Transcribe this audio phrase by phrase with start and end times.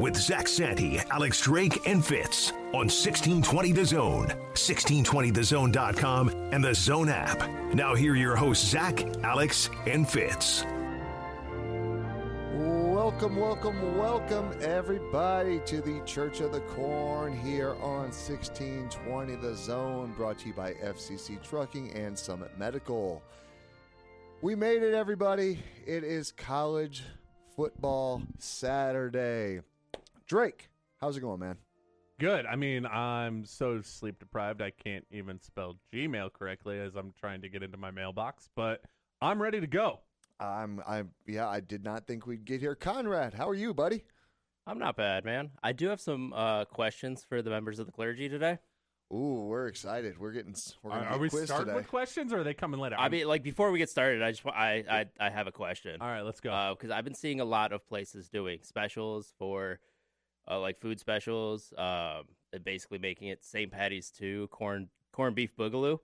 [0.00, 7.10] with Zach Santi, Alex Drake, and Fitz on 1620 The Zone, 1620thezone.com, and the Zone
[7.10, 7.46] app.
[7.74, 10.64] Now, here are your hosts, Zach, Alex, and Fitz.
[12.54, 20.14] Welcome, welcome, welcome, everybody, to the Church of the Corn here on 1620 The Zone,
[20.16, 23.22] brought to you by FCC Trucking and Summit Medical.
[24.40, 25.62] We made it, everybody.
[25.86, 27.02] It is college
[27.54, 29.60] football Saturday.
[30.30, 30.68] Drake,
[31.00, 31.56] how's it going, man?
[32.20, 32.46] Good.
[32.46, 37.42] I mean, I'm so sleep deprived I can't even spell Gmail correctly as I'm trying
[37.42, 38.80] to get into my mailbox, but
[39.20, 39.98] I'm ready to go.
[40.38, 42.76] I'm, I'm, yeah, I did not think we'd get here.
[42.76, 44.04] Conrad, how are you, buddy?
[44.68, 45.50] I'm not bad, man.
[45.64, 48.58] I do have some uh, questions for the members of the clergy today.
[49.12, 50.16] Ooh, we're excited.
[50.16, 51.76] We're getting, we're gonna are get we quiz starting today.
[51.78, 52.94] with questions or are they coming later?
[52.96, 55.52] I I'm- mean, like before we get started, I just I I, I have a
[55.52, 56.00] question.
[56.00, 56.76] all right, let's go.
[56.78, 59.80] because I've been seeing a lot of places doing specials for
[60.50, 62.24] uh, like food specials, um,
[62.64, 63.70] basically making it St.
[63.70, 65.98] Patty's too, corn corn beef boogaloo.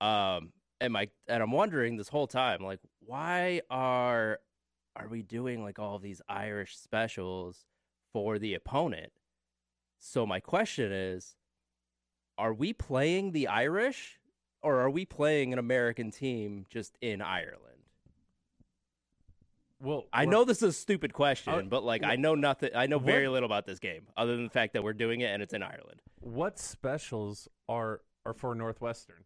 [0.00, 4.40] Um, and my and I'm wondering this whole time, like, why are
[4.94, 7.64] are we doing like all these Irish specials
[8.12, 9.12] for the opponent?
[9.98, 11.36] So my question is,
[12.36, 14.20] are we playing the Irish,
[14.62, 17.77] or are we playing an American team just in Ireland?
[19.80, 22.70] Well, I know this is a stupid question, Uh, but like I know nothing.
[22.74, 25.20] I know very what- little about this game, other than the fact that we're doing
[25.20, 26.00] it and it's in Ireland.
[26.20, 29.24] what specials are are for Northwestern.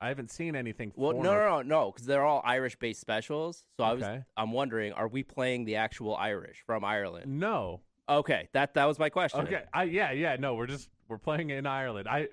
[0.00, 0.92] I haven't seen anything.
[0.94, 3.64] Well, for no, North- no, no, no, because they're all Irish-based specials.
[3.76, 4.04] So I was,
[4.36, 7.26] I'm wondering, are we playing the actual Irish from Ireland?
[7.40, 7.80] No.
[8.08, 9.40] Okay, that that was my question.
[9.40, 9.64] Okay.
[9.72, 12.06] I yeah yeah no we're just we're playing in Ireland.
[12.08, 12.28] I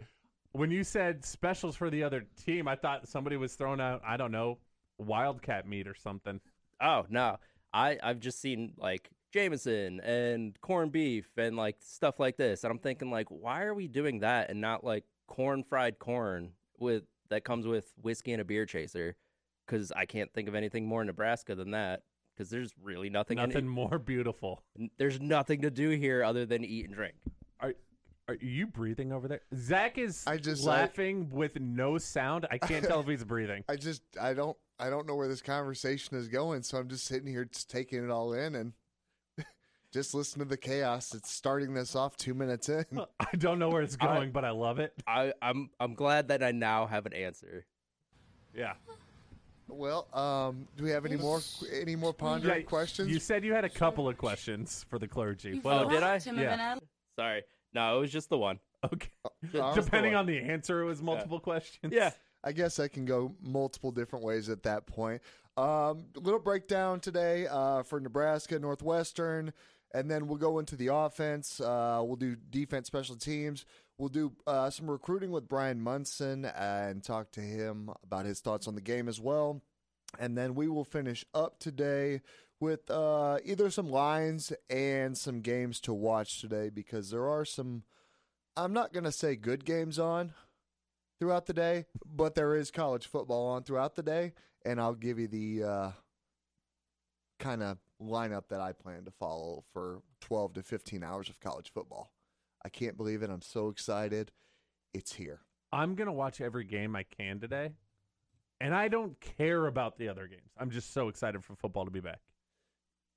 [0.52, 4.16] when you said specials for the other team, I thought somebody was throwing out I
[4.18, 4.60] don't know
[4.98, 6.40] wildcat meat or something.
[6.82, 7.38] Oh no,
[7.74, 12.72] I I've just seen like Jameson and corned beef and like stuff like this, and
[12.72, 17.04] I'm thinking like, why are we doing that and not like corn fried corn with
[17.30, 19.16] that comes with whiskey and a beer chaser?
[19.66, 22.04] Because I can't think of anything more Nebraska than that.
[22.36, 23.40] Because there's really nothing.
[23.40, 23.50] in.
[23.50, 24.62] Nothing more beautiful.
[24.98, 27.16] There's nothing to do here other than eat and drink.
[28.28, 29.42] Are are you breathing over there?
[29.56, 32.48] Zach is I just- laughing with no sound.
[32.50, 33.64] I can't tell if he's breathing.
[33.70, 37.06] I just I don't I don't know where this conversation is going, so I'm just
[37.06, 38.74] sitting here just taking it all in and
[39.94, 41.14] just listen to the chaos.
[41.14, 42.86] It's starting this off two minutes in.
[43.20, 44.94] I don't know where it's I- going, but I love it.
[45.08, 47.66] I, I'm I'm glad that I now have an answer.
[48.56, 48.74] Yeah.
[49.68, 51.42] Well, um, do we have any more
[51.74, 53.10] any more pondering Yeah, questions?
[53.10, 55.56] You said you had a couple of questions for the clergy.
[55.56, 56.20] You Well, did I?
[56.20, 56.76] Tim Yeah.
[57.18, 57.44] Sorry,
[57.76, 58.60] no, it was just the one.
[58.94, 59.10] okay.
[59.54, 61.94] Uh, Depending on the answer, it was multiple questions.
[61.94, 62.12] Yeah.
[62.44, 65.22] I guess I can go multiple different ways at that point.
[65.58, 69.52] Um, a little breakdown today uh, for Nebraska, Northwestern,
[69.94, 71.60] and then we'll go into the offense.
[71.60, 73.66] Uh, we'll do defense, special teams.
[73.98, 78.68] We'll do uh, some recruiting with Bryan Munson and talk to him about his thoughts
[78.68, 79.62] on the game as well.
[80.20, 82.22] And then we will finish up today
[82.60, 87.84] with uh, either some lines and some games to watch today because there are some,
[88.56, 90.34] I'm not going to say good games on
[91.20, 94.34] throughout the day, but there is college football on throughout the day.
[94.66, 95.92] And I'll give you the uh,
[97.40, 101.72] kind of lineup that I plan to follow for 12 to 15 hours of college
[101.74, 102.12] football.
[102.64, 103.30] I can't believe it.
[103.30, 104.32] I'm so excited.
[104.94, 105.42] It's here.
[105.72, 107.72] I'm gonna watch every game I can today,
[108.62, 110.52] and I don't care about the other games.
[110.58, 112.22] I'm just so excited for football to be back.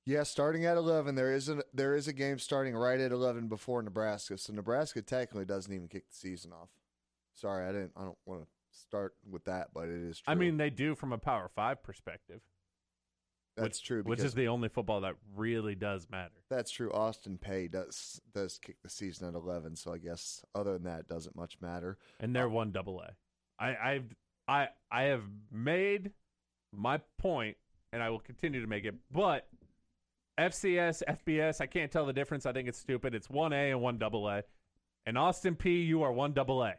[0.09, 3.47] Yeah, starting at eleven, there is a there is a game starting right at eleven
[3.47, 4.39] before Nebraska.
[4.39, 6.69] So Nebraska technically doesn't even kick the season off.
[7.35, 7.91] Sorry, I didn't.
[7.95, 10.31] I don't want to start with that, but it is true.
[10.31, 12.41] I mean, they do from a Power Five perspective.
[13.55, 14.01] that's which, true.
[14.01, 16.33] Which is the only football that really does matter.
[16.49, 16.91] That's true.
[16.91, 21.01] Austin Peay does does kick the season at eleven, so I guess other than that,
[21.01, 21.99] it doesn't much matter.
[22.19, 23.11] And they're uh, one double A.
[23.63, 24.15] I, I've
[24.47, 26.13] I I have made
[26.75, 27.57] my point,
[27.93, 28.95] and I will continue to make it.
[29.11, 29.47] But
[30.39, 32.45] FCS, FBS, I can't tell the difference.
[32.45, 33.13] I think it's stupid.
[33.13, 34.43] It's one A and one double A.
[35.05, 36.75] And Austin Peay, you are one double A.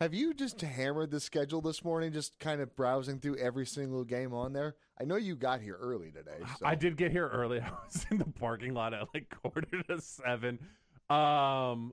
[0.00, 4.02] Have you just hammered the schedule this morning, just kind of browsing through every single
[4.02, 4.74] game on there?
[5.00, 6.44] I know you got here early today.
[6.58, 6.66] So.
[6.66, 7.60] I did get here early.
[7.64, 10.58] I was in the parking lot at like quarter to seven.
[11.08, 11.92] Um,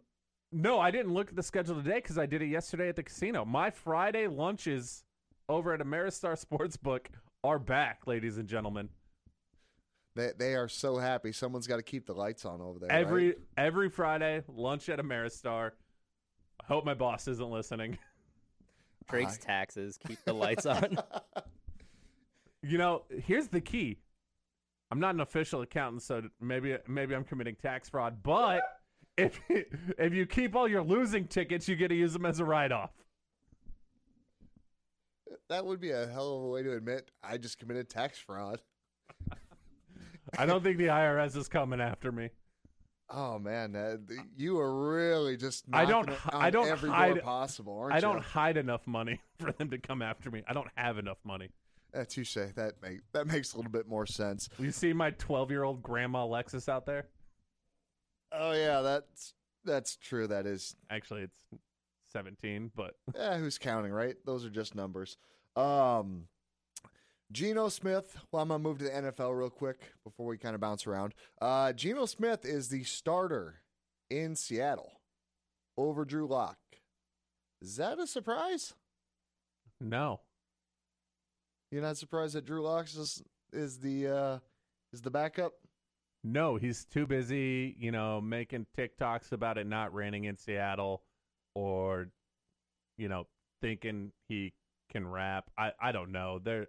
[0.51, 3.03] no, I didn't look at the schedule today because I did it yesterday at the
[3.03, 3.45] casino.
[3.45, 5.03] My Friday lunches
[5.47, 7.05] over at Ameristar Sportsbook
[7.43, 8.89] are back, ladies and gentlemen.
[10.15, 11.31] They they are so happy.
[11.31, 12.91] Someone's got to keep the lights on over there.
[12.91, 13.37] Every right?
[13.57, 15.71] every Friday lunch at Ameristar.
[16.61, 17.97] I hope my boss isn't listening.
[19.09, 20.97] Drake's I- taxes keep the lights on.
[22.63, 23.97] You know, here's the key.
[24.91, 28.21] I'm not an official accountant, so maybe maybe I'm committing tax fraud.
[28.21, 28.61] But
[29.17, 32.45] if if you keep all your losing tickets, you get to use them as a
[32.45, 32.91] write off.
[35.49, 38.61] that would be a hell of a way to admit I just committed tax fraud.
[40.37, 42.29] I don't think the IRS is coming after me.
[43.09, 43.97] Oh man, uh,
[44.37, 47.77] you are really just I don't knocking it hi- on I don't every hide- possible,
[47.77, 50.43] aren't I don't hide enough money for them to come after me.
[50.47, 51.49] I don't have enough money.
[51.93, 52.35] Uh, touche.
[52.35, 54.47] That make that makes a little bit more sense.
[54.57, 57.07] You see my 12 year old grandma Lexus out there?
[58.31, 59.33] Oh yeah, that's
[59.65, 60.27] that's true.
[60.27, 60.75] That is.
[60.89, 61.43] Actually, it's
[62.13, 64.15] 17, but Eh, who's counting, right?
[64.25, 65.17] Those are just numbers.
[65.57, 66.27] Um,
[67.31, 68.17] Geno Smith.
[68.31, 71.13] Well, I'm gonna move to the NFL real quick before we kind of bounce around.
[71.41, 73.61] Uh, Geno Smith is the starter
[74.09, 75.01] in Seattle
[75.77, 76.57] over Drew Lock.
[77.61, 78.73] Is that a surprise?
[79.79, 80.19] no.
[81.71, 83.23] You're not surprised that Drew Lock is
[83.53, 84.39] is the uh,
[84.91, 85.53] is the backup?
[86.23, 91.01] No, he's too busy, you know, making TikToks about it not raining in Seattle
[91.55, 92.09] or,
[92.97, 93.25] you know,
[93.61, 94.53] thinking he
[94.91, 95.49] can rap.
[95.57, 96.39] I, I don't know.
[96.43, 96.67] There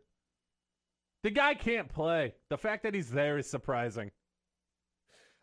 [1.22, 2.34] the guy can't play.
[2.50, 4.10] The fact that he's there is surprising.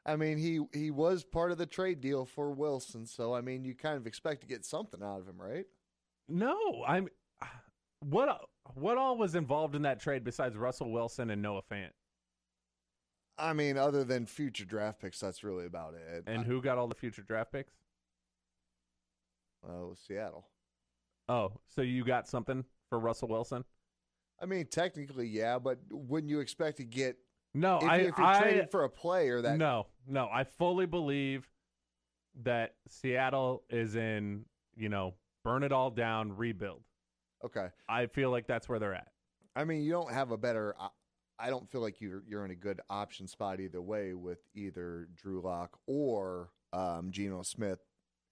[0.05, 3.63] I mean, he he was part of the trade deal for Wilson, so I mean,
[3.65, 5.65] you kind of expect to get something out of him, right?
[6.27, 7.09] No, I'm
[7.99, 8.45] what
[8.75, 11.91] what all was involved in that trade besides Russell Wilson and Noah Fant?
[13.37, 16.23] I mean, other than future draft picks, that's really about it.
[16.27, 17.73] And who got all the future draft picks?
[19.67, 20.45] Oh, Seattle.
[21.29, 23.63] Oh, so you got something for Russell Wilson?
[24.41, 27.18] I mean, technically, yeah, but wouldn't you expect to get
[27.53, 29.57] No, if, I if you're I trading for a player that?
[29.57, 31.47] No, no, I fully believe
[32.44, 34.45] that Seattle is in,
[34.75, 36.83] you know, burn it all down, rebuild.
[37.44, 37.68] Okay.
[37.88, 39.07] I feel like that's where they're at.
[39.56, 40.75] I mean, you don't have a better.
[40.80, 40.89] I-
[41.50, 45.41] don't feel like you're you're in a good option spot either way with either Drew
[45.41, 47.80] Lock or um, Geno Smith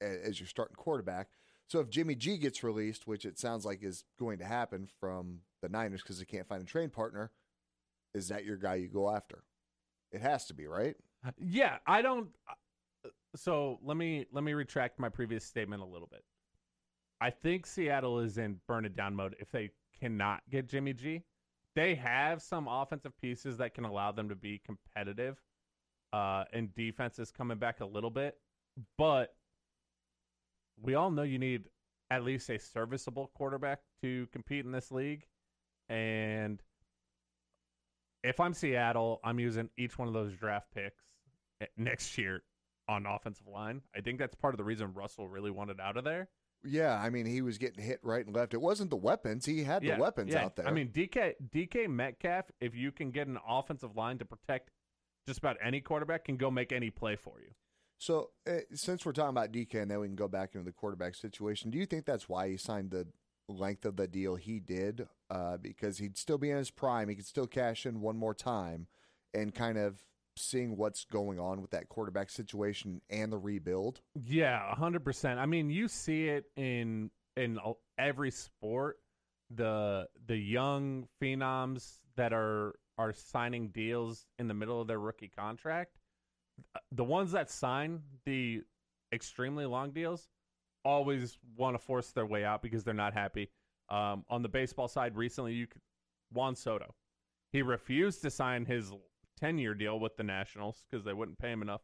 [0.02, 1.30] as your starting quarterback.
[1.68, 5.40] So if Jimmy G gets released, which it sounds like is going to happen from
[5.62, 7.32] the Niners because they can't find a trade partner,
[8.14, 9.44] is that your guy you go after?
[10.12, 10.96] It has to be, right?
[11.38, 16.08] Yeah, I don't uh, so let me let me retract my previous statement a little
[16.08, 16.24] bit.
[17.20, 21.24] I think Seattle is in burn it down mode if they cannot get Jimmy G.
[21.76, 25.42] They have some offensive pieces that can allow them to be competitive.
[26.14, 28.38] Uh and defense is coming back a little bit,
[28.98, 29.36] but
[30.82, 31.66] we all know you need
[32.10, 35.26] at least a serviceable quarterback to compete in this league.
[35.90, 36.62] And
[38.24, 41.04] if I'm Seattle, I'm using each one of those draft picks
[41.62, 42.44] eh, next year
[42.88, 43.82] on offensive line.
[43.96, 46.30] I think that's part of the reason Russell really wanted out of there.
[46.64, 48.54] Yeah, I mean he was getting hit right and left.
[48.54, 50.44] It wasn't the weapons; he had the weapons yeah.
[50.44, 50.68] out there.
[50.68, 54.72] I mean, DK DK Metcalf, if you can get an offensive line to protect
[55.28, 57.52] just about any quarterback, can go make any play for you.
[57.98, 60.72] So, uh, since we're talking about DK, and then we can go back into the
[60.72, 63.08] quarterback situation, do you think that's why he signed the
[63.50, 65.08] length of the deal he did?
[65.30, 68.36] Uh, because he'd still be in his prime, he could still cash in one more
[68.36, 68.88] time,
[69.34, 70.04] and kind of
[70.38, 74.02] seeing what's going on with that quarterback situation and the rebuild.
[74.16, 75.40] Yeah, hundred percent.
[75.40, 77.58] I mean, you see it in in
[77.98, 78.98] every sport.
[79.50, 85.32] The the young phenoms that are are signing deals in the middle of their rookie
[85.36, 85.98] contract.
[86.92, 88.62] The ones that sign the
[89.14, 90.30] extremely long deals
[90.84, 93.50] always want to force their way out because they're not happy.
[93.90, 95.82] Um, on the baseball side, recently, you could,
[96.32, 96.94] Juan Soto,
[97.52, 98.92] he refused to sign his
[99.40, 101.82] ten year deal with the Nationals because they wouldn't pay him enough.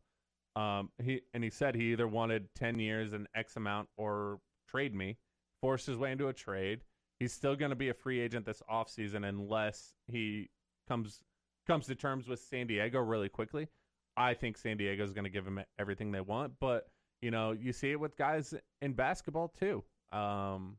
[0.56, 4.94] Um, he and he said he either wanted ten years and X amount or trade
[4.94, 5.18] me.
[5.62, 6.82] Forced his way into a trade.
[7.20, 10.50] He's still going to be a free agent this offseason unless he
[10.90, 11.22] comes
[11.66, 13.70] comes to terms with San Diego really quickly.
[14.16, 16.88] I think San Diego is going to give him everything they want, but
[17.22, 19.84] you know you see it with guys in basketball too.
[20.12, 20.78] Um,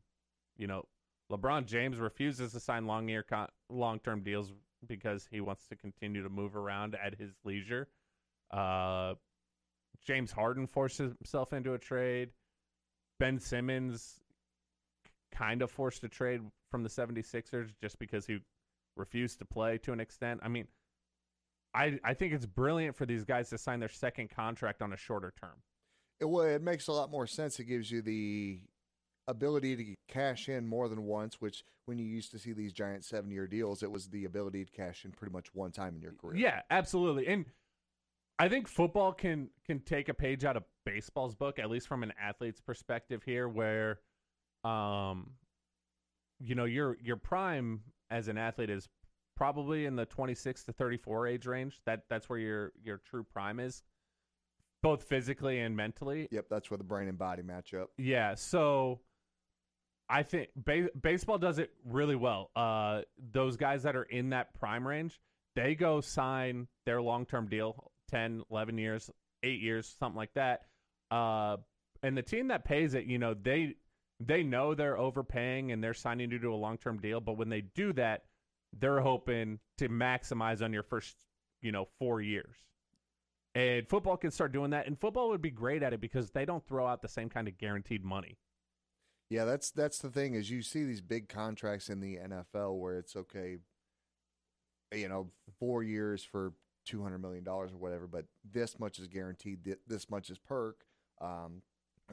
[0.57, 0.83] you know,
[1.31, 4.51] LeBron James refuses to sign long year con- long term deals
[4.87, 7.87] because he wants to continue to move around at his leisure.
[8.51, 9.15] Uh,
[10.05, 12.29] James Harden forced himself into a trade.
[13.19, 14.19] Ben Simmons
[15.31, 18.39] kind of forced a trade from the 76ers just because he
[18.95, 20.39] refused to play to an extent.
[20.43, 20.67] I mean,
[21.75, 24.97] I I think it's brilliant for these guys to sign their second contract on a
[24.97, 25.61] shorter term.
[26.19, 27.59] It, well, it makes a lot more sense.
[27.59, 28.61] It gives you the
[29.27, 33.03] ability to cash in more than once, which when you used to see these giant
[33.03, 36.01] seven year deals, it was the ability to cash in pretty much one time in
[36.01, 36.37] your career.
[36.37, 37.27] Yeah, absolutely.
[37.27, 37.45] And
[38.39, 42.03] I think football can can take a page out of baseball's book, at least from
[42.03, 43.99] an athlete's perspective here, where
[44.63, 45.31] um
[46.39, 48.87] you know, your your prime as an athlete is
[49.35, 51.81] probably in the 26 to 34 age range.
[51.85, 53.83] That that's where your your true prime is,
[54.81, 56.27] both physically and mentally.
[56.31, 57.89] Yep, that's where the brain and body match up.
[57.97, 58.99] Yeah, so
[60.09, 62.51] I think ba- baseball does it really well.
[62.55, 63.01] Uh,
[63.31, 65.19] those guys that are in that prime range,
[65.55, 69.09] they go sign their long term deal 10, 11 years,
[69.43, 70.63] eight years, something like that.
[71.11, 71.57] Uh,
[72.03, 73.75] and the team that pays it, you know, they
[74.19, 77.19] they know they're overpaying and they're signing you to a long term deal.
[77.19, 78.23] But when they do that,
[78.79, 81.15] they're hoping to maximize on your first,
[81.61, 82.55] you know, four years.
[83.53, 84.85] And football can start doing that.
[84.85, 87.47] And football would be great at it because they don't throw out the same kind
[87.47, 88.37] of guaranteed money.
[89.29, 92.97] Yeah, that's that's the thing is you see these big contracts in the NFL where
[92.97, 93.57] it's okay,
[94.93, 96.53] you know, four years for
[96.85, 100.85] two hundred million dollars or whatever, but this much is guaranteed, this much is perk,
[101.19, 101.63] um,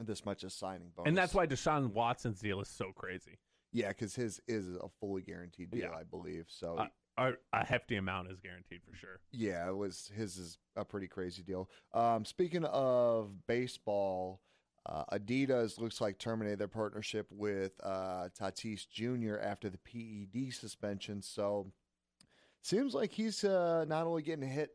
[0.01, 3.39] this much is signing bonus, and that's why Deshaun Watson's deal is so crazy.
[3.73, 5.97] Yeah, because his is a fully guaranteed deal, Yeah.
[5.99, 6.47] I believe.
[6.49, 6.89] So Uh,
[7.19, 9.21] a, a hefty amount is guaranteed for sure.
[9.33, 11.69] Yeah, it was his is a pretty crazy deal.
[11.93, 14.41] Um, speaking of baseball,
[14.87, 19.37] uh, Adidas looks like terminated their partnership with uh, Tatis Jr.
[19.41, 21.23] after the PED suspension.
[21.23, 21.71] So
[22.63, 24.71] seems like he's uh, not only getting hit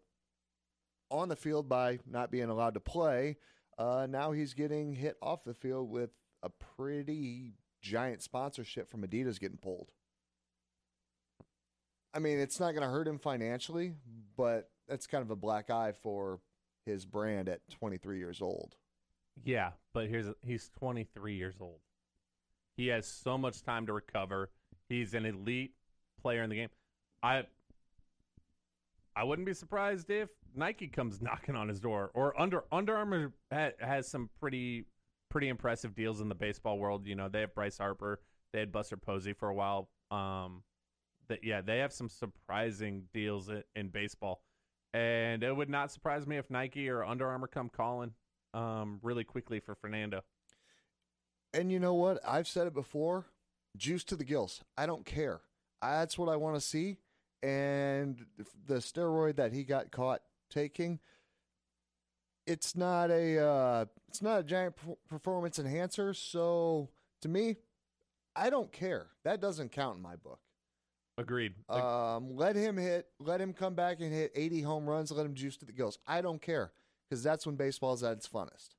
[1.10, 3.38] on the field by not being allowed to play,
[3.78, 6.12] uh, now he's getting hit off the field with
[6.44, 9.92] a pretty giant sponsorship from Adidas getting pulled.
[12.14, 13.94] I mean, it's not going to hurt him financially,
[14.36, 16.40] but that's kind of a black eye for
[16.86, 18.76] his brand at 23 years old.
[19.44, 21.80] Yeah, but here's he's 23 years old.
[22.76, 24.50] He has so much time to recover.
[24.90, 25.74] He's an elite
[26.22, 26.70] player in the game.
[27.22, 27.44] I
[29.16, 33.34] I wouldn't be surprised if Nike comes knocking on his door or Under Under Armour
[33.52, 34.86] ha, has some pretty
[35.38, 37.06] pretty impressive deals in the baseball world.
[37.06, 38.20] You know, they have Bryce Harper,
[38.52, 39.88] they had Buster Posey for a while.
[40.10, 40.64] Um,
[41.28, 44.42] that yeah, they have some surprising deals in, in baseball,
[44.96, 48.14] and it would not surprise me if Nike or Under Armour come calling
[48.56, 50.24] um, really quickly for Fernando.
[51.54, 52.20] And you know what?
[52.28, 53.28] I've said it before
[53.76, 54.64] juice to the gills.
[54.76, 55.42] I don't care.
[55.84, 56.98] That's what I want to see.
[57.44, 58.26] And
[58.66, 61.00] the steroid that he got caught taking,
[62.48, 64.76] it's not a uh, it's not a giant
[65.08, 66.14] performance enhancer.
[66.14, 66.90] So
[67.22, 67.58] to me,
[68.36, 69.08] I don't care.
[69.24, 70.40] That doesn't count in my book.
[71.20, 71.54] Agreed.
[71.68, 73.08] Um, let him hit.
[73.20, 75.12] Let him come back and hit 80 home runs.
[75.12, 75.98] Let him juice to the gills.
[76.08, 76.72] I don't care
[77.10, 78.70] because that's when baseball is at its funnest.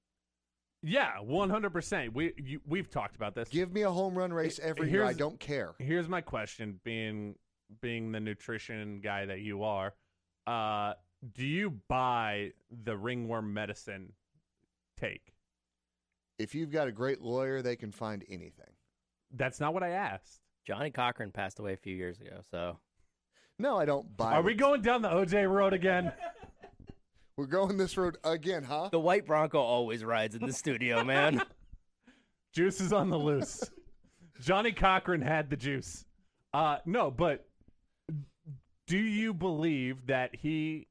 [0.80, 2.14] Yeah, one hundred percent.
[2.14, 3.48] We you, we've talked about this.
[3.48, 5.04] Give me a home run race every year.
[5.04, 5.75] I don't care.
[5.78, 7.34] Here's my question: being
[7.82, 9.92] being the nutrition guy that you are,
[10.46, 10.92] uh,
[11.34, 12.52] do you buy
[12.84, 14.12] the ringworm medicine
[14.96, 15.34] take?
[16.38, 18.72] If you've got a great lawyer, they can find anything.
[19.34, 20.40] That's not what I asked.
[20.64, 22.78] Johnnie Cochran passed away a few years ago, so
[23.58, 24.34] No, I don't buy.
[24.34, 24.44] Are it.
[24.44, 26.12] we going down the OJ road again?
[27.37, 28.88] We're going this road again, huh?
[28.90, 31.40] the white Bronco always rides in the studio, man.
[32.52, 33.62] juice is on the loose.
[34.40, 36.04] Johnnie Cochran had the juice.
[36.52, 37.46] Uh, no, but
[38.88, 40.88] do you believe that he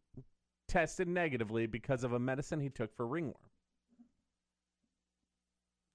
[0.67, 3.35] tested negatively because of a medicine he took for ringworm?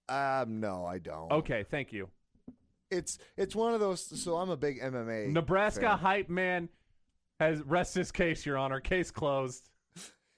[0.09, 1.33] Um, no, I don't.
[1.33, 2.09] Okay, thank you.
[2.91, 4.21] It's it's one of those.
[4.23, 5.29] So I'm a big MMA.
[5.29, 5.99] Nebraska fan.
[5.99, 6.69] hype man
[7.41, 8.81] has rest his case, Your Honor.
[8.81, 9.71] Case closed.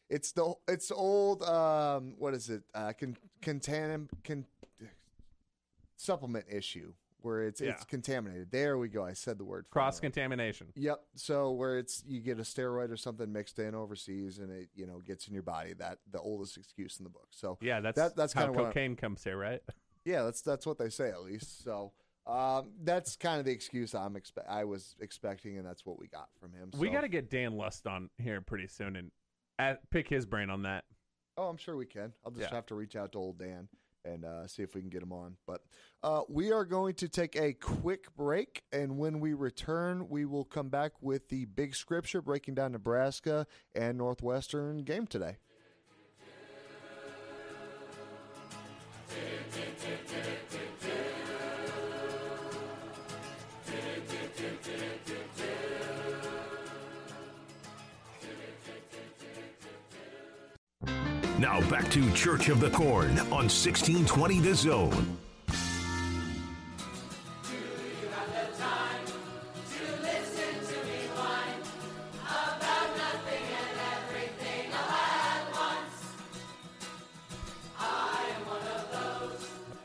[0.09, 1.43] It's the it's old.
[1.43, 2.63] Um, what is it?
[2.75, 4.45] Uh, con, contamin con,
[5.97, 6.93] supplement issue
[7.25, 7.71] where it's Yeah.
[7.71, 8.51] it's contaminated.
[8.51, 9.05] There we go.
[9.05, 9.67] I said the word.
[9.71, 10.69] Cross contamination.
[10.77, 11.01] Yep.
[11.17, 14.87] So where it's you get a steroid or something mixed in overseas and it you
[14.87, 15.73] know gets in your body.
[15.75, 17.29] That the oldest excuse in the book.
[17.31, 19.63] So Yeah, that's That- that's how I- cocaine comes here, right?
[20.05, 21.63] yeah, that's that's what they say at least.
[21.65, 21.93] So
[22.27, 26.09] um, that's kind of the excuse I'm expe- I was expecting, and that's what we
[26.09, 26.71] got from him.
[26.79, 29.11] We got to get Dan Lust on here pretty soon and
[29.59, 30.85] at, pick his brain on that.
[31.37, 32.13] Oh, I'm sure we can.
[32.25, 32.55] I'll just Yeah.
[32.55, 33.69] have to reach out to old Dan
[34.05, 35.37] and uh, see if we can get him on.
[35.47, 35.63] But
[36.03, 40.45] uh, we are going to take a quick break, and when we return, we will
[40.45, 45.37] come back with the big scripture breaking down Nebraska and Northwestern game today.
[61.45, 65.19] Now back to Church of the Corn on 1620 The Zone.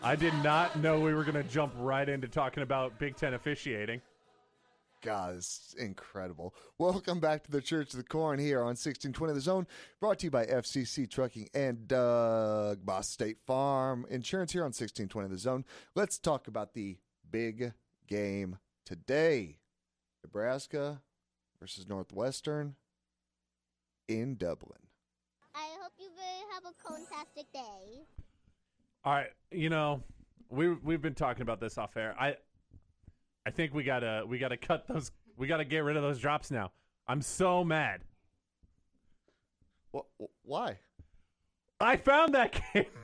[0.01, 3.33] I did not know we were going to jump right into talking about Big Ten
[3.33, 3.99] officiating.
[5.01, 6.53] God, it's incredible.
[6.77, 9.65] Welcome back to the Church of the Corn here on 1620 The Zone,
[10.01, 15.29] brought to you by FCC Trucking and Doug Boss State Farm Insurance here on 1620
[15.29, 15.63] The Zone.
[15.95, 16.97] Let's talk about the
[17.31, 17.71] big
[18.07, 19.59] game today
[20.21, 21.01] Nebraska
[21.61, 22.75] versus Northwestern
[24.09, 24.79] in Dublin.
[25.55, 26.09] I hope you
[26.53, 28.01] have a fantastic day.
[29.05, 30.03] All right, you know,
[30.49, 32.15] we we've been talking about this off air.
[32.19, 32.35] I
[33.45, 35.11] I think we gotta we gotta cut those.
[35.37, 36.71] We gotta get rid of those drops now.
[37.07, 38.01] I'm so mad.
[39.91, 40.05] What,
[40.43, 40.77] why?
[41.79, 42.85] I found that game.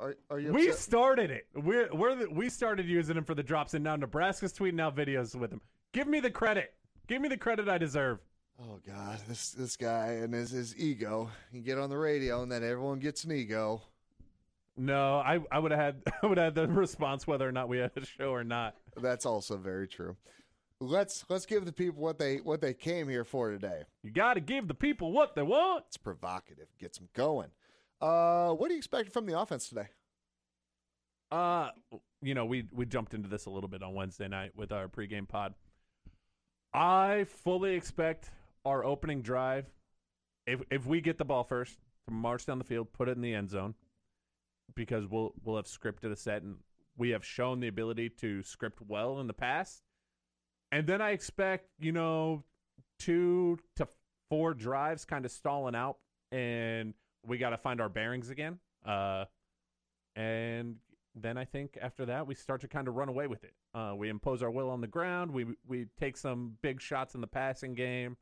[0.00, 0.80] Are, are you We upset?
[0.80, 1.46] started it.
[1.54, 4.96] We're we're the, we started using them for the drops, and now Nebraska's tweeting out
[4.96, 5.60] videos with them.
[5.92, 6.72] Give me the credit.
[7.06, 8.18] Give me the credit I deserve.
[8.58, 11.28] Oh God, this this guy and his his ego.
[11.52, 13.82] You get on the radio and then everyone gets an ego.
[14.80, 17.68] No, I I would have had I would have had the response whether or not
[17.68, 18.76] we had a show or not.
[18.96, 20.16] That's also very true.
[20.80, 23.82] Let's let's give the people what they what they came here for today.
[24.02, 25.84] You got to give the people what they want.
[25.88, 27.50] It's provocative, gets them going.
[28.00, 29.88] Uh, what do you expect from the offense today?
[31.30, 31.68] Uh,
[32.22, 34.88] you know, we we jumped into this a little bit on Wednesday night with our
[34.88, 35.52] pregame pod.
[36.72, 38.30] I fully expect
[38.64, 39.66] our opening drive,
[40.46, 41.76] if if we get the ball first,
[42.08, 43.74] to march down the field, put it in the end zone,
[44.74, 46.56] because we'll we'll have scripted a set and
[46.96, 49.82] we have shown the ability to script well in the past.
[50.72, 52.44] And then I expect, you know,
[52.98, 53.88] two to
[54.28, 55.96] four drives kind of stalling out,
[56.30, 56.94] and
[57.26, 58.58] we got to find our bearings again.
[58.86, 59.24] Uh,
[60.14, 60.76] and
[61.14, 63.54] then I think after that we start to kind of run away with it.
[63.74, 65.30] Uh, we impose our will on the ground.
[65.32, 68.16] We we take some big shots in the passing game,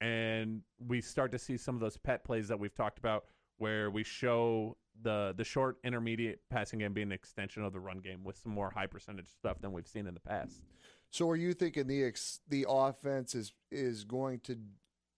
[0.00, 3.24] and we start to see some of those pet plays that we've talked about,
[3.58, 7.98] where we show the the short intermediate passing game being an extension of the run
[7.98, 10.62] game with some more high percentage stuff than we've seen in the past.
[11.10, 14.56] So, are you thinking the ex, the offense is is going to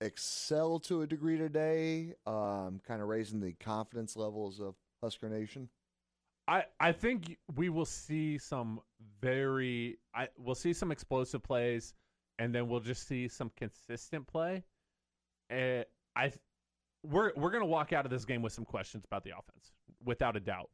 [0.01, 5.68] excel to a degree today, um, kind of raising the confidence levels of Husker Nation?
[6.49, 8.81] I, I think we will see some
[9.21, 11.95] very I we'll see some explosive plays
[12.38, 14.64] and then we'll just see some consistent play.
[15.51, 15.85] Uh,
[16.16, 16.33] I
[17.02, 19.72] we're we're gonna walk out of this game with some questions about the offense,
[20.04, 20.70] without a doubt.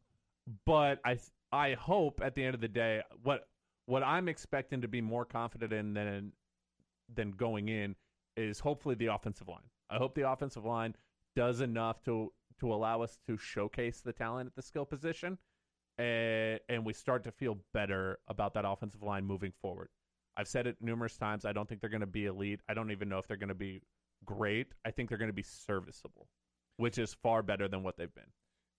[0.66, 1.18] But I
[1.52, 3.48] I hope at the end of the day what
[3.86, 6.32] what I'm expecting to be more confident in than
[7.14, 7.96] than going in
[8.36, 9.70] is hopefully the offensive line.
[9.90, 10.94] I hope the offensive line
[11.34, 15.38] does enough to to allow us to showcase the talent at the skill position
[15.98, 19.88] and, and we start to feel better about that offensive line moving forward.
[20.36, 21.44] I've said it numerous times.
[21.44, 22.60] I don't think they're going to be elite.
[22.68, 23.82] I don't even know if they're going to be
[24.24, 24.68] great.
[24.84, 26.28] I think they're going to be serviceable,
[26.76, 28.32] which is far better than what they've been.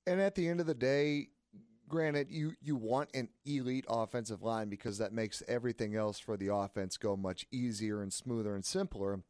[0.07, 1.29] And at the end of the day,
[1.87, 6.53] granted, you you want an elite offensive line because that makes everything else for the
[6.53, 9.23] offense go much easier and smoother and simpler.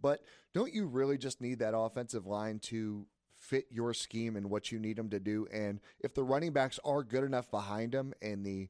[0.00, 0.22] But
[0.54, 4.78] don't you really just need that offensive line to fit your scheme and what you
[4.78, 5.46] need them to do?
[5.52, 8.68] And if the running backs are good enough behind them and the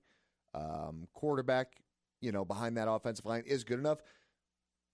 [0.55, 1.83] um, quarterback,
[2.21, 3.99] you know, behind that offensive line is good enough,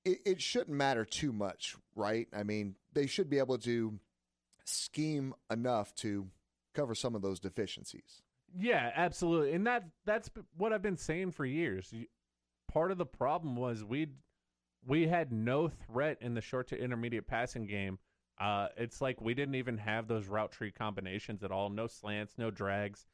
[0.08, 2.28] it, it shouldn't matter too much, right?
[2.32, 3.98] I mean, they should be able to
[4.64, 6.28] scheme enough to
[6.74, 8.22] cover some of those deficiencies.
[8.56, 9.52] Yeah, absolutely.
[9.52, 11.92] And that that's what I've been saying for years.
[12.72, 14.08] Part of the problem was we
[14.86, 17.98] we had no threat in the short to intermediate passing game.
[18.40, 21.68] Uh, it's like we didn't even have those route tree combinations at all.
[21.68, 23.06] No slants, no drags.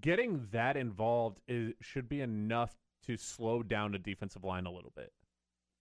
[0.00, 4.92] Getting that involved is, should be enough to slow down the defensive line a little
[4.94, 5.12] bit,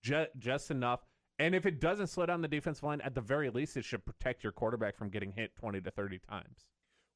[0.03, 0.99] just just enough.
[1.39, 4.05] And if it doesn't slow down the defensive line, at the very least, it should
[4.05, 6.65] protect your quarterback from getting hit twenty to thirty times.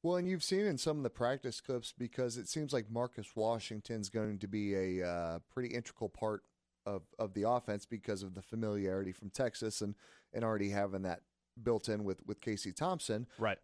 [0.02, 3.34] Well, and you've seen in some of the practice clips because it seems like Marcus
[3.34, 6.42] Washington's going to be a uh, pretty integral part
[6.86, 9.96] of, of the offense because of the familiarity from Texas and,
[10.32, 11.22] and already having that
[11.60, 13.26] built in with, with Casey Thompson.
[13.38, 13.58] Right.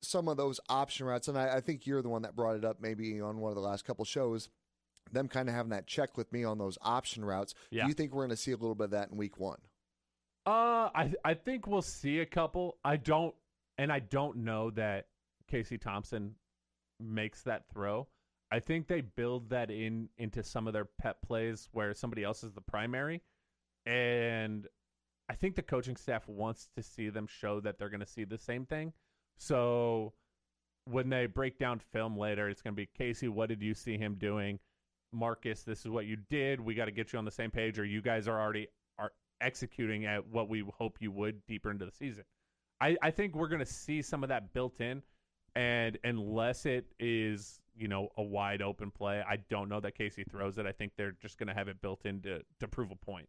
[0.00, 2.64] Some of those option routes, and I, I think you're the one that brought it
[2.64, 4.50] up maybe on one of the last couple shows,
[5.12, 7.54] them kind of having that check with me on those option routes.
[7.70, 7.84] Yeah.
[7.84, 9.58] Do you think we're going to see a little bit of that in week one?
[10.46, 12.76] Uh, I I think we'll see a couple.
[12.84, 13.34] I don't,
[13.78, 15.06] and I don't know that
[15.48, 16.34] Casey Thompson
[17.00, 18.08] makes that throw.
[18.50, 22.44] I think they build that in into some of their pet plays where somebody else
[22.44, 23.22] is the primary,
[23.86, 24.66] and
[25.28, 28.24] I think the coaching staff wants to see them show that they're going to see
[28.24, 28.92] the same thing.
[29.38, 30.12] So
[30.84, 33.96] when they break down film later, it's going to be Casey, what did you see
[33.96, 34.58] him doing?
[35.14, 36.60] Marcus, this is what you did.
[36.60, 39.12] We got to get you on the same page, or you guys are already are
[39.40, 42.24] executing at what we hope you would deeper into the season.
[42.80, 45.02] I, I think we're going to see some of that built in,
[45.54, 50.24] and unless it is you know a wide open play, I don't know that Casey
[50.24, 50.66] throws it.
[50.66, 53.28] I think they're just going to have it built in to, to prove a point,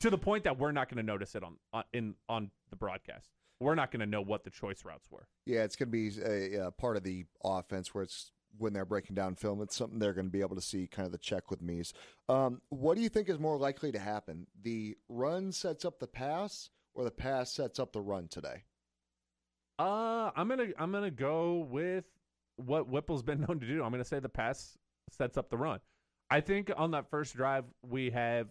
[0.00, 2.76] to the point that we're not going to notice it on, on in on the
[2.76, 3.28] broadcast.
[3.60, 5.26] We're not going to know what the choice routes were.
[5.44, 8.84] Yeah, it's going to be a, a part of the offense where it's when they're
[8.84, 9.62] breaking down film.
[9.62, 11.92] It's something they're going to be able to see kind of the check with me's.
[12.28, 14.46] Um, what do you think is more likely to happen?
[14.62, 18.64] The run sets up the pass, or the pass sets up the run today?
[19.78, 22.04] Uh, I'm gonna I'm gonna go with
[22.56, 23.82] what Whipple's been known to do.
[23.84, 24.76] I'm gonna say the pass
[25.10, 25.80] sets up the run.
[26.30, 28.48] I think on that first drive we have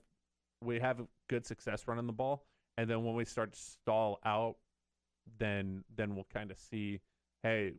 [0.64, 2.46] we have good success running the ball,
[2.78, 4.56] and then when we start to stall out,
[5.38, 7.02] then then we'll kind of see,
[7.44, 7.74] hey,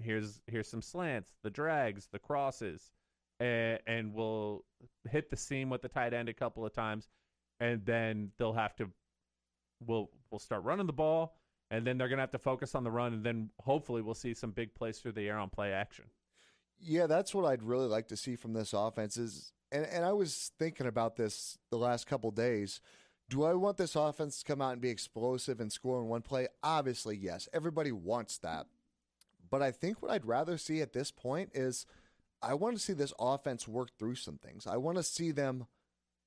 [0.00, 2.92] here's here's some slants, the drags, the crosses,
[3.40, 4.64] and, and we'll
[5.10, 7.08] hit the seam with the tight end a couple of times,
[7.60, 8.90] and then they'll have to
[9.84, 11.36] we'll we'll start running the ball,
[11.70, 14.34] and then they're gonna have to focus on the run, and then hopefully we'll see
[14.34, 16.06] some big plays through the air on play action.
[16.78, 20.12] Yeah, that's what I'd really like to see from this offense is and, and I
[20.12, 22.80] was thinking about this the last couple days.
[23.28, 26.22] Do I want this offense to come out and be explosive and score in one
[26.22, 26.46] play?
[26.62, 27.48] Obviously, yes.
[27.52, 28.66] Everybody wants that.
[29.50, 31.86] But I think what I'd rather see at this point is
[32.42, 34.66] I want to see this offense work through some things.
[34.66, 35.66] I want to see them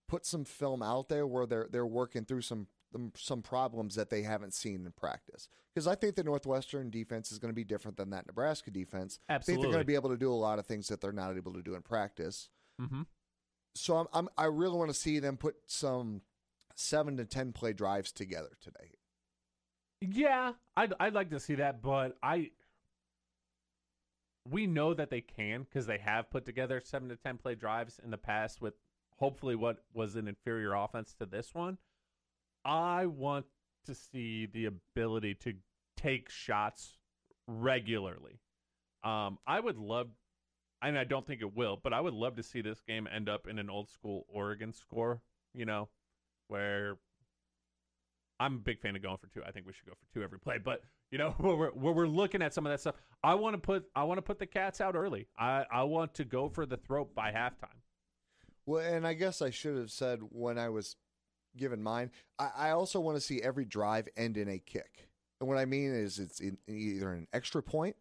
[0.08, 2.68] put some film out there where they're they're working through some
[3.16, 5.48] some problems that they haven't seen in practice.
[5.74, 9.20] Because I think the Northwestern defense is going to be different than that Nebraska defense.
[9.30, 9.38] Absolutely.
[9.38, 11.12] I think they're going to be able to do a lot of things that they're
[11.12, 12.50] not able to do in practice.
[12.82, 13.04] Mm-hmm.
[13.76, 16.22] So I'm, I'm I really want to see them put some
[16.76, 18.96] seven to ten play drives together today.
[20.02, 22.52] Yeah, I'd I'd like to see that, but I
[24.50, 28.00] we know that they can because they have put together seven to ten play drives
[28.04, 28.74] in the past with
[29.18, 31.78] hopefully what was an inferior offense to this one.
[32.66, 33.46] I want
[33.86, 35.54] to see the ability to
[35.98, 36.98] take shots
[37.48, 38.40] regularly.
[39.04, 40.10] Um, I would love,
[40.82, 43.30] and I don't think it will, but I would love to see this game end
[43.30, 45.22] up in an old school Oregon score.
[45.54, 45.90] You know,
[46.48, 46.98] where
[48.40, 49.42] I'm a big fan of going for two.
[49.46, 50.58] I think we should go for two every play.
[50.64, 53.56] But you know, where we're, where we're looking at some of that stuff, I want
[53.56, 55.28] to put I want to put the cats out early.
[55.38, 57.78] I I want to go for the throat by halftime.
[58.66, 60.96] Well, and I guess I should have said when I was
[61.58, 65.08] given mine, I, I also want to see every drive end in a kick.
[65.40, 67.96] And what I mean is it's in, either an extra point,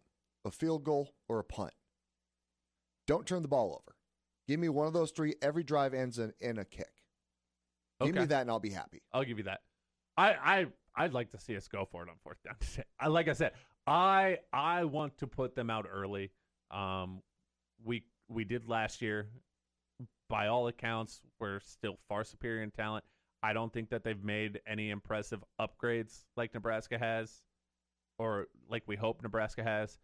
[0.44, 1.72] a field goal, or a punt.
[3.06, 3.96] Don't turn the ball over.
[4.46, 5.34] Give me one of those three.
[5.40, 6.90] Every drive ends in, in a kick.
[8.00, 8.20] Give Okay.
[8.20, 9.02] me that, and I'll be happy.
[9.12, 9.60] I'll give you that.
[10.16, 10.66] I I
[10.98, 12.56] I'd like to see us go for it on fourth down.
[12.60, 12.84] today.
[13.00, 13.52] I like I said,
[13.86, 16.30] I I want to put them out early.
[16.70, 17.22] Um,
[17.84, 19.28] we we did last year.
[20.28, 23.04] By all accounts, we're still far superior in talent.
[23.42, 27.42] I don't think that they've made any impressive upgrades like Nebraska has,
[28.18, 29.96] or like we hope Nebraska has.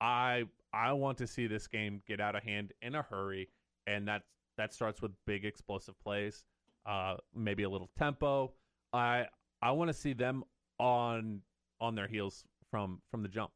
[0.00, 3.50] I I want to see this game get out of hand in a hurry,
[3.86, 4.22] and that
[4.56, 6.44] that starts with big explosive plays,
[6.86, 8.52] uh, maybe a little tempo.
[8.92, 9.26] I
[9.60, 10.44] I want to see them
[10.78, 11.42] on
[11.80, 13.50] on their heels from from the jump.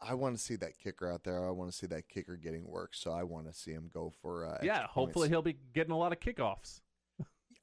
[0.00, 1.46] I want to see that kicker out there.
[1.46, 2.94] I want to see that kicker getting work.
[2.94, 4.46] So I want to see him go for.
[4.46, 5.30] Uh, yeah, hopefully points.
[5.30, 6.80] he'll be getting a lot of kickoffs.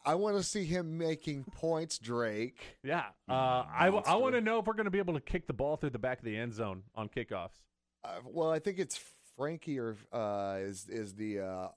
[0.06, 2.78] I want to see him making points, Drake.
[2.84, 5.48] Yeah, uh, I I want to know if we're going to be able to kick
[5.48, 7.58] the ball through the back of the end zone on kickoffs.
[8.04, 9.00] Uh, well, I think it's
[9.36, 11.68] Frankie or uh, is is the uh,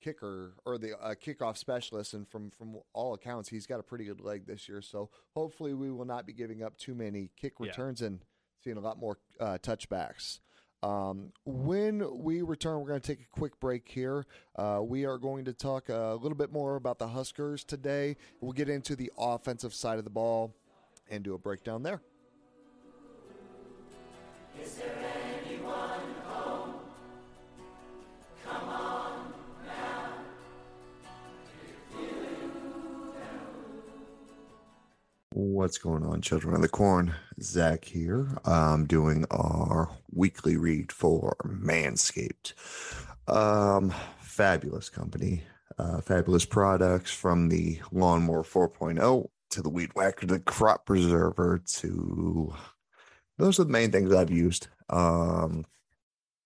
[0.00, 4.04] kicker or the uh, kickoff specialist, and from from all accounts, he's got a pretty
[4.04, 4.80] good leg this year.
[4.82, 7.66] So hopefully, we will not be giving up too many kick Yeah.
[7.66, 8.20] returns and
[8.62, 10.40] seeing a lot more uh, touchbacks.
[10.82, 14.24] Um, when we return, we're going to take a quick break here.
[14.56, 18.16] Uh, we are going to talk a little bit more about the Huskers today.
[18.40, 20.54] We'll get into the offensive side of the ball
[21.10, 22.00] and do a breakdown there.
[35.32, 37.14] What's going on, children of the corn?
[37.40, 38.36] Zach here.
[38.44, 42.54] I'm doing our weekly read for Manscaped.
[43.28, 45.44] Um, fabulous company,
[45.78, 51.62] uh, fabulous products from the Lawnmower 4.0 to the Weed Whacker, to the Crop Preserver
[51.64, 52.52] to
[53.38, 54.66] those are the main things I've used.
[54.88, 55.64] Um,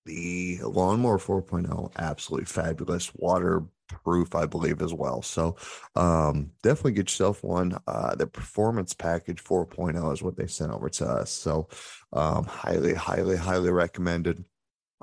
[0.05, 3.15] the Lawnmower 4.0, absolutely fabulous.
[3.15, 5.23] Water proof, I believe, as well.
[5.23, 5.57] So
[5.97, 7.79] um, definitely get yourself one.
[7.87, 11.31] Uh, the performance package 4.0 is what they sent over to us.
[11.31, 11.69] So
[12.13, 14.45] um, highly, highly, highly recommended.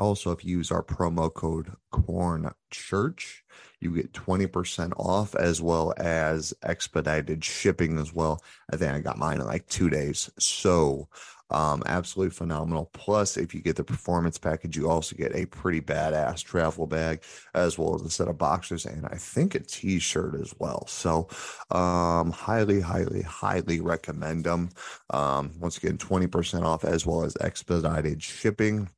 [0.01, 3.43] Also, if you use our promo code Corn Church,
[3.79, 8.43] you get 20% off as well as expedited shipping as well.
[8.73, 10.31] I think I got mine in like two days.
[10.39, 11.07] So
[11.51, 12.89] um, absolutely phenomenal.
[12.93, 17.21] Plus, if you get the performance package, you also get a pretty badass travel bag
[17.53, 20.87] as well as a set of boxers and I think a t-shirt as well.
[20.87, 21.27] So,
[21.69, 24.69] um, highly, highly, highly recommend them.
[25.11, 28.89] Um, once again, 20% off as well as expedited shipping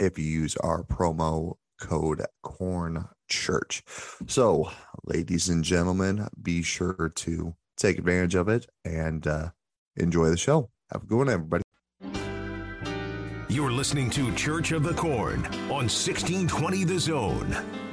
[0.00, 3.82] if you use our promo code corn church.
[4.26, 4.70] So,
[5.04, 9.50] ladies and gentlemen, be sure to take advantage of it and uh,
[9.96, 10.70] enjoy the show.
[10.92, 11.62] Have a good one, everybody.
[13.48, 17.89] You're listening to Church of the Corn on 1620 The Zone.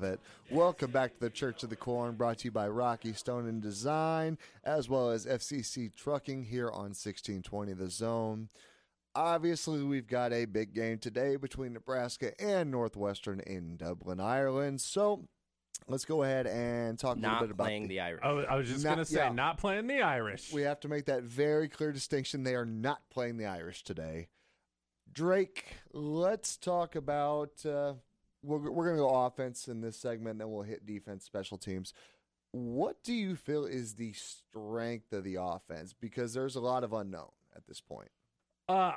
[0.00, 0.20] Love it.
[0.50, 3.60] Welcome back to the Church of the Corn, brought to you by Rocky Stone and
[3.60, 8.48] Design, as well as FCC Trucking here on 1620 The Zone.
[9.14, 14.80] Obviously, we've got a big game today between Nebraska and Northwestern in Dublin, Ireland.
[14.80, 15.28] So
[15.88, 18.20] let's go ahead and talk a little bit about playing the Irish.
[18.22, 19.32] I was, I was just gonna say, yeah.
[19.32, 20.52] not playing the Irish.
[20.52, 22.44] We have to make that very clear distinction.
[22.44, 24.28] They are not playing the Irish today.
[25.12, 27.66] Drake, let's talk about.
[27.66, 27.94] Uh,
[28.42, 31.58] we're we're going to go offense in this segment, and then we'll hit defense, special
[31.58, 31.92] teams.
[32.52, 35.94] What do you feel is the strength of the offense?
[35.98, 38.10] Because there's a lot of unknown at this point.
[38.68, 38.92] Uh,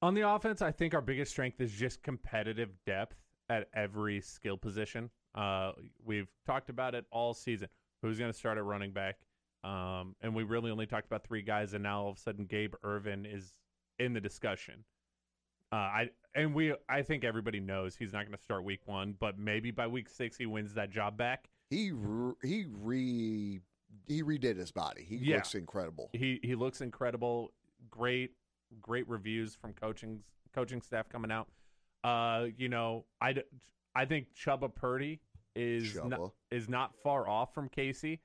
[0.00, 3.16] on the offense, I think our biggest strength is just competitive depth
[3.48, 5.10] at every skill position.
[5.34, 5.72] Uh,
[6.04, 7.68] we've talked about it all season.
[8.02, 9.16] Who's going to start at running back?
[9.64, 12.46] Um, and we really only talked about three guys, and now all of a sudden
[12.46, 13.52] Gabe Ervin is
[13.98, 14.84] in the discussion.
[15.72, 19.14] Uh, I and we I think everybody knows he's not going to start week one,
[19.18, 21.48] but maybe by week six he wins that job back.
[21.70, 23.60] He re, he re
[24.06, 25.04] he redid his body.
[25.04, 25.36] He Yeah.
[25.36, 26.10] looks incredible.
[26.12, 27.52] He he looks incredible.
[27.90, 28.32] Great
[28.80, 30.22] great reviews from coaching
[30.54, 31.48] coaching staff coming out.
[32.04, 33.34] Uh, you know, I
[33.94, 35.20] I think Chubba Purdy
[35.56, 38.20] is not, is not far off from Casey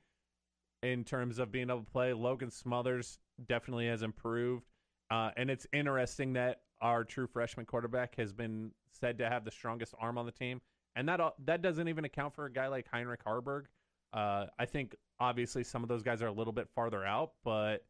[0.84, 2.14] in terms of being able to play.
[2.14, 4.66] Logan Smothers definitely has improved.
[5.10, 9.52] Uh, and it's interesting that our true freshman quarterback has been said to have the
[9.52, 10.62] strongest arm on the team,
[10.96, 13.64] and that that doesn't even account for a guy like Heinrich Haarberg.
[14.12, 17.86] Uh, I think obviously some of those guys are a little bit farther out, but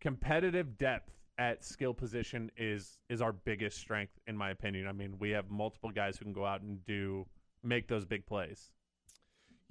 [0.00, 4.86] competitive depth at skill position is is our biggest strength in my opinion.
[4.88, 7.24] I mean, we have multiple guys who can go out and do
[7.62, 8.72] make those big plays.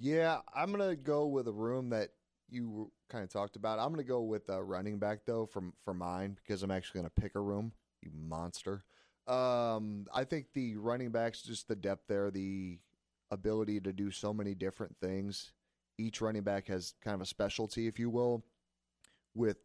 [0.00, 2.08] Yeah, I'm gonna go with a room that
[2.48, 3.78] you kind of talked about.
[3.78, 7.10] I'm gonna go with a running back though from for mine because I'm actually gonna
[7.10, 7.72] pick a room.
[8.02, 8.84] You monster.
[9.26, 12.78] Um, I think the running backs, just the depth there, the
[13.30, 15.52] ability to do so many different things.
[15.98, 18.44] Each running back has kind of a specialty, if you will.
[19.34, 19.56] With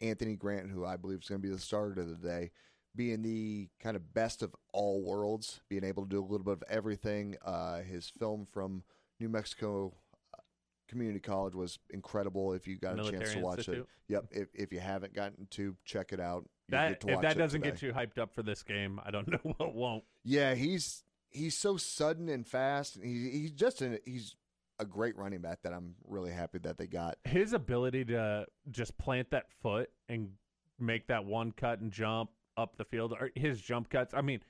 [0.00, 2.50] Anthony Grant, who I believe is going to be the starter of the day,
[2.94, 6.52] being the kind of best of all worlds, being able to do a little bit
[6.54, 7.36] of everything.
[7.44, 8.82] Uh, his film from
[9.20, 9.94] New Mexico
[10.34, 10.40] uh,
[10.88, 12.52] Community College was incredible.
[12.52, 13.86] If you got a chance to watch Institute.
[14.08, 14.24] it, yep.
[14.30, 16.48] If if you haven't gotten to, check it out.
[16.68, 19.74] That if that doesn't get you hyped up for this game, I don't know what
[19.74, 20.04] won't.
[20.24, 22.98] Yeah, he's he's so sudden and fast.
[23.02, 24.34] He, he's just an, he's
[24.78, 27.18] a great running back that I'm really happy that they got.
[27.24, 30.30] His ability to just plant that foot and
[30.78, 34.14] make that one cut and jump up the field, or his jump cuts.
[34.14, 34.40] I mean,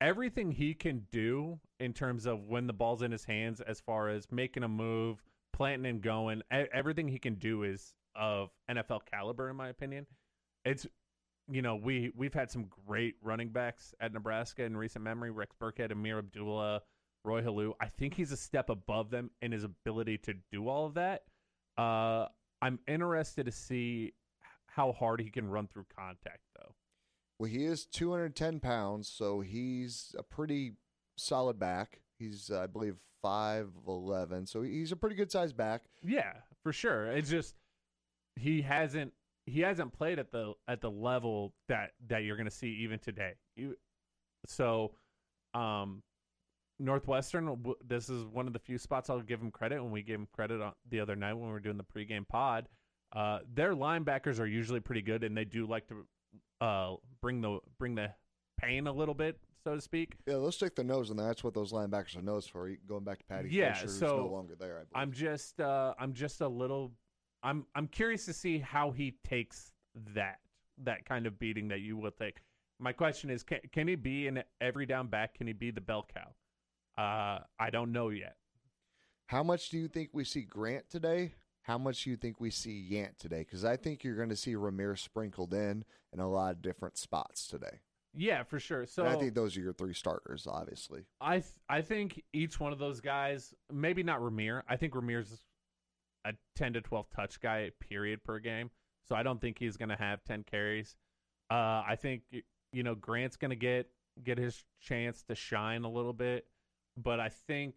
[0.00, 4.08] everything he can do in terms of when the ball's in his hands, as far
[4.08, 9.48] as making a move, planting and going, everything he can do is of NFL caliber,
[9.48, 10.06] in my opinion.
[10.64, 10.86] It's
[11.50, 15.30] you know we we've had some great running backs at Nebraska in recent memory.
[15.30, 16.82] Rex Burkhead, Ameer Abdullah,
[17.24, 17.72] Roy Helu.
[17.80, 21.22] I think he's a step above them in his ability to do all of that.
[21.76, 22.26] Uh,
[22.60, 24.14] I'm interested to see
[24.66, 26.74] how hard he can run through contact, though.
[27.38, 30.74] Well, he is 210 pounds, so he's a pretty
[31.16, 32.00] solid back.
[32.18, 35.82] He's, uh, I believe, 5'11, so he's a pretty good sized back.
[36.02, 36.32] Yeah,
[36.62, 37.06] for sure.
[37.06, 37.54] It's just
[38.36, 39.12] he hasn't
[39.48, 42.98] he hasn't played at the at the level that that you're going to see even
[42.98, 43.34] today.
[43.56, 43.76] You,
[44.46, 44.92] so,
[45.54, 46.02] um,
[46.78, 47.64] Northwestern.
[47.86, 50.28] This is one of the few spots I'll give him credit when we gave him
[50.32, 52.68] credit on the other night when we were doing the pregame pod.
[53.14, 56.06] Uh, their linebackers are usually pretty good, and they do like to
[56.60, 58.12] uh bring the bring the
[58.60, 60.14] pain a little bit, so to speak.
[60.26, 61.26] Yeah, let's stick the nose in there.
[61.26, 62.70] That's what those linebackers are nose for.
[62.86, 64.74] Going back to Paddy Yeah, Fisher, who's so no longer there.
[64.74, 64.88] I believe.
[64.94, 66.92] I'm just uh I'm just a little
[67.42, 69.72] I'm I'm curious to see how he takes
[70.14, 70.38] that
[70.84, 72.38] that kind of beating that you will take.
[72.78, 75.34] My question is can can he be an every down back?
[75.34, 77.02] Can he be the bell cow?
[77.02, 78.36] Uh I don't know yet.
[79.26, 81.34] How much do you think we see Grant today?
[81.62, 83.40] How much do you think we see Yant today?
[83.40, 86.96] Because I think you're going to see Ramirez sprinkled in in a lot of different
[86.96, 87.80] spots today.
[88.16, 88.86] Yeah, for sure.
[88.86, 91.04] So and I think those are your three starters, obviously.
[91.20, 94.62] I th- I think each one of those guys, maybe not Rahmir.
[94.66, 95.42] I think Rahmir's is
[96.24, 98.70] a 10 to 12 touch guy period per game.
[99.08, 100.96] So I don't think he's going to have 10 carries.
[101.50, 102.22] Uh, I think
[102.72, 103.88] you know Grant's going to get
[104.22, 106.46] get his chance to shine a little bit,
[106.96, 107.76] but I think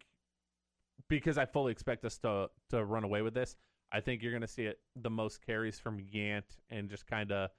[1.08, 3.56] because I fully expect us to to run away with this,
[3.90, 7.32] I think you're going to see it the most carries from Yant and just kind
[7.32, 7.50] of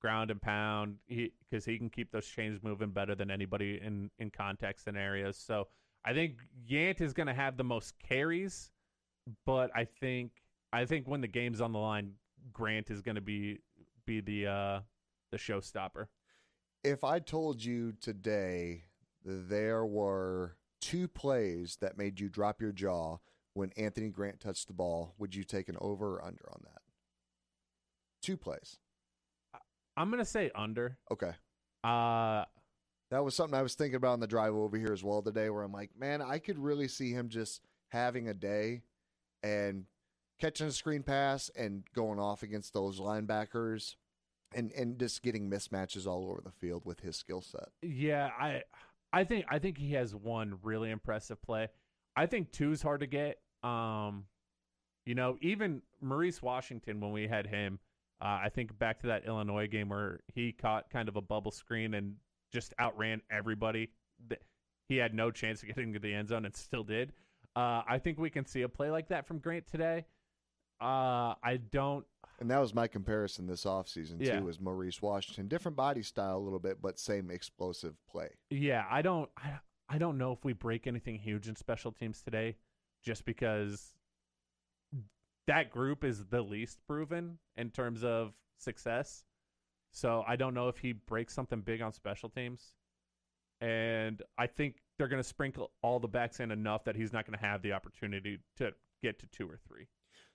[0.00, 4.30] ground and pound because he, can keep those chains moving better than anybody in in
[4.30, 5.36] contact scenarios.
[5.36, 5.68] So
[6.04, 6.36] I think
[6.70, 8.70] Yant is going to have the most carries,
[9.44, 10.32] but I think
[10.72, 12.12] I think when the game's on the line,
[12.52, 13.60] Grant is going to be
[14.06, 14.80] be the uh
[15.32, 16.06] the showstopper.
[16.84, 18.84] If I told you today
[19.24, 23.18] there were two plays that made you drop your jaw
[23.54, 26.82] when Anthony Grant touched the ball, would you take an over or under on that?
[28.22, 28.76] Two plays.
[29.96, 30.98] I'm going to say under.
[31.10, 31.32] Okay.
[31.82, 32.44] Uh
[33.10, 35.48] That was something I was thinking about on the drive over here as well today,
[35.50, 38.82] where I'm like, man, I could really see him just having a day
[39.42, 39.84] and
[40.40, 43.96] catching a screen pass and going off against those linebackers
[44.54, 47.68] and, and just getting mismatches all over the field with his skill set.
[47.82, 48.62] Yeah, I
[49.12, 51.68] I think I think he has one really impressive play.
[52.16, 53.38] I think two is hard to get.
[53.62, 54.24] Um,
[55.04, 57.78] you know, even Maurice Washington when we had him,
[58.20, 61.50] uh, I think back to that Illinois game where he caught kind of a bubble
[61.50, 62.16] screen and
[62.52, 63.90] just outran everybody.
[64.88, 67.12] He had no chance of getting to the end zone and still did.
[67.56, 70.04] Uh, I think we can see a play like that from Grant today.
[70.80, 72.04] Uh, I don't.
[72.38, 74.40] And that was my comparison this offseason, Yeah.
[74.40, 75.48] too, was Maurice Washington.
[75.48, 78.28] Different body style a little bit, but same explosive play.
[78.50, 82.20] Yeah, I don't I, I don't know if we break anything huge in special teams
[82.20, 82.56] today
[83.02, 83.94] just because
[85.46, 89.24] that group is the least proven in terms of success.
[89.92, 92.74] So I don't know if he breaks something big on special teams.
[93.62, 97.26] And I think they're going to sprinkle all the backs in enough that he's not
[97.26, 99.86] going to have the opportunity to get to two or three.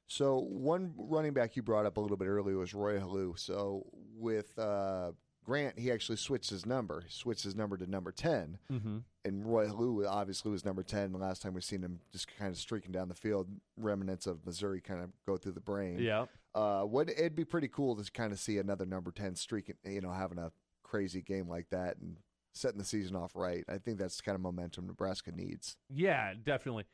[0.07, 3.39] So one running back you brought up a little bit earlier was Roy Helu.
[3.39, 3.85] So
[4.17, 5.11] with uh,
[5.43, 7.01] Grant, he actually switched his number.
[7.01, 8.57] He switched his number to number 10.
[8.71, 8.97] Mm-hmm.
[9.23, 11.13] And Roy Helu obviously was number 10.
[11.13, 13.47] The last time we've seen him just kind of streaking down the field,
[13.77, 15.99] remnants of Missouri kind of go through the brain.
[15.99, 16.25] Yeah.
[16.53, 20.01] Uh, would it'd be pretty cool to kind of see another number 10 streaking, you
[20.01, 20.51] know, having a
[20.83, 22.17] crazy game like that and
[22.53, 23.63] setting the season off right.
[23.69, 25.77] I think that's the kind of momentum Nebraska needs.
[25.89, 26.85] Yeah, definitely.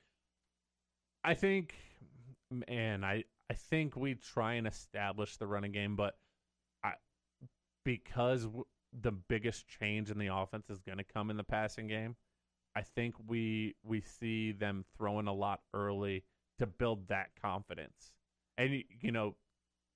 [1.23, 1.73] I think,
[2.51, 6.15] man, I I think we try and establish the running game, but
[6.83, 6.93] I
[7.83, 8.65] because w-
[9.01, 12.15] the biggest change in the offense is going to come in the passing game.
[12.75, 16.23] I think we we see them throwing a lot early
[16.59, 18.11] to build that confidence,
[18.57, 19.35] and you know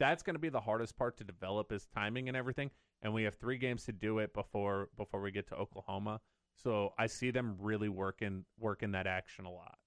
[0.01, 2.71] that's going to be the hardest part to develop is timing and everything.
[3.03, 6.21] And we have three games to do it before before we get to Oklahoma.
[6.63, 9.77] So I see them really working working that action a lot.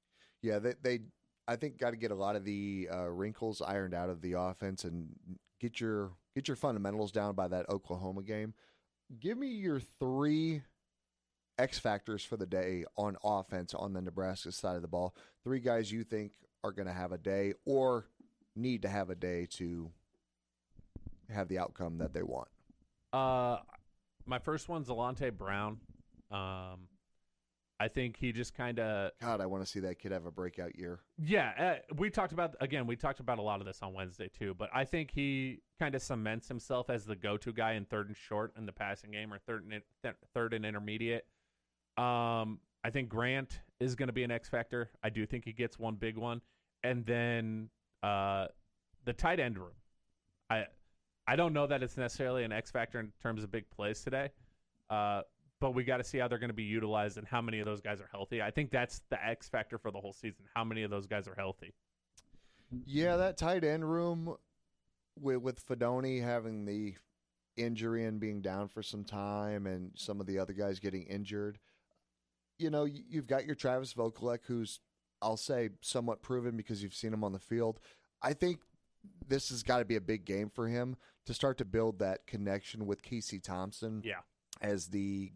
[0.40, 1.00] Yeah, they, they
[1.48, 4.35] I think got to get a lot of the uh, wrinkles ironed out of the
[4.35, 5.09] offense and
[5.61, 8.55] get your get your fundamentals down by that Oklahoma game.
[9.18, 10.62] Give me your three
[11.59, 15.16] X factors for the day on offense on the Nebraska side of the ball.
[15.42, 18.07] Three guys you think are going to have a day or
[18.55, 19.90] need to have a day to
[21.32, 22.48] have the outcome that they want.
[23.12, 23.58] Uh,
[24.26, 25.78] my first one's Alante Brown.
[26.30, 26.88] Um,
[27.80, 30.30] I think he just kind of God, I want to see that kid have a
[30.30, 31.00] breakout year.
[31.18, 31.76] yeah.
[31.90, 32.87] Uh, we talked about again.
[32.87, 34.54] We talked about a lot of this on Wednesday too.
[34.54, 38.16] But I think he kind of cements himself as the go-to guy in third and
[38.16, 41.26] short in the passing game or third and th- third and intermediate.
[41.99, 44.90] Um, I think Grant is going to be an X factor.
[45.03, 46.40] I do think he gets one big one,
[46.84, 47.70] and then
[48.03, 48.46] uh,
[49.05, 49.74] the tight end room.
[50.49, 50.66] I
[51.27, 54.31] I don't know that it's necessarily an X factor in terms of big plays today,
[54.91, 55.22] uh,
[55.61, 57.66] but we got to see how they're going to be utilized and how many of
[57.66, 58.43] those guys are healthy.
[58.43, 60.45] I think that's the X factor for the whole season.
[60.55, 61.72] How many of those guys are healthy?
[62.87, 64.37] Yeah, that tight end room
[65.18, 66.95] with with Fidone having the
[67.57, 71.59] injury and being down for some time, and some of the other guys getting injured.
[72.59, 74.81] You know, you- you've got your Travis Vokolek, who's
[75.22, 77.81] I'll say somewhat proven because you've seen him on the field.
[78.20, 78.61] I think
[79.26, 80.96] this has got to be a big game for him
[81.26, 84.20] to start to build that connection with Casey Thompson Yeah.
[84.61, 85.32] as the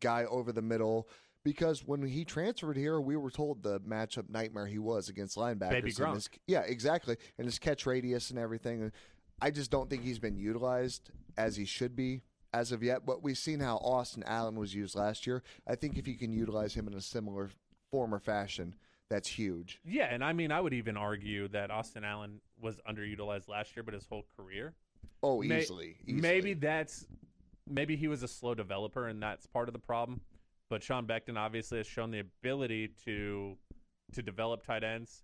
[0.00, 1.08] guy over the middle.
[1.42, 5.70] Because when he transferred here, we were told the matchup nightmare he was against linebackers.
[5.70, 6.14] Baby Gronk.
[6.14, 7.16] his- yeah, exactly.
[7.38, 8.92] And his catch radius and everything.
[9.40, 12.20] I just don't think he's been utilized as he should be
[12.52, 13.06] as of yet.
[13.06, 15.42] But we've seen how Austin Allen was used last year.
[15.66, 17.48] I think if you can utilize him in a similar
[17.90, 18.74] form or fashion,
[19.08, 19.80] that's huge.
[19.82, 23.82] Yeah, and I mean, I would even argue that Austin Allen was underutilized last year,
[23.82, 24.74] but his whole career.
[25.22, 26.20] Oh, May- easily, easily.
[26.20, 27.06] Maybe that's
[27.68, 30.20] maybe he was a slow developer, and that's part of the problem.
[30.68, 33.56] But Sean Beckton obviously has shown the ability to
[34.12, 35.22] to develop tight ends.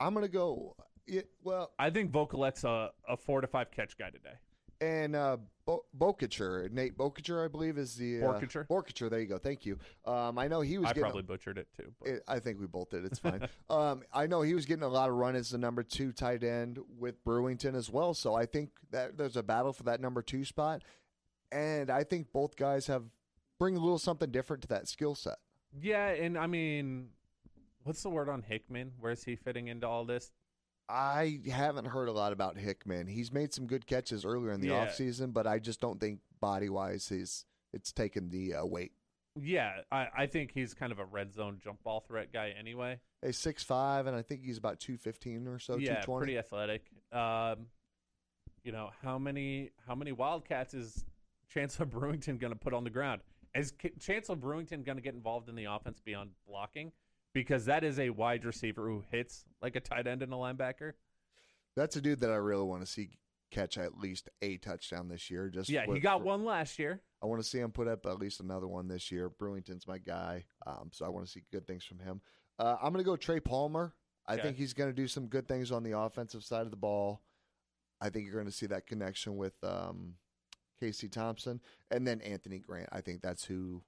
[0.00, 0.76] I'm gonna go.
[1.42, 4.34] Well, I think Vokolek's a, a four to five catch guy today.
[4.82, 8.26] And uh, Bo- Nate Bokacher, I believe, is the uh?
[8.66, 9.38] Borkacher, there you go.
[9.38, 9.78] Thank you.
[10.04, 10.86] Um, I know he was.
[10.86, 11.92] I getting probably butchered it too.
[12.00, 13.04] But It, I think we both did.
[13.04, 13.48] It's fine.
[13.70, 16.42] um, I know he was getting a lot of run as the number two tight
[16.42, 18.12] end with Brewington as well.
[18.12, 20.82] So I think that there's a battle for that number two spot,
[21.52, 23.04] and I think both guys have
[23.58, 25.36] bring a little something different to that skill set.
[25.80, 27.10] yeah, and I mean,
[27.84, 28.92] what's the word on Hickman?
[28.98, 30.32] Where's he fitting into all this?
[30.88, 33.06] I haven't heard a lot about Hickman.
[33.06, 34.86] He's made some good catches earlier in the Yeah.
[34.86, 38.92] offseason, but I just don't think body wise he's it's taken the uh, weight.
[39.40, 43.00] Yeah, I, I think he's kind of a red zone jump ball threat guy anyway.
[43.24, 45.74] He's six five, and I think he's about two fifteen or so.
[45.78, 46.18] yeah, 220.
[46.20, 46.82] pretty athletic.
[47.12, 47.66] Um,
[48.64, 51.04] you know how many how many Wildcats is
[51.48, 53.22] Chancellor Brewington going to put on the ground?
[53.54, 56.92] Is K- Chancellor Brewington going to get involved in the offense beyond blocking?
[57.34, 60.92] Because that is a wide receiver who hits like a tight end and a linebacker.
[61.76, 63.10] That's a dude that I really want to see
[63.50, 65.48] catch at least a touchdown this year.
[65.48, 67.00] Just Yeah, he got for- one last year.
[67.22, 69.28] I want to see him put up at least another one this year.
[69.30, 72.20] Brewington's my guy, um, so I want to see good things from him.
[72.58, 73.94] Uh, I'm going to go Trey Palmer.
[74.26, 74.42] I Okay.
[74.42, 77.22] think he's going to do some good things on the offensive side of the ball.
[78.00, 80.14] I think you're going to see that connection with um,
[80.80, 81.60] Casey Thompson
[81.90, 82.88] and then Anthony Grant.
[82.92, 83.82] I think that's who.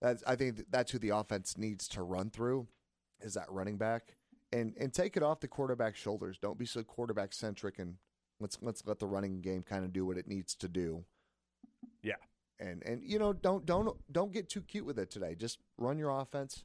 [0.00, 2.68] That's I think that's who the offense needs to run through.
[3.20, 4.14] Is that running back
[4.52, 6.38] and and take it off the quarterback's shoulders.
[6.38, 7.96] Don't be so quarterback centric and
[8.40, 11.04] let's let's let the running game kind of do what it needs to do
[12.02, 12.14] Yeah.
[12.60, 15.34] and and you know don't don't don't get too cute with it today.
[15.34, 16.64] Just run your offense.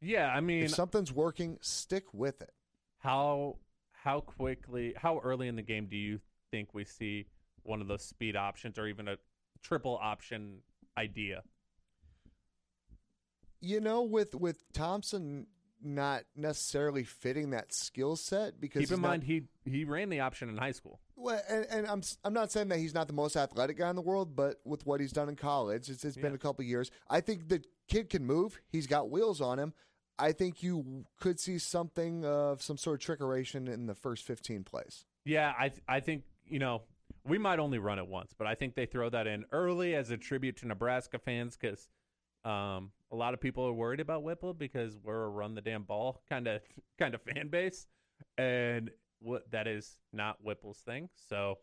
[0.00, 2.52] Yeah, I mean, if something's working, stick with it.
[2.98, 3.56] how
[3.92, 6.20] how quickly, how early in the game do you
[6.52, 7.26] think we see
[7.64, 9.16] one of those speed options or even a
[9.60, 10.60] triple option
[10.96, 11.42] idea?
[13.60, 15.48] You know, with with Thompson
[15.82, 20.20] not necessarily fitting that skill set because Keep in not- mind he he ran the
[20.20, 21.00] option in high school.
[21.16, 23.96] Well, and, and I'm I'm not saying that he's not the most athletic guy in
[23.96, 26.90] the world, but with what he's done in college, it's, it's been a couple years.
[27.10, 28.60] I think the kid can move.
[28.70, 29.72] He's got wheels on him.
[30.18, 34.64] I think you could see something of some sort of trickeration in the first 15
[34.64, 35.04] plays.
[35.24, 36.82] Yeah, I th- I think you know
[37.24, 40.10] we might only run it once, but I think they throw that in early as
[40.10, 41.88] a tribute to Nebraska fans because
[42.44, 45.82] um, a lot of people are worried about Whipple because we're a run the damn
[45.84, 46.60] ball kind of
[46.98, 47.86] kind of fan base,
[48.36, 48.90] and
[49.20, 51.08] what that is not Whipple's thing.
[51.28, 51.58] So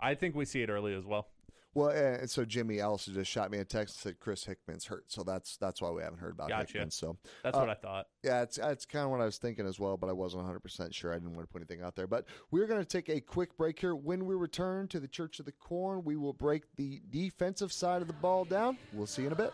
[0.00, 1.28] I think we see it early as well.
[1.74, 5.04] Well, and so Jimmy also just shot me a text and said Chris Hickman's hurt,
[5.12, 6.72] so that's that's why we haven't heard about Gotcha.
[6.72, 6.90] Hickman.
[6.90, 8.06] So That's Uh, what I thought.
[8.24, 10.60] yeah, it's it's kind of what I was thinking as well, but I wasn't 100
[10.60, 11.12] percent sure.
[11.12, 12.06] I didn't want to put anything out there.
[12.08, 13.94] But we're going to take a quick break here.
[13.94, 18.00] When we return to the Church of the Corn, we will break the defensive side
[18.02, 18.76] of the ball down.
[18.92, 19.52] We'll see you in a bit.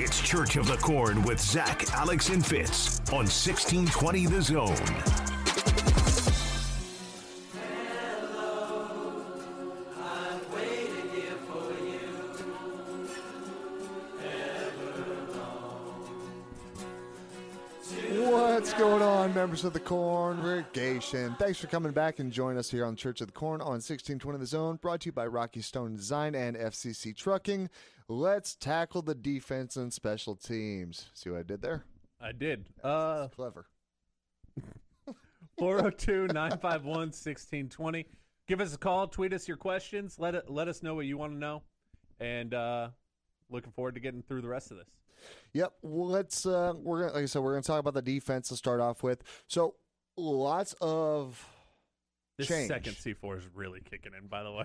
[0.00, 5.27] It's Church of the Corn with Zach, Alex, and Fitz on 1620 The Zone.
[19.48, 21.34] Members of the congregation?
[21.38, 24.38] Thanks for coming back and joining us here on Church of the Corn on 1620
[24.40, 27.70] The Zone, brought to you by Rocky Stone Design and FCC Trucking.
[28.08, 31.06] Let's tackle the defense and special teams.
[31.14, 31.86] See what I did there?
[32.20, 32.66] I did.
[32.84, 33.64] Uh, Clever.
[35.58, 38.04] 402 951 1620.
[38.48, 41.16] Give us a call, tweet us your questions, let it, let us know what you
[41.16, 41.62] want to know.
[42.20, 42.88] And uh,
[43.48, 44.90] looking forward to getting through the rest of this.
[45.52, 45.72] Yep.
[45.82, 46.46] Well, let's.
[46.46, 48.80] Uh, we're gonna, like I said, we're going to talk about the defense to start
[48.80, 49.22] off with.
[49.46, 49.74] So,
[50.16, 51.44] lots of
[52.36, 52.68] This change.
[52.68, 54.64] second C4 is really kicking in, by the way.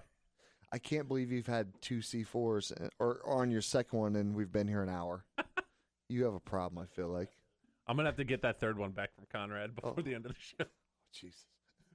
[0.72, 4.36] I can't believe you've had two C4s uh, or, or on your second one, and
[4.36, 5.24] we've been here an hour.
[6.10, 6.84] you have a problem.
[6.84, 7.30] I feel like.
[7.88, 10.01] I'm gonna have to get that third one back from Conrad before Oh.
[10.01, 10.66] the end of the show.
[11.14, 11.45] Jesus.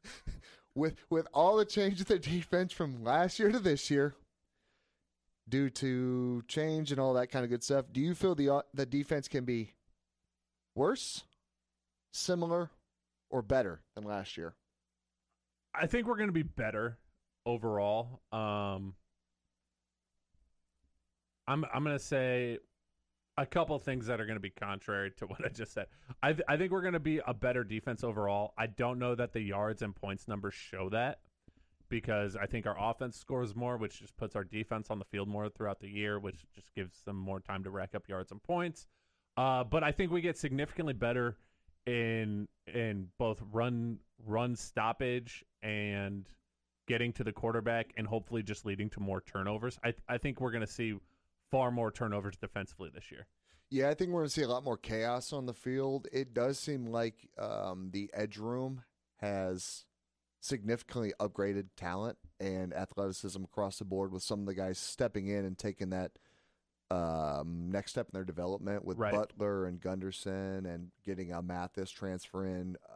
[0.74, 4.14] with with all the change of the defense from last year to this year,
[5.48, 8.62] due to change and all that kind of good stuff, do you feel the uh,
[8.74, 9.74] the defense can be
[10.74, 11.24] worse,
[12.12, 12.70] similar,
[13.30, 14.54] or better than last year?
[15.74, 16.98] I think we're gonna be better
[17.46, 18.20] overall.
[18.32, 18.94] Um,
[21.46, 22.58] I'm I'm gonna say
[23.38, 25.86] a couple things that are going to be contrary to what I just said.
[26.22, 28.52] I th- I think we're going to be a better defense overall.
[28.58, 31.20] I don't know that the yards and points numbers show that
[31.88, 35.28] because I think our offense scores more, which just puts our defense on the field
[35.28, 38.42] more throughout the year, which just gives them more time to rack up yards and
[38.42, 38.86] points.
[39.36, 41.36] Uh, but I think we get significantly better
[41.86, 46.26] in in both run run stoppage and
[46.86, 49.78] getting to the quarterback and hopefully just leading to more turnovers.
[49.84, 50.94] I I think we're going to see
[51.50, 53.26] far more turnovers defensively this year.
[53.70, 56.08] Yeah, I think we're going to see a lot more chaos on the field.
[56.10, 58.82] It does seem like um, the edge room
[59.16, 59.84] has
[60.40, 65.44] significantly upgraded talent and athleticism across the board with some of the guys stepping in
[65.44, 66.12] and taking that
[66.90, 69.12] um, next step in their development with Right.
[69.12, 72.76] Butler and Gunnerson and getting a Mathis transfer in.
[72.88, 72.94] Uh,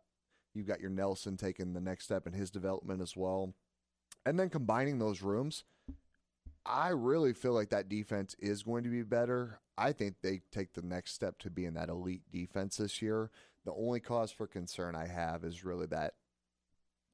[0.54, 3.54] You've got your Nelson taking the next step in his development as well.
[4.26, 5.64] And then combining those rooms,
[6.66, 9.60] I really feel like that defense is going to be better.
[9.78, 13.30] I think they take the next step to being that elite defense this year.
[13.64, 16.14] The only cause for concern I have is really that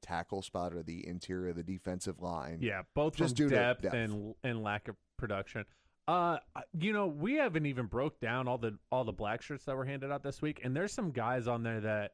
[0.03, 2.59] tackle spot or the interior of the defensive line.
[2.61, 3.95] Yeah, both Just due to depth, depth.
[3.95, 5.65] and and lack of production.
[6.07, 6.39] Uh,
[6.79, 9.85] you know, we haven't even broke down all the all the black shirts that were
[9.85, 12.13] handed out this week, and there's some guys on there that,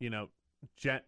[0.00, 0.28] you know,
[0.76, 1.00] Jen,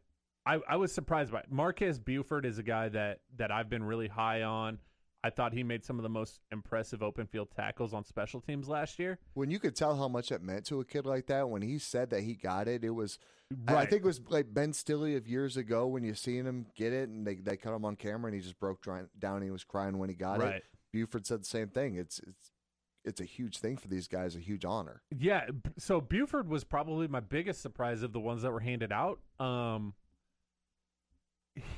[0.45, 1.45] I I was surprised by.
[1.49, 4.79] Marquez Buford is a guy that that I've been really high on.
[5.25, 8.69] I thought he made some of the most impressive open field tackles on special teams
[8.69, 9.19] last year.
[9.35, 11.79] When you could tell how much it meant to a kid like that, when he
[11.79, 13.19] said that he got it, it was.
[13.67, 16.67] I- I think it was like Ben Stilley of years ago when you seen him
[16.77, 19.09] get it and they they cut him on camera and he just broke down.
[19.37, 20.57] And he was crying when he got Right.
[20.57, 20.65] it.
[20.93, 21.97] Buford said the same thing.
[21.97, 22.53] It's it's
[23.05, 25.03] it's a huge thing for these guys, a huge honor.
[25.17, 25.47] Yeah,
[25.79, 29.21] so Buford was probably my biggest surprise of the ones that were handed out.
[29.41, 29.95] Um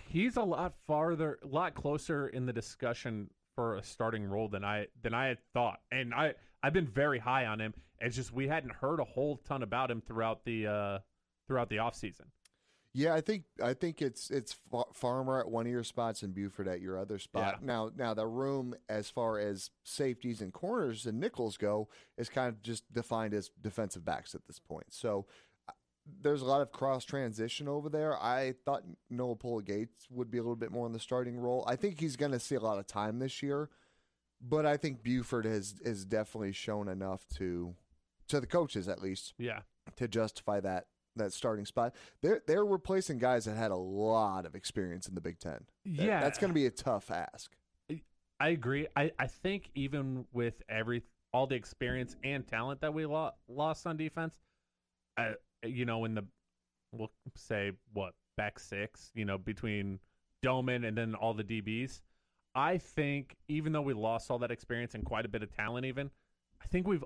[0.09, 4.65] he's a lot farther, a lot closer in the discussion for a starting role than
[4.65, 5.81] I than I had thought.
[5.91, 7.75] And I I've been very high on him.
[8.01, 10.99] It's just we hadn't heard a whole ton about him throughout the uh
[11.47, 12.27] throughout the offseason.
[12.93, 16.35] Yeah, I think I think it's it's Fa- Farmer at one of your spots and
[16.35, 17.59] Buford at your other spot.
[17.61, 17.67] Yeah.
[17.67, 22.49] Now, now the room as far as safeties and corners and nickels go is kind
[22.49, 24.87] of just defined as defensive backs at this point.
[24.91, 25.27] So
[26.23, 28.17] there's a lot of cross transition over there.
[28.23, 31.65] I thought Noa Pola-Gates would be a little bit more in the starting role.
[31.67, 33.69] I think he's going to see a lot of time this year,
[34.41, 37.75] but I think Buford has has definitely shown enough to
[38.29, 39.61] to the coaches at least Yeah.
[39.97, 40.87] to justify that
[41.17, 41.95] that starting spot.
[42.23, 45.67] They're they're replacing guys that had a lot of experience in the Big Ten.
[45.85, 46.21] That- Yeah.
[46.21, 47.53] that's going to be a tough ask.
[48.43, 48.87] I agree.
[48.97, 51.03] I, I think even with every
[51.33, 54.39] all the experience and talent that we lo- lost on defense,
[55.19, 55.33] uh,
[55.65, 56.25] you know, in the
[56.93, 59.99] we'll say what back six, you know, between
[60.43, 62.01] Domann and then all the DBs,
[62.55, 65.87] I think even though we lost all that experience and quite a bit of talent,
[65.87, 66.11] even
[66.63, 67.05] I think we've,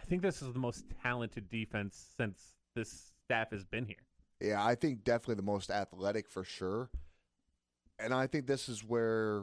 [0.00, 3.96] I think this is the most talented defense since this staff has been here.
[4.40, 6.90] Yeah, I think definitely the most athletic for sure.
[7.98, 9.42] And I think this is where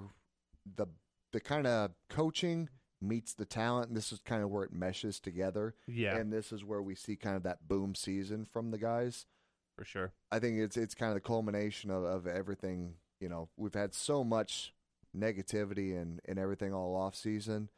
[0.77, 0.87] the
[1.33, 2.69] the kind of coaching
[3.01, 5.75] meets the talent, and this is kind of where it meshes together.
[5.87, 9.25] Yeah, And this is where we see kind of that boom season from the guys.
[9.77, 10.13] for sure.
[10.31, 12.95] I think it's it's kind of the culmination of, of everything.
[13.19, 14.73] You know, we've had so much
[15.17, 17.69] negativity and, and everything all off season.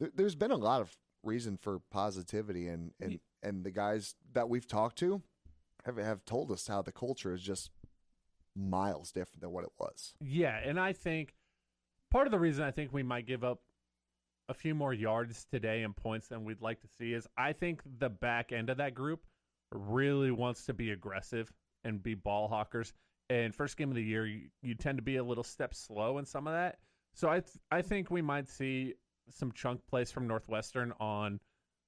[0.00, 4.48] There, there's been a lot of reason for positivity, and and, and the guys that
[4.48, 5.22] we've talked to
[5.84, 7.70] have have told us how the culture is just
[8.54, 10.14] miles different than what it was.
[10.20, 11.34] Yeah, and I think
[12.10, 13.60] part of the reason I think we might give up
[14.48, 17.82] a few more yards today and points than we'd like to see is I think
[17.98, 19.24] the back end of that group
[19.72, 21.52] really wants to be aggressive
[21.84, 22.92] and be ball hawkers.
[23.30, 26.18] And first game of the year, you, you tend to be a little step slow
[26.18, 26.78] in some of that.
[27.14, 28.94] So I th- I think we might see
[29.30, 31.40] some chunk plays from Northwestern on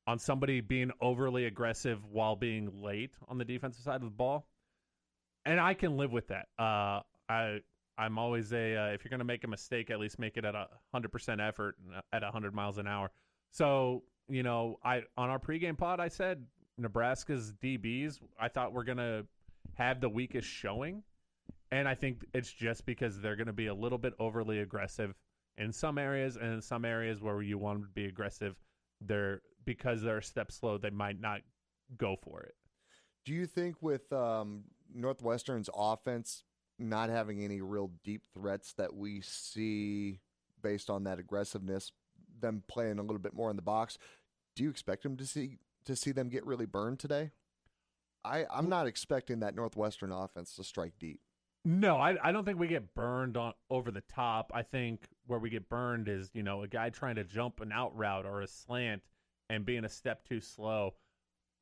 [0.06, 4.46] on somebody being overly aggressive while being late on the defensive side of the ball
[5.44, 6.48] and I can live with that.
[6.58, 7.60] Uh, I
[8.00, 10.54] I'm always a uh, if you're gonna make a mistake, at least make it at
[10.54, 11.76] a hundred percent effort
[12.12, 13.10] at hundred miles an hour.
[13.50, 16.46] So you know, I on our pregame pod, I said
[16.78, 18.18] Nebraska's DBs.
[18.40, 19.24] I thought we're gonna
[19.74, 21.02] have the weakest showing,
[21.70, 25.14] and I think it's just because they're gonna be a little bit overly aggressive
[25.58, 28.56] in some areas, and in some areas where you want to be aggressive,
[29.02, 31.42] they're because they're a step slow, they might not
[31.98, 32.54] go for it.
[33.26, 36.44] Do you think with um, Northwestern's offense
[36.80, 40.20] not having any real deep threats that we see
[40.62, 41.92] based on that aggressiveness,
[42.40, 43.98] them playing a little bit more in the box,
[44.56, 47.30] do you expect them to see to see them get really burned today?
[48.24, 51.20] I, I'm not expecting that Northwestern offense to strike deep.
[51.64, 54.50] No, I, I don't think we get burned on over the top.
[54.54, 57.72] I think where we get burned is, you know, a guy trying to jump an
[57.72, 59.02] out route or a slant
[59.48, 60.94] and being a step too slow.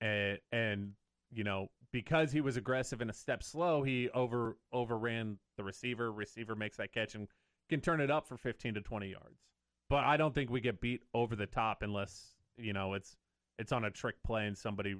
[0.00, 0.92] And, and
[1.32, 6.12] you know, because he was aggressive and a step slow, he over overran the receiver.
[6.12, 7.28] Receiver makes that catch and
[7.68, 9.40] can turn it up for 15 to 20 yards.
[9.88, 13.16] But I don't think we get beat over the top unless, you know, it's
[13.58, 14.96] it's on a trick play and somebody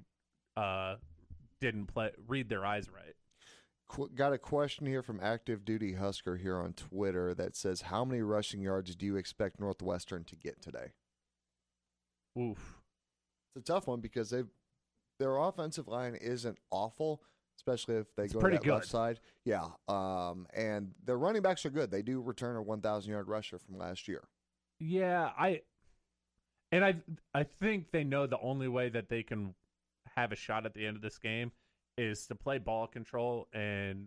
[0.57, 0.97] uh
[1.61, 3.14] didn't play read their eyes right.
[3.89, 8.05] Qu- got a question here from Active Duty Husker here on Twitter that says, "How
[8.05, 10.93] many rushing yards do you expect Northwestern to get today?"
[12.39, 12.80] Oof.
[13.55, 14.45] It's a tough one because they
[15.19, 17.23] their offensive line isn't awful,
[17.57, 19.21] especially if they It's go to that left side.
[19.45, 21.91] Yeah, um, and their running backs are good.
[21.91, 24.25] They do return a 1,000 yard rusher from last year.
[24.79, 25.62] Yeah, I
[26.71, 26.97] and I
[27.35, 29.55] I think they know the only way that they can
[30.16, 31.53] have a shot at the end of this game
[31.97, 34.07] is to play ball control and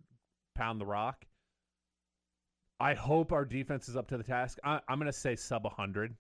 [0.55, 1.25] pound the rock.
[2.79, 4.57] I hope our defense is up to the task.
[4.63, 6.15] I, I'm going to say sub 100.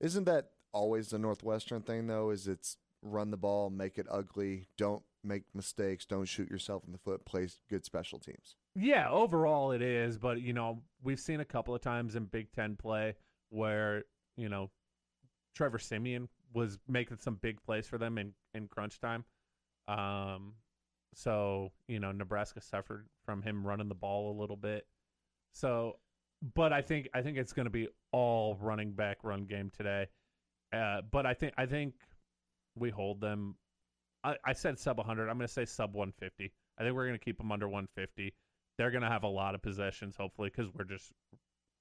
[0.00, 2.30] Isn't that always the Northwestern thing though?
[2.30, 6.92] Is it's run the ball, make it ugly, don't make mistakes, don't shoot yourself in
[6.92, 8.56] the foot, play good special teams.
[8.74, 12.52] Yeah, overall it is, but you know, we've seen a couple of times in Big
[12.52, 13.14] 10 play
[13.50, 14.04] where,
[14.36, 14.70] you know,
[15.54, 19.24] Trevor Siemian was making some big plays for them in in crunch time.
[19.88, 20.54] Um
[21.14, 24.86] so, you know, Nebraska suffered from him running the ball a little bit.
[25.52, 25.96] So,
[26.54, 30.06] but I think I think it's going to be all running back run game today.
[30.72, 31.94] Uh but I think I think
[32.76, 33.56] we hold them
[34.22, 35.28] I, I said sub 100.
[35.28, 36.52] I'm going to say sub 150.
[36.78, 38.34] I think we're going to keep them under 150.
[38.78, 41.12] They're going to have a lot of possessions, hopefully, because we're just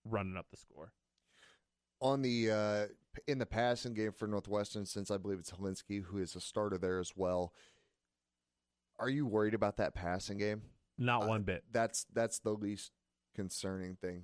[0.06, 0.92] running up the score.
[2.02, 2.86] on the uh,
[3.28, 6.78] in the passing game for Northwestern, since I believe it's Hilinski who is a starter
[6.78, 7.54] there as well.
[9.00, 10.62] Are you worried about that passing game?
[10.98, 11.64] Not Uh, one bit.
[11.72, 12.92] That's that's the least
[13.36, 14.24] concerning thing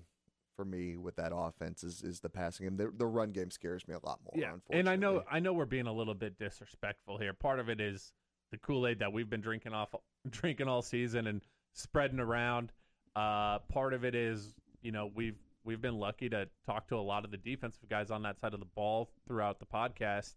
[0.56, 2.78] for me with that offense is is the passing game.
[2.78, 4.34] The, the run game scares me a lot more.
[4.36, 5.24] Yeah, and I know.
[5.30, 7.34] I know we're being a little bit disrespectful here.
[7.34, 8.14] Part of it is
[8.51, 9.93] the Kool Aid that we've been drinking off
[10.30, 11.41] drinking all season and
[11.74, 12.72] spreading around.
[13.16, 17.01] Uh, part of it is you know we've we've been lucky to talk to a
[17.01, 20.36] lot of the defensive guys on that side of the ball throughout the podcast,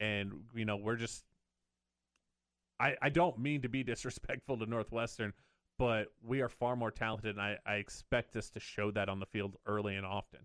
[0.00, 1.24] and you know we're just.
[2.80, 5.32] I, I don't mean to be disrespectful to Northwestern,
[5.78, 9.20] but we are far more talented, and I, I expect us to show that on
[9.20, 10.40] the field early and often.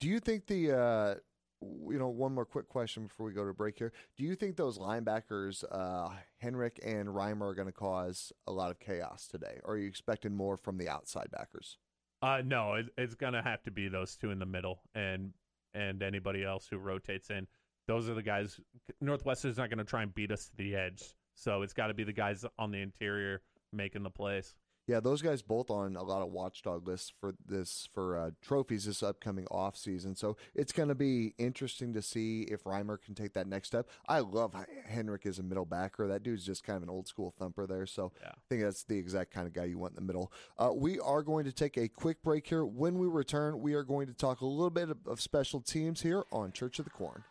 [0.00, 1.14] Do you think the uh,
[1.62, 3.92] you know one more quick question before we go to break here?
[4.16, 6.08] Do you think those linebackers, uh,
[6.42, 9.60] Henrich and Reimer, are going to cause a lot of chaos today?
[9.64, 11.76] Or are you expecting more from the outside backers?
[12.22, 15.32] Uh, no, it, it's gonna have to be those two in the middle, and
[15.74, 17.46] and anybody else who rotates in.
[17.86, 18.60] Those are the guys.
[19.00, 22.04] Northwestern's not gonna try and beat us to the edge, so it's got to be
[22.04, 24.54] the guys on the interior making the plays.
[24.90, 28.86] Yeah, those guys both on a lot of watchdog lists for this for uh, trophies
[28.86, 30.16] this upcoming off season.
[30.16, 33.88] So it's going to be interesting to see if Reimer can take that next step.
[34.08, 34.52] I love
[34.92, 36.08] Henrich as a middle backer.
[36.08, 37.86] That dude's just kind of an old school thumper there.
[37.86, 38.30] So Yeah.
[38.30, 40.32] I think that's the exact kind of guy you want in the middle.
[40.58, 42.64] Uh, we are going to take a quick break here.
[42.64, 46.00] When we return, we are going to talk a little bit of, of special teams
[46.00, 47.22] here on Church of the Corn.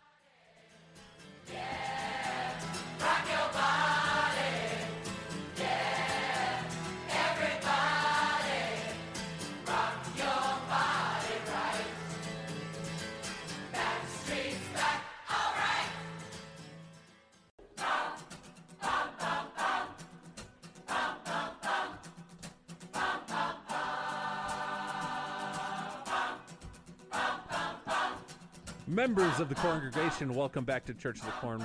[28.99, 31.63] Members of the congregation, welcome back to Church of the Corn.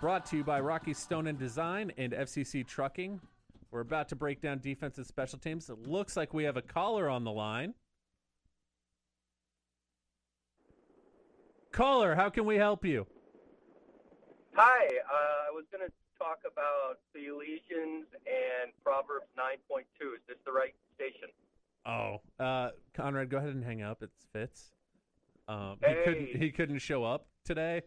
[0.00, 3.20] Brought to you by Rocky Stone and Design and FCC Trucking.
[3.72, 5.68] We're about to break down defense and special teams.
[5.68, 7.74] It looks like we have a caller on the line.
[11.72, 13.08] Caller, how can we help you?
[14.54, 19.80] Hi, uh, I was going to talk about the Ephesians and Proverbs 9.2.
[20.14, 21.28] Is this the right station?
[21.84, 24.00] Oh, uh, Conrad, go ahead and hang up.
[24.00, 24.70] It's Fitz.
[25.48, 26.26] Um, he couldn't.
[26.36, 27.82] He couldn't show up today.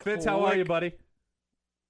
[0.00, 0.92] Fitz, how are you, buddy?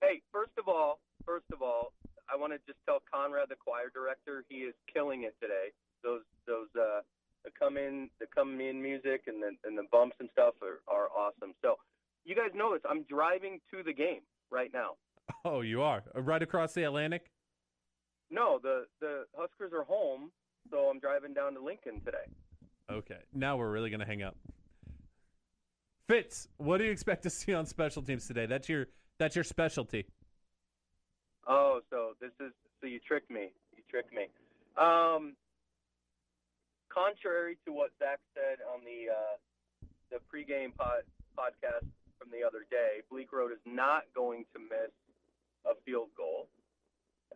[0.03, 1.93] Hey, first of all, first of all,
[2.33, 5.69] I want to just tell Conrad, the choir director, he is killing it today.
[6.03, 7.01] Those those uh,
[7.45, 10.81] the come in the come in music and the and the bumps and stuff are,
[10.93, 11.55] are awesome.
[11.63, 11.77] So
[12.25, 12.83] you guys know this.
[12.89, 14.21] I'm driving to the game
[14.51, 14.93] right now.
[15.45, 17.31] Oh, you are Uh, right across the Atlantic.
[18.31, 20.31] No, the the Huskers are home,
[20.71, 22.27] so I'm driving down to Lincoln today.
[22.91, 24.37] Okay, now we're really gonna hang up.
[26.11, 28.45] Fitz, what do you expect to see on special teams today?
[28.45, 28.89] That's your
[29.21, 30.07] that's your specialty.
[31.47, 32.51] Oh, so this is
[32.81, 33.53] so you tricked me.
[33.77, 34.27] You tricked me.
[34.77, 35.37] Um,
[36.89, 41.07] contrary to what Zach said on the uh, the pregame pod,
[41.39, 41.87] podcast
[42.19, 44.91] from the other day, Bleekrode is not going to miss
[45.65, 46.49] a field goal.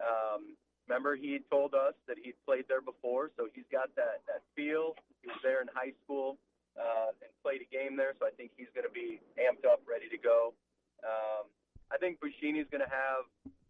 [0.03, 0.57] Um,
[0.89, 4.97] remember, he told us that he'd played there before, so he's got that that feel.
[5.23, 6.39] He was there in high school
[6.75, 9.83] uh, and played a game there, so I think he's going to be amped up,
[9.87, 10.55] ready to go.
[11.03, 11.47] Um,
[11.93, 13.29] I think Buschini's going to have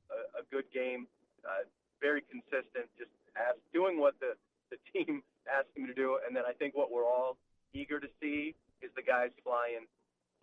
[0.09, 1.07] a, a good game,
[1.45, 1.69] uh,
[2.01, 4.39] very consistent, just ask, doing what the,
[4.71, 6.19] the team asked him to do.
[6.25, 7.37] And then I think what we're all
[7.75, 9.89] eager to see is the guys flying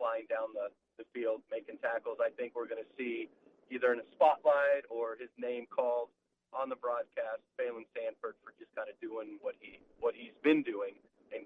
[0.01, 2.17] flying down the, the field, making tackles.
[2.17, 3.29] I think we're going to see
[3.69, 6.09] either in a spotlight or his name called
[6.49, 10.65] on the broadcast, Phalen Sanford for just kind of doing what he what he's been
[10.65, 10.97] doing
[11.31, 11.45] and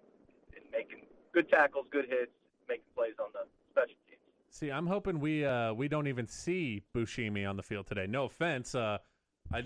[0.76, 2.32] making good tackles, good hits,
[2.68, 4.20] making plays on the special teams.
[4.50, 8.08] See, I'm hoping we uh, we don't even see Buschini on the field today.
[8.08, 8.98] No offense, uh,
[9.54, 9.64] I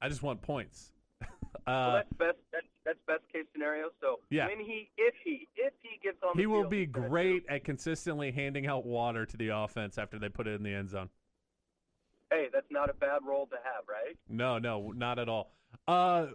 [0.00, 0.92] I just want points.
[1.66, 2.36] Well, uh, that's best.
[2.52, 3.88] That's, that's best case scenario.
[4.00, 4.46] So Yeah.
[4.46, 7.64] when he, if he, if he gets on, the he will field, be great at
[7.64, 11.08] consistently handing out water to the offense after they put it in the end zone.
[12.30, 14.16] Hey, that's not a bad role to have, right?
[14.28, 15.50] No, no, not at all.
[15.88, 16.26] Uh,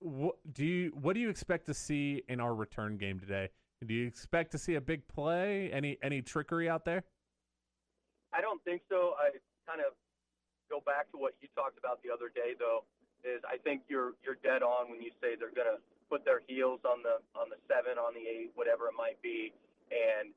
[0.00, 3.48] what do you what do you expect to see in our return game today?
[3.86, 5.70] Do you expect to see a big play?
[5.72, 7.04] Any any trickery out there?
[8.32, 9.14] I don't think so.
[9.18, 9.30] I
[9.66, 9.94] kind of
[10.70, 12.84] go back to what you talked about the other day, though.
[13.24, 16.80] Is I think you're you're dead on when you say they're gonna put their heels
[16.86, 19.52] on the on the seven, on the eight, whatever it might be,
[19.90, 20.30] and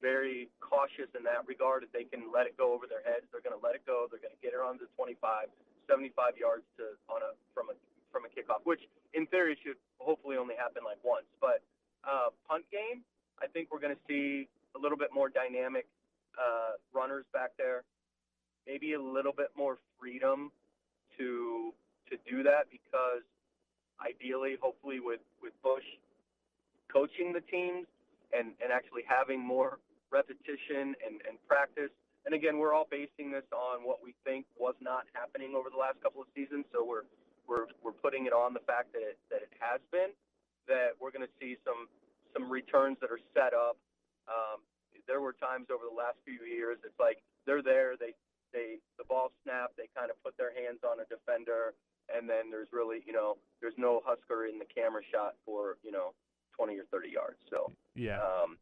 [0.00, 1.82] very cautious in that regard.
[1.84, 4.04] If they can let it go over their heads, they're going to let it go.
[4.12, 5.48] They're going to get it on to 25,
[5.88, 7.76] 75 yards to on a from a
[8.12, 8.80] from a kickoff, which
[9.14, 11.26] in theory should hopefully only happen like once.
[11.40, 11.62] But
[12.04, 13.02] uh, punt game,
[13.42, 15.86] I think we're going to see a little bit more dynamic
[16.36, 17.84] uh, runners back there,
[18.66, 20.52] maybe a little bit more freedom
[21.18, 21.72] to
[22.10, 23.24] to do that because
[24.00, 25.84] ideally, hopefully, with with Busch
[26.92, 27.86] coaching the teams
[28.32, 29.78] and and actually having more
[30.12, 31.90] repetition and, and practice.
[32.26, 35.78] And again, we're all basing this on what we think was not happening over the
[35.78, 36.66] last couple of seasons.
[36.74, 37.06] So we're
[37.48, 40.10] we're we're putting it on the fact that it that it has been.
[40.66, 41.86] That we're going to see some
[42.34, 43.78] some returns that are set up.
[44.26, 44.60] Um,
[45.06, 48.12] there were times over the last few years, it's like they're there, they
[48.52, 51.74] they the ball snap, they kind of put their hands on a defender,
[52.10, 55.92] and then there's really you know there's no Husker in the camera shot for you
[55.92, 56.12] know
[56.56, 57.38] 20 or 30 yards.
[57.50, 58.18] So Yeah.
[58.18, 58.58] um,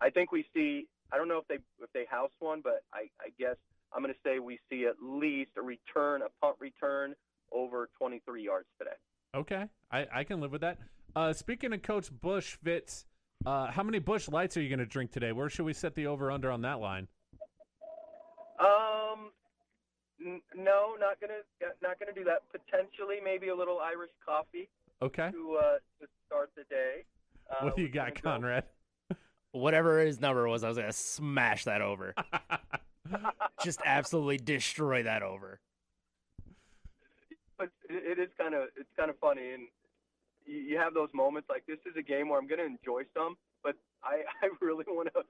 [0.00, 0.86] I think we see.
[1.12, 3.56] I don't know if they if they house one, but I, I guess
[3.92, 7.14] I'm going to say we see at least a return, a punt return
[7.54, 8.96] over 23 yards today.
[9.34, 10.78] Okay, I, I can live with that.
[11.16, 13.06] Uh, speaking of Coach Busch, Fitz,
[13.46, 15.32] uh, how many Busch Lights are you going to drink today?
[15.32, 17.08] Where should we set the over under on that line?
[18.60, 19.30] Um,
[20.24, 21.40] n- no, not gonna
[21.82, 22.42] not gonna do that.
[22.52, 24.68] Potentially, maybe a little Irish coffee
[25.02, 27.04] Okay, to uh, to start the day.
[27.50, 28.64] Uh, what do you got, gonna go- Conrad?
[29.50, 32.14] Whatever his number was, I was gonna smash that over.
[33.64, 35.60] Just absolutely destroy that over.
[37.58, 39.68] But it, it is kind of it's kind of funny, and
[40.46, 43.02] you, you have those moments like this is a game where I'm going to enjoy
[43.14, 45.22] some, but I I really want to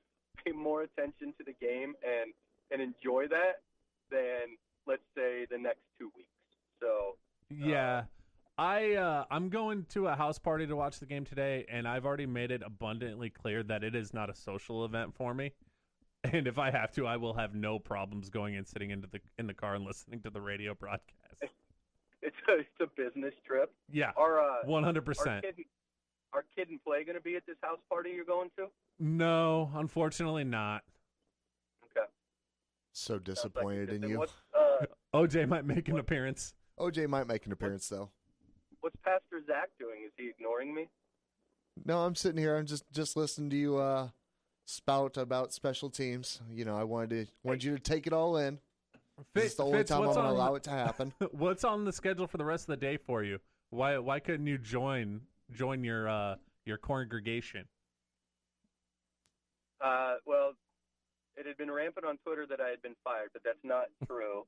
[0.45, 2.33] pay more attention to the game and
[2.70, 3.62] and enjoy that
[4.11, 4.57] than
[4.87, 6.29] let's say the next two weeks.
[6.81, 7.16] So
[7.51, 8.05] Yeah.
[8.57, 12.07] I uh, I'm going to a house party to watch the game today, and I've
[12.07, 15.53] already made it abundantly clear that it is not a social event for me.
[16.33, 19.20] And if I have to, I will have no problems going and sitting into the
[19.39, 21.43] in the car and listening to the radio broadcast.
[22.25, 23.72] it's a it's a business trip.
[23.93, 25.45] Yeah, Our uh, one hundred our percent.
[25.45, 25.64] kid
[26.33, 28.66] our kid and play going to be at this house party you're going to?
[28.99, 30.83] No, unfortunately not.
[31.85, 32.07] Okay.
[32.93, 34.22] So Sounds like disappointed in you.
[34.53, 36.55] Uh, OJ might make an appearance.
[36.79, 38.11] OJ might make an appearance though.
[38.81, 40.01] what's Pastor Zach doing?
[40.07, 40.89] Is he ignoring me?
[41.85, 42.57] No, I'm sitting here.
[42.57, 44.09] I'm just just listening to you uh,
[44.64, 46.41] spout about special teams.
[46.51, 48.59] You know, I wanted to wanted you to take it all in.
[49.19, 50.71] This Fitz, is the only Fitz, time I'm what's going to on- allow it to
[50.71, 51.12] happen.
[51.33, 53.39] What's on the schedule for the rest of the day for you?
[53.71, 57.67] Why why couldn't you join join your uh your congregation?
[59.81, 60.53] Uh, well,
[61.37, 64.45] it had been rampant on Twitter that I had been fired, but that's not true.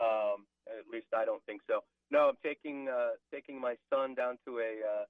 [0.00, 1.80] Um, at least I don't think so.
[2.10, 5.04] No, I'm taking uh, taking my son down to a uh,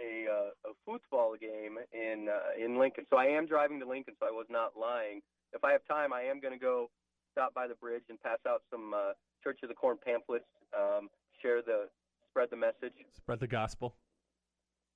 [0.00, 3.06] a, uh, a football game in uh, in Lincoln.
[3.10, 5.20] So I am driving to Lincoln, so I was not lying.
[5.52, 6.88] If I have time, I am going to go
[7.36, 9.12] stop by the bridge and pass out some uh,
[9.44, 10.44] Church of the Corn pamphlets.
[10.76, 11.08] Um,
[11.42, 11.88] share the
[12.30, 12.94] spread the message.
[13.14, 13.94] Spread the gospel.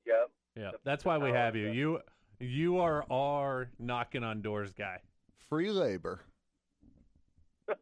[0.07, 0.31] Yep.
[0.57, 1.69] Yeah, The- that's why we have you.
[1.69, 2.01] the- You
[2.43, 4.99] you are our knocking on doors guy.
[5.51, 6.21] Free labor.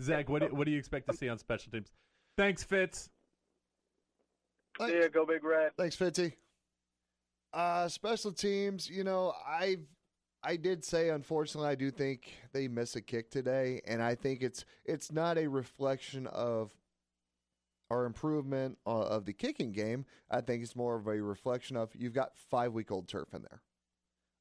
[0.00, 1.90] Zach, what do, what do you expect to see on special teams?
[2.36, 3.08] Thanks, Fitz.
[4.80, 5.72] See ya, go Big Red.
[5.76, 6.34] Thanks, Fitzy.
[7.52, 9.80] Uh, special teams, you know, I've
[10.42, 14.42] I did say unfortunately I do think they miss a kick today, and I think
[14.42, 16.72] it's it's not a reflection of
[17.90, 20.04] our improvement uh, of the kicking game.
[20.30, 23.42] I think it's more of a reflection of you've got five week old turf in
[23.42, 23.62] there.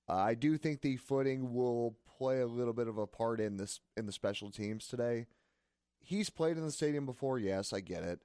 [0.09, 3.57] Uh, I do think the footing will play a little bit of a part in
[3.57, 5.25] this in the special teams today.
[5.99, 8.21] He's played in the stadium before, yes, I get it,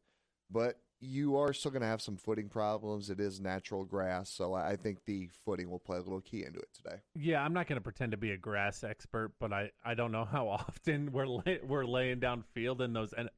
[0.51, 3.11] but you are still going to have some footing problems.
[3.11, 6.61] It is natural grass, so I think the footing will play a little key into
[6.61, 6.97] it today.
[7.17, 10.13] Yeah, I'm not going to pretend to be a grass expert, but I, I don't
[10.13, 13.29] know how often we're lay, we're laying down field in those and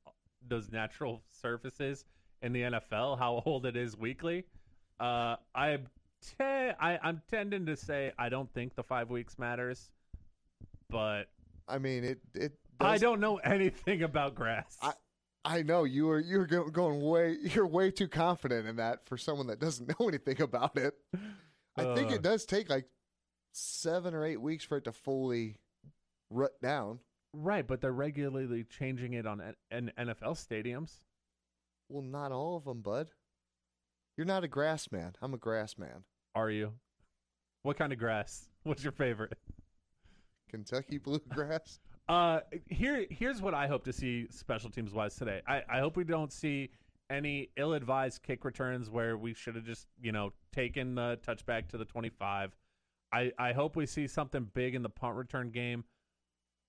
[0.47, 2.05] those natural surfaces
[2.43, 3.19] in the NFL.
[3.19, 4.45] How old it is weekly.
[5.01, 5.79] Uh, I
[6.21, 9.91] te- I I'm tending to say I don't think the five weeks matters,
[10.91, 11.25] but
[11.67, 12.53] I mean, it it.
[12.79, 14.77] I don't know anything about grass.
[14.83, 14.93] I-
[15.45, 19.16] I know you were you were going way you're way too confident in that for
[19.18, 20.95] someone that doesn't know anything about it.
[21.76, 22.14] I think Uh.
[22.14, 22.86] it does take like
[23.53, 25.59] seven or eight weeks for it to fully
[26.30, 27.01] rut down.
[27.32, 29.40] right, but they're regularly changing it on
[29.70, 31.01] N- NFL stadiums.
[31.88, 33.09] Well, not all of them, bud.
[34.16, 35.12] You're not a grass man.
[35.20, 36.05] I'm a grass man.
[36.34, 36.72] Are you?
[37.62, 38.49] What kind of grass?
[38.62, 39.36] What's your favorite?
[40.49, 41.78] Kentucky bluegrass.
[42.09, 45.41] Uh, here, here's what I hope to see special teams wise today.
[45.47, 46.71] I, I hope we don't see
[47.11, 51.79] any ill-advised kick returns where we should have just, you know, taken the touchback to
[51.79, 52.55] the 25.
[53.13, 55.85] I, I hope we see something big in the punt return game.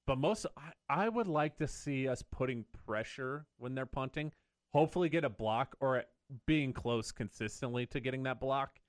[0.07, 4.31] But most, I, I would like to see us putting pressure when they're punting.
[4.73, 6.03] Hopefully, get a block or
[6.45, 8.79] being close consistently to getting that block.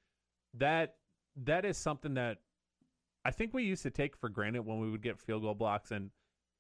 [0.55, 0.97] That
[1.45, 2.39] that is something that
[3.25, 5.91] I think we used to take for granted when we would get field goal blocks,
[5.91, 6.11] and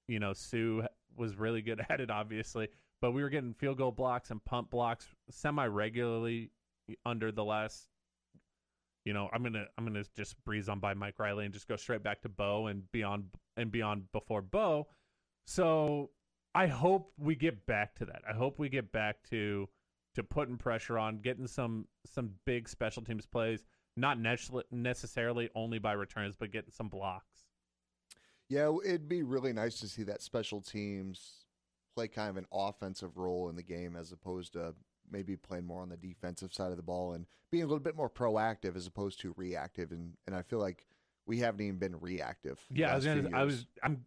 [0.09, 0.86] you know Suh
[1.16, 2.68] was really good at it, obviously.
[3.00, 6.50] But we were getting field goal blocks and punt blocks semi regularly
[7.04, 7.88] under the last.
[9.04, 11.76] You know, I'm gonna I'm gonna just breeze on by Mike Riley and just go
[11.76, 13.24] straight back to Bo and beyond
[13.57, 14.88] and beyond before Bo.
[15.46, 16.11] So
[16.54, 18.22] I hope we get back to that.
[18.28, 19.68] I hope we get back to
[20.14, 23.64] to putting pressure on, getting some some big special teams plays,
[23.96, 24.18] not
[24.72, 27.36] necessarily only by returns, but getting some blocks.
[28.49, 31.47] Yeah, it'd be really nice to see that special teams
[31.94, 34.74] play kind of an offensive role in the game as opposed to
[35.11, 37.97] maybe playing more on the defensive side of the ball and being a little bit
[37.97, 39.90] more proactive as opposed to reactive.
[39.92, 40.86] And and I feel like
[41.26, 42.61] we haven't even been reactive.
[42.70, 43.30] Yeah, I was gonna.
[43.34, 43.66] I was.
[43.82, 44.05] I'm.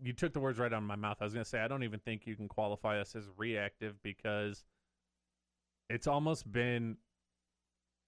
[0.00, 1.16] You took the words right out of my mouth.
[1.20, 4.64] I was gonna say I don't even think you can qualify us as reactive because
[5.88, 6.98] it's almost been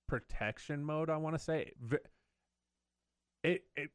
[0.07, 1.09] protection mode.
[1.11, 1.73] I want to say
[3.43, 3.63] it.
[3.77, 3.91] It.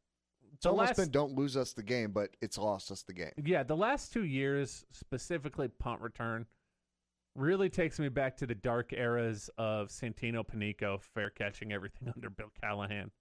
[0.55, 3.31] It's almost last- been don't lose us the game, but it's lost us the game.
[3.43, 6.45] Yeah, the last two years, specifically punt return,
[7.35, 12.29] really takes me back to the dark eras of Santino Panico fair catching everything under
[12.29, 13.11] Bill Callahan.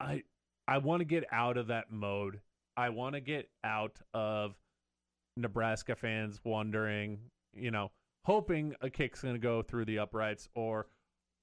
[0.00, 0.22] I
[0.66, 2.40] I want to get out of that mode.
[2.76, 4.56] I want to get out of
[5.36, 7.18] Nebraska fans wondering,
[7.52, 7.92] you know,
[8.24, 10.88] hoping a kick's going to go through the uprights or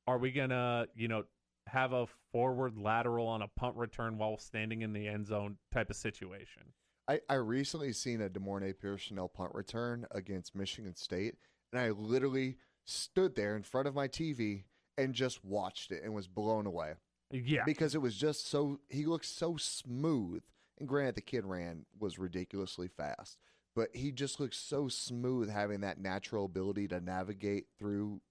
[0.07, 1.23] are we going to, you know,
[1.67, 5.89] have a forward lateral on a punt return while standing in the end zone type
[5.89, 6.63] of situation.
[7.07, 11.35] I, I recently seen a DeMornay Pierson-El punt return against Michigan State,
[11.71, 14.63] and I literally stood there in front of my TV
[14.97, 16.93] and just watched it and was blown away
[17.31, 17.63] Yeah.
[17.65, 20.43] because it was just so he looked so smooth.
[20.79, 23.37] And granted, the kid ran was ridiculously fast,
[23.75, 28.21] but he just looked so smooth having that natural ability to navigate through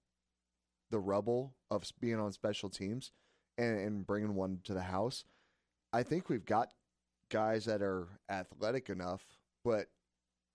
[0.91, 3.11] the rubble of being on special teams
[3.57, 5.23] and, and bringing one to the house.
[5.93, 6.69] I think we've got
[7.29, 9.25] guys that are athletic enough,
[9.63, 9.87] but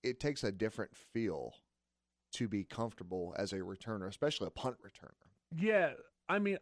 [0.03, 1.55] it takes a different feel
[2.34, 5.14] to be comfortable as a returner, especially a punt returner.
[5.59, 5.93] Yeah,
[6.28, 6.59] I mean,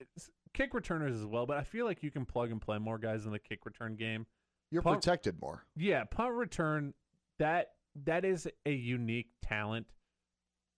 [0.00, 2.98] it's kick returners as well, but I feel like you can plug and play more
[2.98, 4.26] guys in the kick return game.
[4.70, 5.64] You're Punt- protected more.
[5.76, 6.94] Yeah, punt return
[7.38, 7.72] that
[8.04, 9.86] that is a unique talent.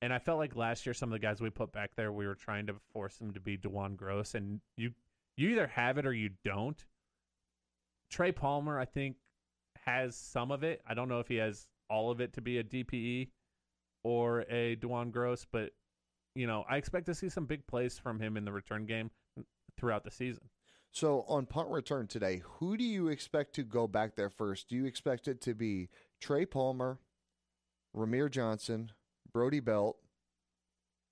[0.02, 2.26] And I felt like last year some of the guys we put back there, we
[2.26, 4.90] were trying to force them to be DeJuan Groce, and you
[5.36, 6.84] you either have it or you don't.
[8.10, 9.16] Trey Palmer, I think,
[9.86, 10.82] has some of it.
[10.86, 13.28] I don't know if he has all of it to be a DPE
[14.02, 15.70] or a DeJuan Groce, but
[16.34, 19.10] you know, I expect to see some big plays from him in the return game
[19.78, 20.48] throughout the season.
[20.90, 24.68] So on punt return today, who do you expect to go back there first?
[24.68, 25.88] Do you expect it to be
[26.20, 26.98] Trey Palmer,
[27.96, 28.90] Rahmir Johnson,
[29.32, 29.96] Brody Belt.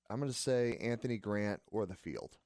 [0.09, 2.37] I'm going to say Anthony Grant or the field.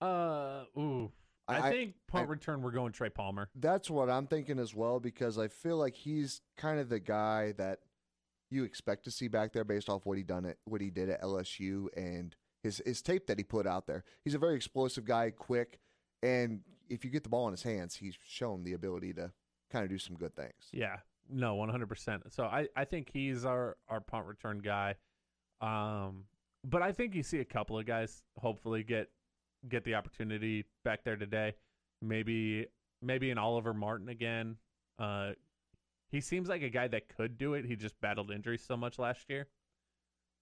[0.00, 1.10] Uh, ooh.
[1.48, 2.62] I, I- think punt I- return.
[2.62, 3.48] We're going Trey Palmer.
[3.54, 7.52] That's what I'm thinking as well because I feel like he's kind of the guy
[7.58, 7.80] that
[8.50, 11.10] you expect to see back there based off what he done at what he did
[11.10, 14.04] at LSU and his his tape that he put out there.
[14.24, 15.80] He's a very explosive guy, quick,
[16.22, 19.32] and if you get the ball in his hands, he's shown the ability to
[19.70, 20.68] kind of do some good things.
[20.72, 20.96] Yeah,
[21.30, 22.32] no, one hundred percent.
[22.32, 24.96] So I, I think he's our our punt return guy.
[25.60, 26.24] Um,
[26.64, 29.08] but I think you see a couple of guys hopefully get
[29.68, 31.54] get the opportunity back there today.
[32.00, 32.66] Maybe
[33.02, 34.56] maybe an Oliver Martin again.
[34.98, 35.32] Uh,
[36.10, 37.64] he seems like a guy that could do it.
[37.64, 39.46] He just battled injuries so much last year.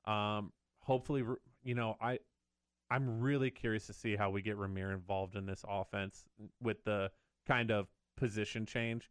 [0.04, 1.24] Um, hopefully,
[1.64, 2.18] you know, I
[2.90, 6.24] I'm really curious to see how we get Rahmir involved in this offense
[6.62, 7.10] with the
[7.46, 9.10] kind of position change.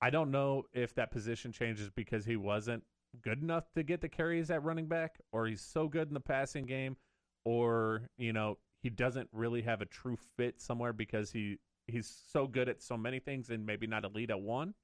[0.00, 2.82] I don't know if that position changes because he wasn't
[3.22, 6.20] good enough to get the carries at running back, or he's so good in the
[6.20, 6.96] passing game,
[7.44, 12.46] or you know he doesn't really have a true fit somewhere because he he's so
[12.46, 14.74] good at so many things and maybe not elite at one.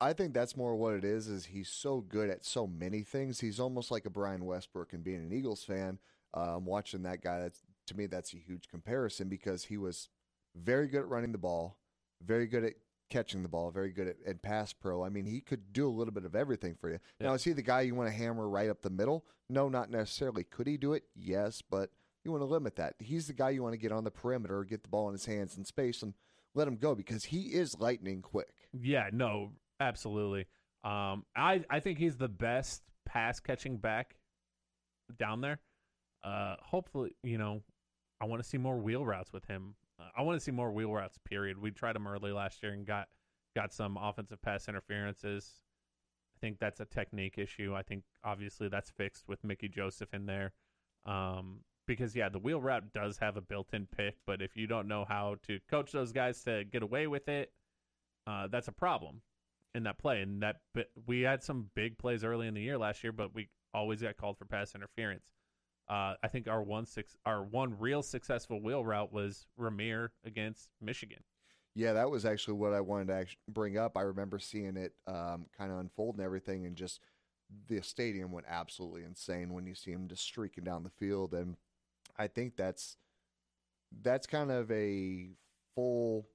[0.00, 1.28] I think that's more what it is.
[1.28, 3.40] Is he's so good at so many things?
[3.40, 4.92] He's almost like a Brian Westbrook.
[4.92, 5.98] And being an Eagles fan,
[6.34, 10.08] um, watching that guy, that's to me that's a huge comparison because he was
[10.54, 11.78] very good at running the ball,
[12.22, 12.74] very good at
[13.08, 15.04] catching the ball, very good at, at pass pro.
[15.04, 16.98] I mean, he could do a little bit of everything for you.
[17.20, 19.24] Now, is he the guy you want to hammer right up the middle?
[19.48, 20.44] No, not necessarily.
[20.44, 21.04] Could he do it?
[21.14, 21.90] Yes, but
[22.24, 22.94] you want to limit that.
[22.98, 25.24] He's the guy you want to get on the perimeter, get the ball in his
[25.26, 26.14] hands in space, and
[26.54, 28.48] let him go because he is lightning quick.
[28.78, 30.46] Yeah, no, absolutely.
[30.84, 34.16] Um, I I think he's the best pass catching back
[35.18, 35.60] down there.
[36.22, 37.62] Uh, hopefully, you know,
[38.20, 39.74] I want to see more wheel routes with him.
[39.98, 41.18] Uh, I want to see more wheel routes.
[41.24, 41.60] Period.
[41.60, 43.08] We tried them early last year and got
[43.54, 45.62] got some offensive pass interferences.
[46.36, 47.74] I think that's a technique issue.
[47.74, 50.52] I think obviously that's fixed with Mickey Joseph in there.
[51.04, 54.86] Um, because yeah, the wheel route does have a built-in pick, but if you don't
[54.86, 57.50] know how to coach those guys to get away with it,
[58.26, 59.22] uh, that's a problem
[59.74, 60.20] in that play.
[60.20, 60.56] And that
[61.06, 64.16] we had some big plays early in the year last year, but we always got
[64.16, 65.24] called for pass interference.
[65.88, 70.68] Uh, I think our one six our one real successful wheel route was Rahmir against
[70.80, 71.22] Michigan.
[71.74, 73.96] Yeah, that was actually what I wanted to actually bring up.
[73.96, 77.00] I remember seeing it um, kind of unfold and everything, and just
[77.68, 81.32] the stadium went absolutely insane when you see him just streaking down the field.
[81.32, 81.56] And
[82.18, 82.96] I think that's
[84.02, 85.30] that's kind of a
[85.74, 86.26] full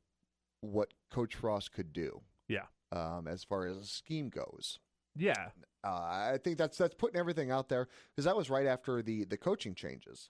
[0.61, 2.21] what Coach Frost could do.
[2.47, 2.65] Yeah.
[2.91, 4.79] Um, as far as a scheme goes,
[5.15, 5.49] Yeah,
[5.83, 5.87] uh,
[6.33, 9.37] I think that's that's putting everything out there because that was right after the the
[9.37, 10.29] coaching changes.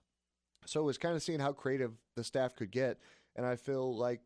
[0.66, 3.00] So it was kind of seeing how creative the staff could get,
[3.36, 4.22] and I feel like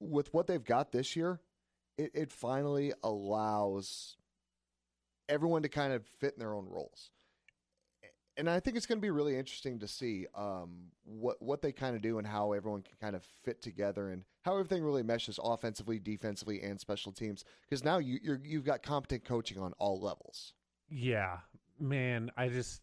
[0.00, 1.40] with what they've got this year,
[1.98, 4.16] it, it finally allows
[5.28, 7.10] everyone to kind of fit in their own roles.
[8.36, 11.72] And I think it's going to be really interesting to see um, what what they
[11.72, 15.02] kind of do and how everyone can kind of fit together and how everything really
[15.02, 17.44] meshes offensively, defensively, and special teams.
[17.62, 20.54] Because now you you're, you've got competent coaching on all levels.
[20.88, 21.38] yeah,
[21.78, 22.30] man.
[22.36, 22.82] I just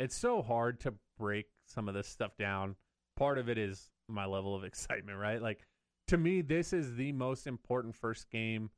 [0.00, 2.76] it's so hard to break some of this stuff down.
[3.16, 5.40] Part of it is my level of excitement, right?
[5.40, 5.60] Like
[6.08, 8.70] to me, this is the most important first game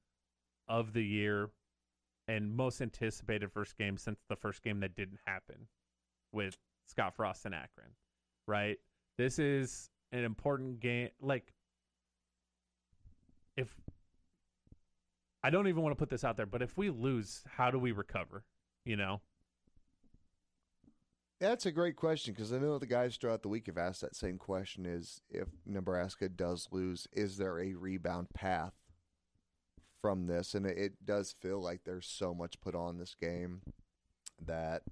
[0.68, 1.50] of the year
[2.28, 5.66] and most anticipated first game since the first game that didn't happen
[6.32, 6.56] with
[6.86, 7.90] Scott Frost and Akron,
[8.46, 8.78] right?
[9.18, 11.08] This is an important game.
[11.20, 11.52] Like,
[13.60, 13.74] if
[15.42, 17.78] I don't even want to put this out there, but if we lose, how do
[17.78, 18.44] we recover?
[18.84, 19.20] You know?
[21.40, 24.14] That's a great question because I know the guys throughout the week have asked that
[24.14, 28.74] same question is if Nebraska does lose, is there a rebound path
[30.02, 30.52] from this?
[30.52, 33.62] And it, it does feel like there's so much put on this game
[34.44, 34.82] that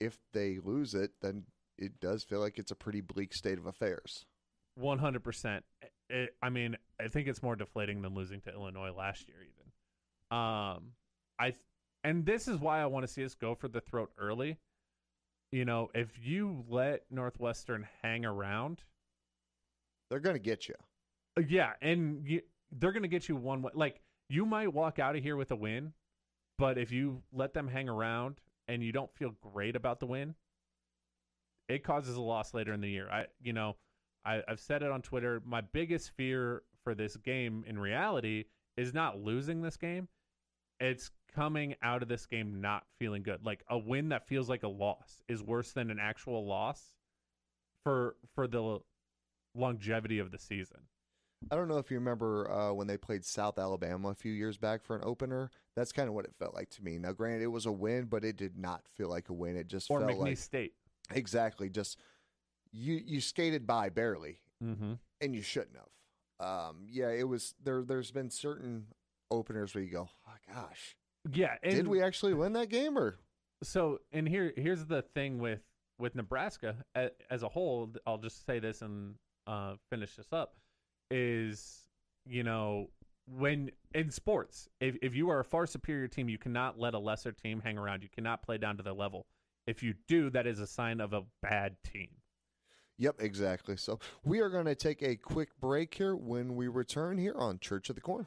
[0.00, 1.44] if they lose it, then
[1.78, 4.26] it does feel like it's a pretty bleak state of affairs.
[4.78, 5.60] 100%
[6.10, 10.38] it, I mean, I think it's more deflating than losing to Illinois last year, even.
[10.38, 10.92] Um,
[11.38, 11.54] I
[12.04, 14.58] and this is why I want to see us go for the throat early.
[15.52, 18.82] You know, if you let Northwestern hang around,
[20.10, 20.74] they're going to get you.
[21.36, 22.42] Uh, yeah, and you,
[22.72, 23.72] they're going to get you one way.
[23.74, 25.92] Like you might walk out of here with a win,
[26.58, 30.34] but if you let them hang around and you don't feel great about the win,
[31.68, 33.08] it causes a loss later in the year.
[33.10, 33.76] I, you know
[34.28, 35.40] I, I've said it on Twitter.
[35.44, 38.44] My biggest fear for this game, in reality,
[38.76, 40.08] is not losing this game.
[40.80, 43.44] It's coming out of this game not feeling good.
[43.44, 46.92] Like a win that feels like a loss is worse than an actual loss
[47.84, 48.78] for for the
[49.54, 50.80] longevity of the season.
[51.50, 54.56] I don't know if you remember uh, when they played South Alabama a few years
[54.58, 55.50] back for an opener.
[55.76, 56.98] That's kind of what it felt like to me.
[56.98, 59.56] Now, granted, it was a win, but it did not feel like a win.
[59.56, 60.74] It just Or felt McNeese like State.
[61.14, 61.98] exactly just
[62.72, 64.94] you you skated by barely, Mm-hmm.
[65.20, 66.46] and you shouldn't have.
[66.46, 67.82] Um, yeah, it was there.
[67.82, 68.86] There's been certain
[69.30, 70.96] openers where you go, oh, gosh,
[71.30, 71.56] Yeah.
[71.62, 73.18] And did we actually win that game or?
[73.62, 75.60] So, and here, here's the thing with
[75.98, 77.90] with Nebraska as, as a whole.
[78.06, 79.14] I'll just say this and
[79.46, 80.54] uh, finish this up.
[81.10, 81.88] Is
[82.26, 82.90] you know
[83.38, 86.98] when in sports, if if you are a far superior team, you cannot let a
[86.98, 88.02] lesser team hang around.
[88.02, 89.26] You cannot play down to their level.
[89.66, 92.08] If you do, that is a sign of a bad team.
[92.98, 93.76] Yep, exactly.
[93.76, 96.16] So we are going to take a quick break here.
[96.16, 98.26] When we return here on Church of the Corn.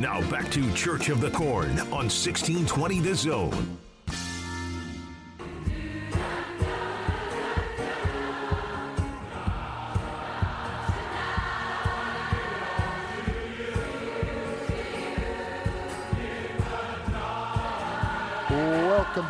[0.00, 3.78] Now back to Church of the Corn on 1620 The Zone.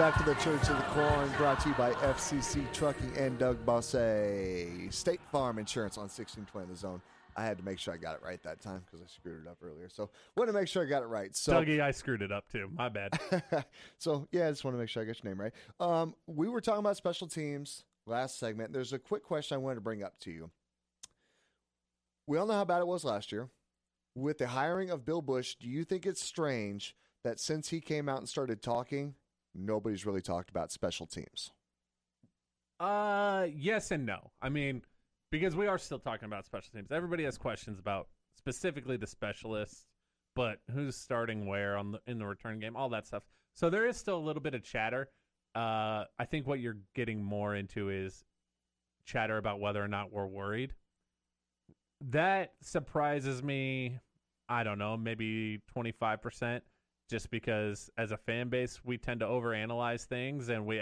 [0.00, 3.62] Back to the Church of the Corn, brought to you by FCC Trucking and Doug
[3.66, 3.92] Bosse.
[4.88, 7.02] State Farm Insurance on 1620 in The Zone.
[7.36, 9.46] I had to make sure I got it right that time because I screwed it
[9.46, 9.90] up earlier.
[9.90, 11.36] So, want to make sure I got it right.
[11.36, 12.70] So, Dougie, I screwed it up too.
[12.74, 13.20] My bad.
[13.98, 15.52] so yeah, I just want to make sure I got your name right.
[15.78, 18.72] Um, we were talking about special teams last segment.
[18.72, 20.50] There's a quick question I wanted to bring up to you.
[22.26, 23.50] We all know how bad it was last year.
[24.14, 28.08] With the hiring of Bill Busch, do you think it's strange that since he came
[28.08, 29.14] out and started talking,
[29.54, 31.50] nobody's really talked about special teams?
[32.78, 34.30] Uh, yes and no.
[34.40, 34.82] I mean,
[35.30, 36.90] because we are still talking about special teams.
[36.90, 39.86] Everybody has questions about specifically the specialists,
[40.34, 43.22] but who's starting where on the in the return game, all that stuff.
[43.54, 45.08] So there is still a little bit of chatter.
[45.54, 48.24] Uh, I think what you're getting more into is
[49.04, 50.72] chatter about whether or not we're worried.
[52.00, 53.98] That surprises me.
[54.48, 56.60] I don't know, maybe 25%,
[57.10, 60.80] just because as a fan base, we tend to overanalyze things and we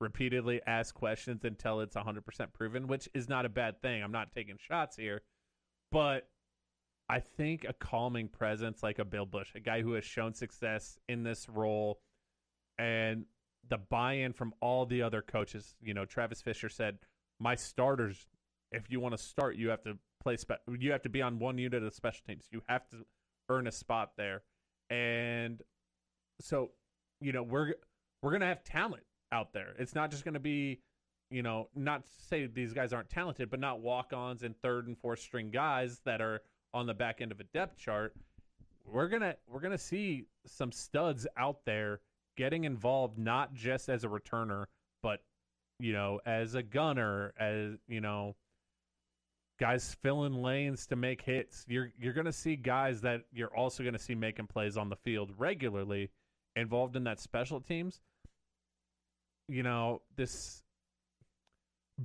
[0.00, 2.20] repeatedly ask questions until it's 100%
[2.52, 4.02] proven, which is not a bad thing.
[4.02, 5.22] I'm not taking shots here.
[5.90, 6.28] But
[7.08, 10.98] I think a calming presence like a Bill Busch, a guy who has shown success
[11.08, 12.00] in this role,
[12.78, 13.24] and
[13.68, 15.74] the buy in from all the other coaches.
[15.80, 16.98] You know, Travis Fisher said,
[17.40, 18.26] My starters,
[18.72, 21.38] if you want to start, you have to play, spe- you have to be on
[21.38, 22.44] one unit of special teams.
[22.50, 22.98] You have to
[23.48, 24.42] earn a spot there.
[24.90, 25.60] And
[26.40, 26.70] so,
[27.20, 27.74] you know, we're
[28.22, 29.74] we're gonna have talent out there.
[29.78, 30.80] It's not just gonna be,
[31.30, 34.86] you know, not to say these guys aren't talented, but not walk ons and third
[34.86, 36.42] and fourth string guys that are
[36.74, 38.14] on the back end of a depth chart.
[38.84, 42.00] We're gonna we're gonna see some studs out there
[42.36, 44.66] getting involved, not just as a returner,
[45.02, 45.20] but
[45.80, 48.36] you know, as a gunner, as you know,
[49.58, 51.64] guys filling lanes to make hits.
[51.68, 54.88] You're you're going to see guys that you're also going to see making plays on
[54.88, 56.10] the field regularly,
[56.56, 58.00] involved in that special teams.
[59.48, 60.62] You know, this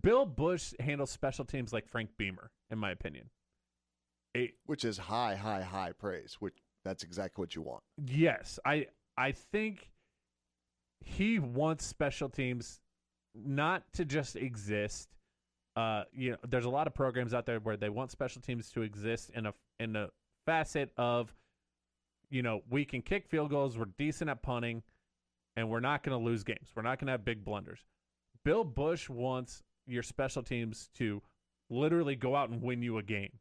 [0.01, 3.29] Bill Busch handles special teams like Frank Beamer, in my opinion.
[4.35, 6.37] A- Which is high, high, high praise.
[6.39, 7.83] Which that's exactly what you want.
[8.05, 9.91] Yes, I I think
[11.01, 12.79] he wants special teams
[13.35, 15.09] not to just exist.
[15.75, 18.69] Uh, you know, there's a lot of programs out there where they want special teams
[18.71, 20.09] to exist in a in a
[20.45, 21.33] facet of,
[22.29, 24.83] you know, we can kick field goals, we're decent at punting,
[25.55, 26.69] and we're not going to lose games.
[26.75, 27.79] We're not going to have big blunders.
[28.43, 31.21] Bill Busch wants your special teams to
[31.69, 33.31] literally go out and win you a game.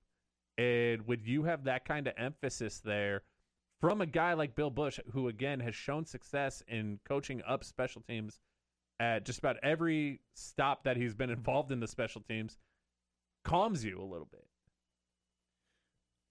[0.59, 3.22] And would you have that kind of emphasis there
[3.80, 8.02] from a guy like Bill Busch, who again has shown success in coaching up special
[8.02, 8.38] teams
[9.02, 12.56] at just about every stop that he's been involved in the special teams,
[13.44, 14.46] calms you a little bit.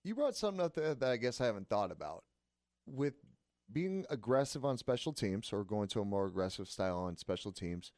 [0.03, 2.23] You brought something up there that I guess I haven't thought about.
[2.88, 3.15] With
[3.72, 7.91] being aggressive on special teams or going to a more aggressive style on special teams,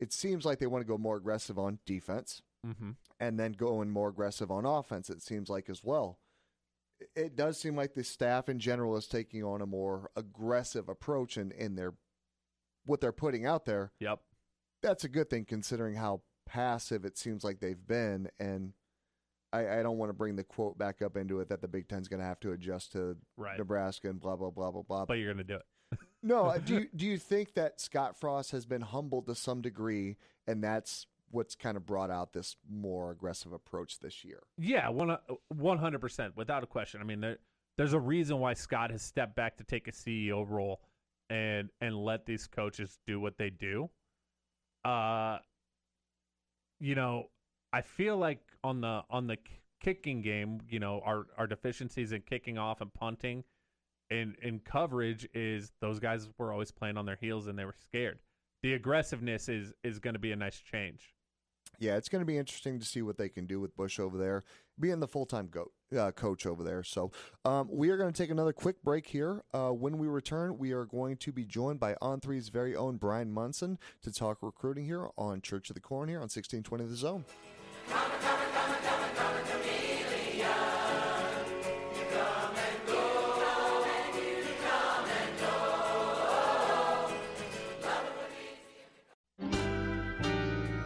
[0.00, 2.92] it seems like they want to go more aggressive on defense Mm-hmm.
[3.20, 6.18] and then going more aggressive on offense, it seems like as well.
[7.14, 11.36] It does seem like the staff in general is taking on a more aggressive approach
[11.36, 11.92] in, in their
[12.84, 13.92] what they're putting out there.
[14.00, 14.20] Yep.
[14.82, 18.28] That's a good thing considering how passive it seems like they've been.
[18.38, 18.72] And
[19.52, 21.88] I, I don't want to bring the quote back up into it that the Big
[21.88, 23.58] Ten's going to have to adjust to Right.
[23.58, 25.04] Nebraska and blah blah blah blah blah.
[25.06, 25.98] But you're going to do it.
[26.22, 29.62] no, uh, do you, do you think that Scott Frost has been humbled to some
[29.62, 30.16] degree,
[30.46, 34.40] and that's what's kind of brought out this more aggressive approach this year.
[34.56, 35.16] Yeah, one
[35.48, 37.00] one hundred percent, without a question.
[37.00, 37.38] I mean, there,
[37.76, 40.80] there's a reason why Scott has stepped back to take a CEO role
[41.30, 43.90] and and let these coaches do what they do.
[44.84, 45.38] Uh,
[46.80, 47.26] you know,
[47.72, 49.38] I feel like on the on the
[49.80, 53.44] kicking game, you know, our our deficiencies in kicking off and punting
[54.10, 57.74] and in coverage is those guys were always playing on their heels and they were
[57.78, 58.18] scared.
[58.62, 61.14] The aggressiveness is is going to be a nice change.
[61.78, 64.16] Yeah, it's going to be interesting to see what they can do with Busch over
[64.16, 64.44] there,
[64.78, 66.82] being the full time go- uh, coach over there.
[66.82, 67.12] So,
[67.44, 69.44] um, we are going to take another quick break here.
[69.52, 72.96] Uh, when we return, we are going to be joined by On Three's very own
[72.96, 76.96] Bryan Munson to talk recruiting here on Church of the Corn here on 1620 The
[76.96, 78.33] Zone.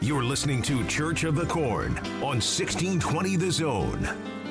[0.08, 4.47] You're listening to Church of the Corn on 1620 The Zone.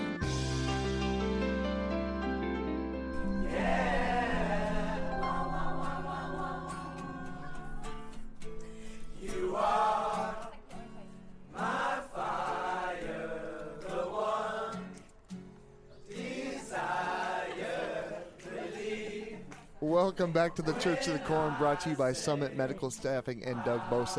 [20.57, 23.79] To the Church of the Corn, brought to you by Summit Medical Staffing and Doug
[23.91, 24.17] Bose,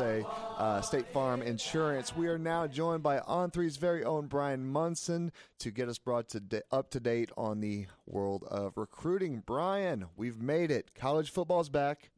[0.57, 2.15] uh, State Farm Insurance.
[2.15, 6.39] We are now joined by On3's very own Bryan Munson to get us brought to
[6.39, 9.43] da- up to date on the world of recruiting.
[9.45, 10.95] Bryan, we've made it.
[10.95, 12.09] College football's back.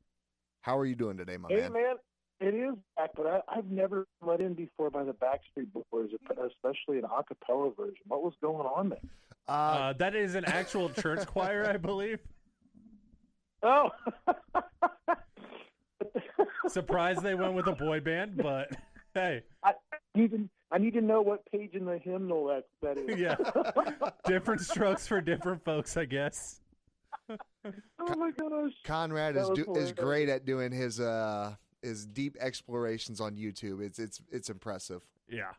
[0.61, 1.73] How are you doing today, my Hey man?
[1.73, 1.95] man,
[2.41, 6.99] it is back, but I, I've never let in before by the Backstreet Boys, especially
[6.99, 8.03] an a cappella version.
[8.07, 8.99] What was going on there?
[9.48, 12.19] Uh, Uh, that is an actual church choir, I believe.
[13.64, 13.90] Oh,
[16.68, 18.70] Surprised they went with a boy band, but
[19.14, 19.74] hey, I
[20.16, 23.20] need to I need to know what page in the hymnal that that is.
[23.20, 23.36] yeah,
[24.26, 26.62] different strokes for different folks, I guess.
[27.30, 28.72] oh my gosh.
[28.84, 33.82] Conrad that is do- is great at doing his uh his deep explorations on YouTube.
[33.82, 35.02] It's it's it's impressive.
[35.30, 35.52] Yeah.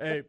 [0.00, 0.22] Hey,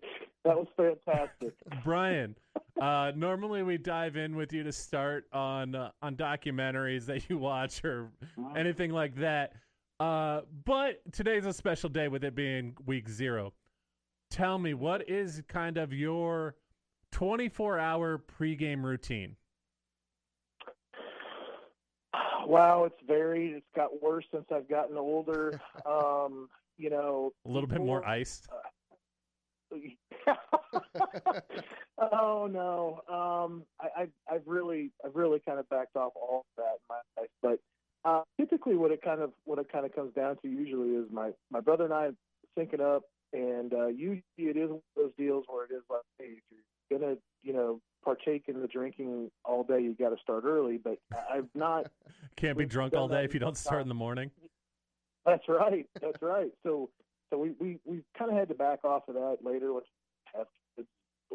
[0.43, 1.53] That was fantastic.
[1.83, 2.35] Bryan.
[2.81, 7.37] Uh, normally we dive in with you to start on uh, on documentaries that you
[7.37, 8.09] watch or
[8.55, 9.53] anything like that.
[9.99, 13.53] Uh, but today's a special day with it being week zero.
[14.29, 16.55] Tell me, what is kind of your
[17.11, 19.35] 24 hour pregame routine?
[22.45, 23.53] Wow, it's varied.
[23.55, 25.61] It's got worse since I've gotten older.
[25.85, 28.47] Um, you know, A little bit more iced.
[31.97, 36.63] oh no, um, I, I've I've really I've really kind of backed off all of
[36.63, 37.29] that in my life.
[37.41, 37.59] But
[38.09, 41.05] uh, typically, what it kind of what it kind of comes down to usually is
[41.11, 42.09] my my brother and I
[42.57, 45.83] sync it up, and uh, usually it is one of those deals where it is
[45.89, 46.43] like, hey, if
[46.89, 50.77] you're gonna you know partake in the drinking all day, you got to start early.
[50.77, 51.91] But I- I've not.
[52.35, 54.31] Can't be drunk all day if you don't start in the morning.
[55.25, 55.85] That's right.
[56.01, 56.51] That's right.
[56.63, 56.89] So
[57.33, 59.81] so we we we kind of had to back off of that later you
[60.35, 60.45] have
[60.77, 60.85] the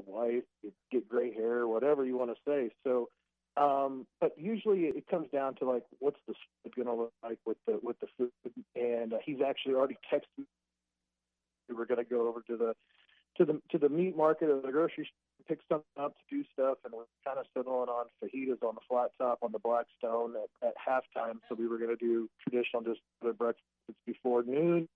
[0.06, 0.44] wife,
[0.92, 2.70] get gray hair, whatever you want to say.
[2.84, 3.08] So,
[3.56, 6.34] um, but usually it comes down to like, what's the
[6.76, 8.30] going to look like with the with the food?
[8.76, 10.22] And uh, he's actually already texted.
[10.38, 10.44] me.
[11.68, 12.74] We were going to go over to the
[13.38, 16.44] to the to the meat market or the grocery store, pick something up to do
[16.52, 20.34] stuff, and we're kind of settling on fajitas on the flat top on the Blackstone
[20.36, 21.40] at, at halftime.
[21.48, 23.00] So we were going to do traditional just
[23.36, 23.64] breakfast
[24.06, 24.88] before noon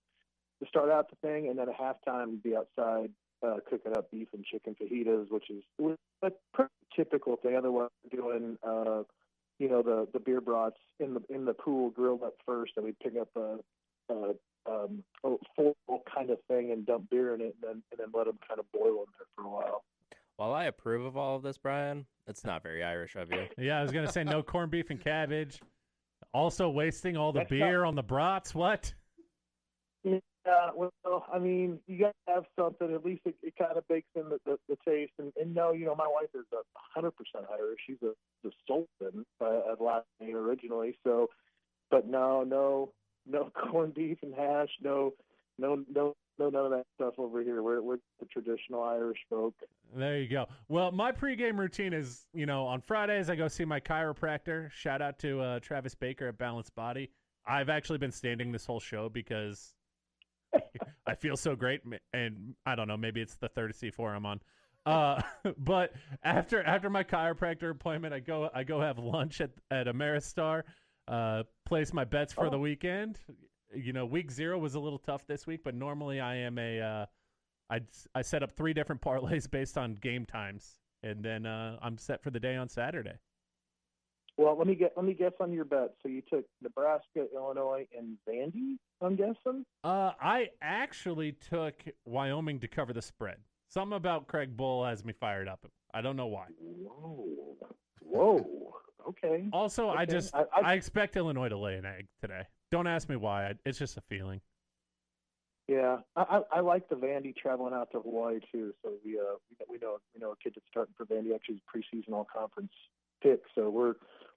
[0.63, 3.09] to start out the thing, and then at halftime we'd be outside
[3.45, 5.63] uh, cooking up beef and chicken fajitas, which is
[6.23, 7.55] a pretty typical thing.
[7.55, 9.03] Otherwise, we're doing uh,
[9.59, 12.85] you know the the beer brats in the in the pool grilled up first, and
[12.85, 14.33] we'd pick up a, a
[14.65, 15.75] um, a full
[16.13, 18.59] kind of thing and dump beer in it, and then and then let them kind
[18.59, 19.83] of boil in there for a while.
[20.37, 23.45] While I approve of all of this, Bryan, it's not very Irish of you.
[23.57, 25.59] Yeah, I was gonna say no corned beef and cabbage.
[26.33, 28.55] Also wasting all the That's beer on the brats.
[28.55, 28.93] What?
[30.45, 30.91] Yeah, well,
[31.31, 32.93] I mean, you got to have something.
[32.93, 35.13] At least it, it kind of bakes in the, the, the taste.
[35.17, 37.79] And, and no, you know, my wife is a hundred percent Irish.
[37.87, 38.11] She's a
[38.43, 40.97] the Sultan uh, at last name originally.
[41.05, 41.29] So,
[41.89, 42.91] but no, no,
[43.25, 44.69] no corned beef and hash.
[44.81, 45.13] No,
[45.57, 47.63] no, no, no, none of that stuff over here.
[47.63, 49.53] We're we're the traditional Irish folk.
[49.95, 50.47] There you go.
[50.67, 54.71] Well, my pregame routine is, you know, on Fridays I go see my chiropractor.
[54.71, 57.11] Shout out to uh, Travis Baker at Balanced Body.
[57.45, 59.75] I've actually been standing this whole show because
[61.05, 61.81] I feel so great,
[62.13, 64.39] and I don't know, maybe it's the third C4 I'm on.
[64.85, 65.21] Uh,
[65.57, 65.93] but
[66.23, 70.63] after after my chiropractor appointment, I go I go have lunch at at Ameristar,
[71.07, 72.49] uh, place my bets for Oh.
[72.49, 73.19] the weekend.
[73.75, 76.79] you know, week zero was a little tough this week, but normally I am a
[76.81, 77.05] uh,
[77.69, 77.81] I
[78.13, 82.21] I set up three different parlays based on game times, and then uh, I'm set
[82.23, 83.17] for the day on Saturday.
[84.37, 85.93] Well, let me get let me guess on your bet.
[86.01, 88.77] So you took Nebraska, Illinois, and Vandy.
[89.01, 89.63] I'm guessing.
[89.83, 93.37] Uh, I actually took Wyoming to cover the spread.
[93.69, 95.59] Something about Craig Bohl has me fired up.
[95.93, 96.45] I don't know why.
[96.59, 97.27] Whoa,
[98.01, 98.73] whoa.
[99.09, 99.47] Okay.
[99.53, 102.43] Also, I just I- I, I- expect Illinois to lay an egg today.
[102.71, 103.53] Don't ask me why.
[103.65, 104.41] It's just a feeling.
[105.67, 108.73] Yeah, I, I I like the Vandy traveling out to Hawaii too.
[108.83, 109.35] So we uh
[109.69, 112.71] we know we know, a kid that's starting for Vandy actually is preseason all conference
[113.21, 113.41] pick.
[113.55, 113.93] So we're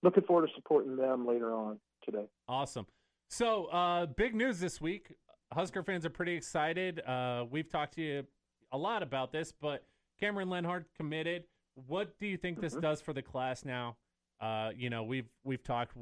[0.07, 2.27] looking forward to supporting them later on today.
[2.49, 2.87] Awesome.
[3.29, 5.13] So, uh, big news this week.
[5.53, 7.01] Husker fans are pretty excited.
[7.01, 8.27] Uh, we've talked to you
[8.73, 9.85] a lot about this, but
[10.21, 11.45] Cameron Lenhart committed.
[11.75, 12.83] What do you think this Mhm.
[12.83, 13.97] does for the class now?
[14.41, 15.97] Uh, you know, we've we've talked.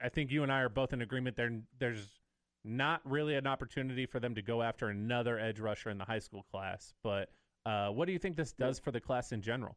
[0.00, 1.36] I think you and I are both in agreement.
[1.36, 2.20] There, there's
[2.64, 6.18] not really an opportunity for them to go after another edge rusher in the high
[6.20, 6.94] school class.
[7.02, 7.30] But
[7.66, 9.76] uh, what do you think this does for the class in general?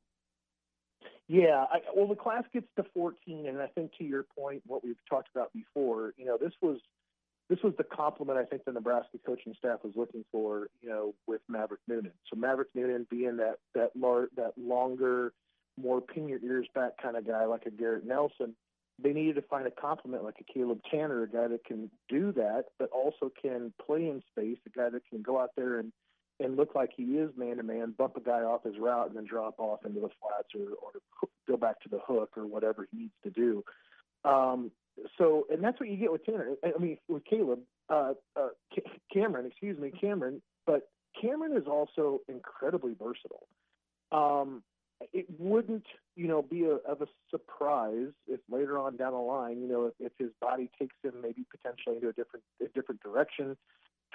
[1.27, 4.83] Yeah, I, well, the class gets to 14, and I think to your point, what
[4.83, 6.79] we've talked about before, you know, this was
[7.49, 11.13] this was the compliment I think the Nebraska coaching staff was looking for, you know,
[11.27, 12.13] with Maverick Noonan.
[12.31, 15.33] So Maverick Noonan being that that lar- that longer,
[15.81, 18.55] more pin your ears back kind of guy like a Garrett Nelson,
[19.03, 22.31] they needed to find a complement like a Caleb Tanner, a guy that can do
[22.33, 25.91] that, but also can play in space, a guy that can go out there and
[26.41, 29.15] and look like he is man to man, bump a guy off his route, and
[29.15, 32.87] then drop off into the flats or, or go back to the hook or whatever
[32.91, 33.63] he needs to do.
[34.23, 34.71] Um,
[35.17, 36.55] so, and that's what you get with Tanner.
[36.63, 37.59] I mean, with Caleb,
[37.89, 40.41] uh, uh, Ca- Cameron, excuse me, Cameron.
[40.65, 40.89] But
[41.19, 43.47] Cameron is also incredibly versatile.
[44.11, 44.63] Um,
[45.13, 45.85] it wouldn't,
[46.15, 49.85] you know, be a, of a surprise if later on down the line, you know,
[49.87, 53.57] if, if his body takes him maybe potentially into a different a different direction,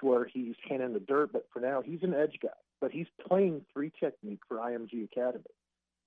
[0.00, 1.32] to where he's hand in the dirt.
[1.32, 2.48] But for now, he's an edge guy.
[2.80, 5.44] But he's playing three technique for IMG Academy.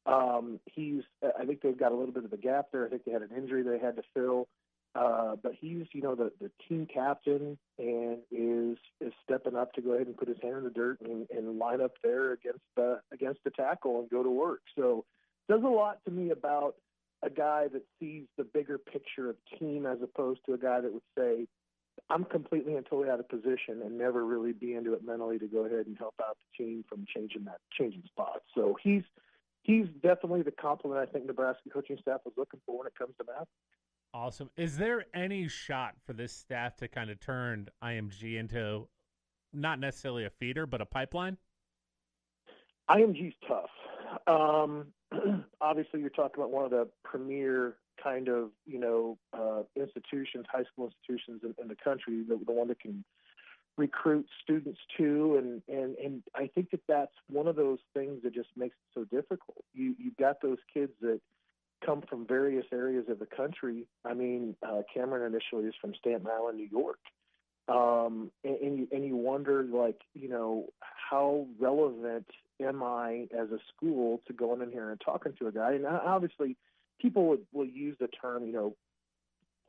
[0.06, 1.04] Um, he's,
[1.40, 2.86] I think they've got a little bit of a gap there.
[2.86, 4.48] I think they had an injury they had to fill.
[4.96, 9.82] Uh, but he's, you know, the, the team captain and is is stepping up to
[9.82, 12.64] go ahead and put his hand in the dirt and, and line up there against
[12.76, 14.62] the against the tackle and go to work.
[14.76, 15.06] So
[15.48, 16.76] does a lot to me about
[17.22, 20.92] a guy that sees the bigger picture of team as opposed to a guy that
[20.92, 21.48] would say,
[22.10, 25.48] I'm completely and totally out of position and never really be into it mentally to
[25.48, 28.46] go ahead and help out the team from changing that changing spots.
[28.56, 29.04] So he's
[29.64, 33.14] he's definitely the compliment I think Nebraska coaching staff was looking for when it comes
[33.18, 33.48] to math.
[34.14, 34.50] Awesome.
[34.58, 38.88] Is there any shot for this staff to kind of turn IMG into
[39.54, 41.38] not necessarily a feeder, but a pipeline?
[42.90, 43.70] IMG's tough.
[44.26, 44.88] Um,
[45.62, 50.64] obviously, you're talking about one of the premier kind of you know uh, institutions, high
[50.72, 53.04] school institutions in, in the country, the, the one that can
[53.78, 58.34] recruit students to, and and and I think that that's one of those things that
[58.34, 59.64] just makes it so difficult.
[59.74, 61.20] You you've got those kids that
[61.86, 63.88] come from various areas of the country.
[64.06, 67.00] I mean, uh, Cameron initially is from Staten Island, New York
[67.70, 72.26] um, and, and you and you wonder like you know how relevant
[72.62, 75.74] am I as a school to going in here and talking to a guy?
[75.74, 76.58] And obviously,
[77.00, 78.76] people would will use the term you know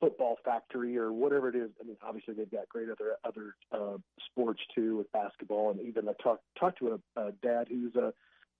[0.00, 1.70] football factory or whatever it is.
[1.80, 3.98] I mean, obviously they've got great other other uh,
[4.30, 8.12] sports too with basketball, and even I talked talked to a, a dad whose a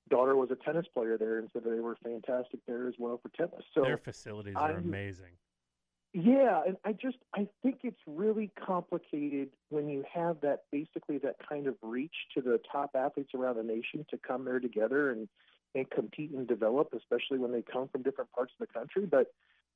[0.08, 3.28] daughter was a tennis player there and said they were fantastic there as well for
[3.30, 3.64] tennis.
[3.74, 5.32] So Their facilities are I'm- amazing.
[6.12, 11.36] Yeah, and I just I think it's really complicated when you have that basically that
[11.48, 15.28] kind of reach to the top athletes around the nation to come there together and
[15.74, 19.06] and compete and develop, especially when they come from different parts of the country.
[19.06, 19.28] But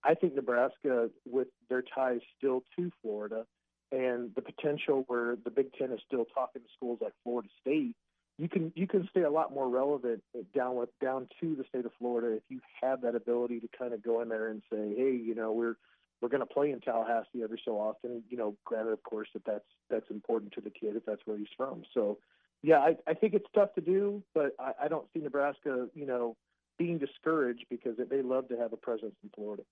[0.02, 3.46] I think Nebraska, with their ties still to Florida,
[3.92, 7.94] and the potential where the Big Ten is still talking to schools like Florida State,
[8.38, 10.20] you can you can stay a lot more relevant
[10.52, 13.92] down with down to the state of Florida if you have that ability to kind
[13.94, 15.76] of go in there and say, hey, you know, we're
[16.20, 18.22] we're going to play in Tallahassee every so often.
[18.28, 21.36] You know, granted, of course, that that's that's important to the kid if that's where
[21.36, 21.82] he's from.
[21.92, 22.18] So,
[22.62, 26.06] yeah, I, I think it's tough to do, but I, I don't see Nebraska, you
[26.06, 26.36] know,
[26.78, 29.62] being discouraged because they love to have a presence in Florida.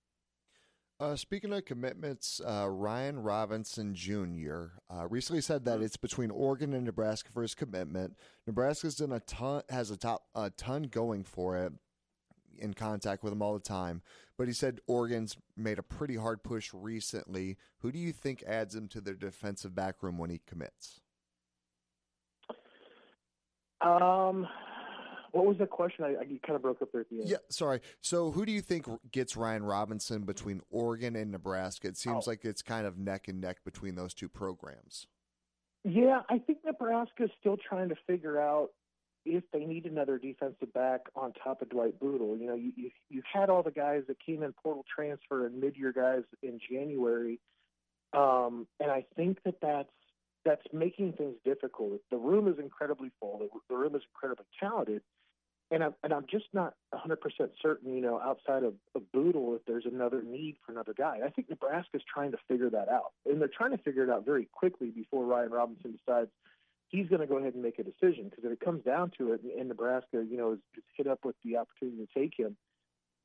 [1.01, 4.67] Uh, speaking of commitments, uh, Ryan Robinson Jr.
[4.89, 8.17] Uh, recently said that it's between Oregon and Nebraska for his commitment.
[8.47, 11.73] Nebraska's done a ton, has a top a ton going for it,
[12.59, 14.03] in contact with him all the time.
[14.39, 17.57] But he said Oregon's made a pretty hard push recently.
[17.79, 21.01] Who do you think adds him to their defensive back room when he commits?
[23.81, 24.47] Um,
[25.33, 26.05] what was the question?
[26.05, 27.29] I, I kind of broke up there at the end.
[27.29, 27.81] Yeah, sorry.
[28.01, 31.89] So, who do you think gets Ryan Robinson between Oregon and Nebraska?
[31.89, 32.31] It seems Oh.
[32.31, 35.07] like it's kind of neck and neck between those two programs.
[35.85, 38.69] Yeah, I think Nebraska is still trying to figure out
[39.25, 42.37] if they need another defensive back on top of Dwight Bootle.
[42.37, 45.61] You know, you you, you had all the guys that came in portal transfer and
[45.61, 47.39] mid-year guys in January,
[48.13, 49.89] um, and I think that that's
[50.45, 52.01] that's making things difficult.
[52.11, 53.49] The room is incredibly full.
[53.69, 55.03] The, room is incredibly talented,
[55.71, 57.95] and I'm and I'm just not 100 percent certain.
[57.95, 61.21] You know, outside of, of Bootle, if there's another need for another guy.
[61.25, 64.25] I think Nebraska's trying to figure that out, and they're trying to figure it out
[64.25, 66.31] very quickly before Ryan Robinson decides
[66.93, 68.29] he's going to go ahead and make a decision.
[68.29, 71.25] Because if it comes down to it, and Nebraska, you know, is, is hit up
[71.25, 72.57] with the opportunity to take him,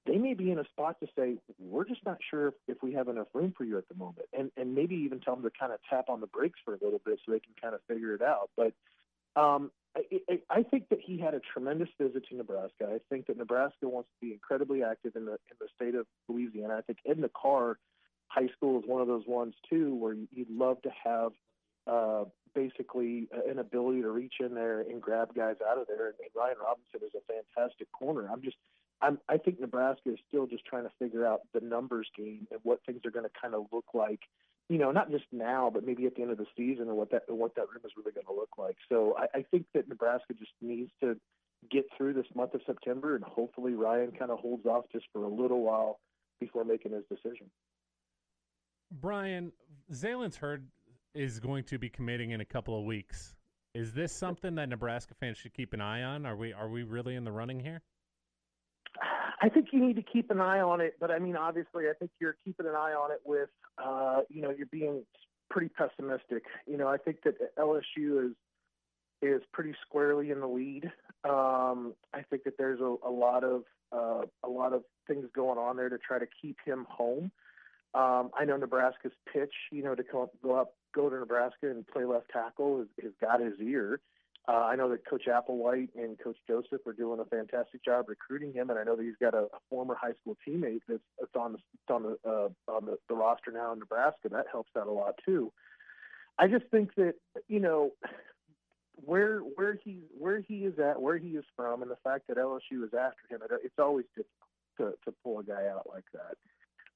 [0.07, 2.94] they may be in a spot to say, we're just not sure if, if we
[2.94, 4.26] have enough room for you at the moment.
[4.38, 6.77] And, and maybe even tell them to kind of tap on the brakes for a
[6.81, 8.49] little bit so they can kind of figure it out.
[8.56, 8.72] But
[9.39, 12.85] um, I, I- think that he had a tremendous visit to Nebraska.
[12.88, 16.07] I think that Nebraska wants to be incredibly active in the in the state of
[16.27, 16.76] Louisiana.
[16.77, 17.77] I think Edna Karr
[18.27, 21.31] High School is one of those ones too, where you'd love to have
[21.88, 22.26] uh,
[22.58, 26.08] basically uh, an ability to reach in there and grab guys out of there.
[26.08, 28.28] And Ryan Robinson is a fantastic corner.
[28.32, 28.58] I'm just,
[29.00, 32.60] I'm, I think Nebraska is still just trying to figure out the numbers game and
[32.64, 34.22] what things are going to kind of look like.
[34.70, 37.12] You know, not just now, but maybe at the end of the season, and what
[37.12, 38.76] that what that room is really going to look like.
[38.90, 41.16] So I, I think that Nebraska just needs to
[41.72, 45.24] get through this month of September, and hopefully Ryan kind of holds off just for
[45.24, 46.00] a little while
[46.42, 47.50] before making his decision.
[48.92, 49.54] Bryan,
[49.94, 50.68] Zalance Heard
[51.18, 53.34] is going to be committing in a couple of weeks.
[53.73, 56.26] Is this something that Nebraska fans should keep an eye on?
[56.26, 57.81] Are we are we really in the running here?
[59.41, 61.94] I think you need to keep an eye on it, but I mean, obviously, I
[61.99, 65.03] think you're keeping an eye on it with, uh, you know, you're being
[65.49, 66.44] pretty pessimistic.
[66.65, 68.35] You know, I think that LSU is
[69.22, 70.85] is pretty squarely in the lead.
[71.23, 75.57] Um, I think that there's a, a lot of uh, a lot of things going
[75.57, 77.31] on there to try to keep him home.
[77.94, 81.86] Um, I know Nebraska's pitch, you know, to go, go up, go to Nebraska and
[81.88, 83.99] play left tackle has, has got his ear.
[84.49, 88.53] Uh, I know that Coach Applewhite and Coach Joseph are doing a fantastic job recruiting
[88.53, 91.36] him, and I know that he's got a, a former high school teammate that's, that's
[91.36, 94.30] on the that's on the uh, on the, the roster now in Nebraska.
[94.32, 95.52] That helps out a lot too.
[96.40, 97.15] I just think that
[97.49, 97.91] you know
[98.95, 102.38] where where he where he is at, where he is from, and the fact that
[102.38, 103.41] LSU is after him.
[103.44, 104.48] it- It's always difficult
[104.78, 106.36] to to pull a guy out like that.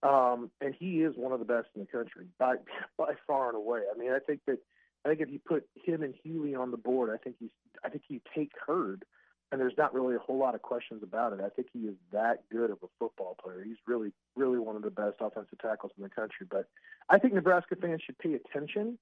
[0.03, 2.55] Um, and he is one of the best in the country by
[2.97, 3.81] by far and away.
[3.93, 4.59] I mean, I think that
[5.05, 7.51] I think if you put him and Hewley on the board, I think he's
[7.83, 9.05] I think you take Heard,
[9.51, 11.39] and there's not really a whole lot of questions about it.
[11.41, 13.63] I think he is that good of a football player.
[13.63, 16.47] He's really really one of the best offensive tackles in the country.
[16.49, 16.67] But
[17.09, 18.97] I think Nebraska fans should pay attention.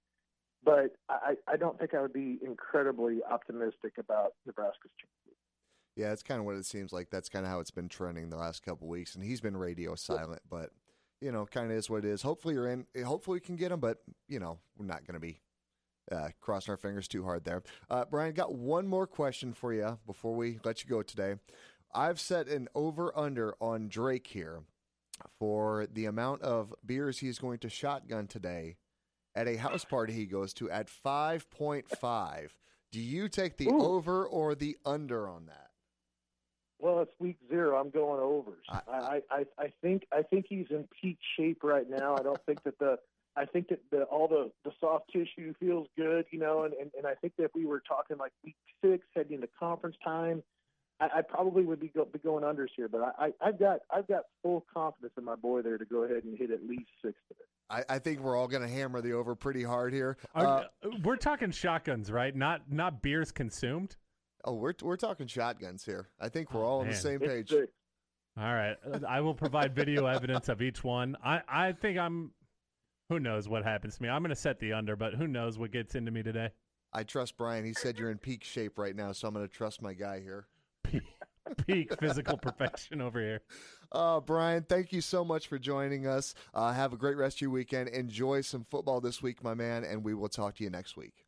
[0.61, 5.39] But I, I don't think I would be incredibly optimistic about Nebraska's chances.
[5.95, 7.09] Yeah, that's kind of what it seems like.
[7.09, 9.95] That's kind of how it's been trending the last couple weeks, and he's been radio
[9.95, 10.41] silent.
[10.49, 10.71] But
[11.21, 12.21] you know, kind of is what it is.
[12.21, 12.85] Hopefully, you're in.
[13.03, 13.79] Hopefully, we can get him.
[13.79, 13.97] But
[14.27, 15.41] you know, we're not going to be
[16.11, 17.63] uh, crossing our fingers too hard there.
[17.89, 21.35] Uh, Bryan, got one more question for you before we let you go today.
[21.93, 24.61] I've set an over under on Drake here
[25.37, 28.77] for the amount of beers he's going to shotgun today
[29.35, 32.49] at a house party he goes to at 5.5.
[32.91, 33.81] Do you take the Ooh.
[33.81, 35.68] over or the under on that?
[36.79, 37.77] Well, it's week zero.
[37.79, 38.65] I'm going overs.
[38.69, 42.15] I- I, I, I think I think he's in peak shape right now.
[42.17, 42.97] I don't think that the
[43.35, 46.91] I think that the all the, the soft tissue feels good, you know, and, and,
[46.97, 50.41] and I think that if we were talking like week six heading into conference time,
[50.99, 52.87] I, I probably would be, go, be going unders here.
[52.89, 56.03] But I, I, I've got I've got full confidence in my boy there to go
[56.03, 57.43] ahead and hit at least six today.
[57.69, 60.17] I, I think we're all going to hammer the over pretty hard here.
[60.33, 60.45] Are-
[60.83, 62.35] Uh, we're talking shotguns, right?
[62.35, 63.95] Not not beers consumed.
[64.45, 66.09] Oh, we're we're talking shotguns here.
[66.19, 67.53] I think we're all on the same page.
[67.53, 71.17] All right, I will provide video evidence of each one.
[71.23, 72.31] I I think I'm.
[73.09, 74.09] Who knows what happens to me?
[74.09, 76.51] I'm going to set the under, but who knows what gets into me today?
[76.93, 77.65] I trust Bryan.
[77.65, 80.19] He said you're in peak shape right now, so I'm going to trust my guy
[80.19, 80.45] here.
[81.65, 83.41] Peak physical perfection over here.
[83.91, 86.35] Uh, Bryan, thank you so much for joining us.
[86.53, 87.89] Uh, have a great rest of your weekend.
[87.89, 91.25] Enjoy some football this week, my man, and we will talk to you next week.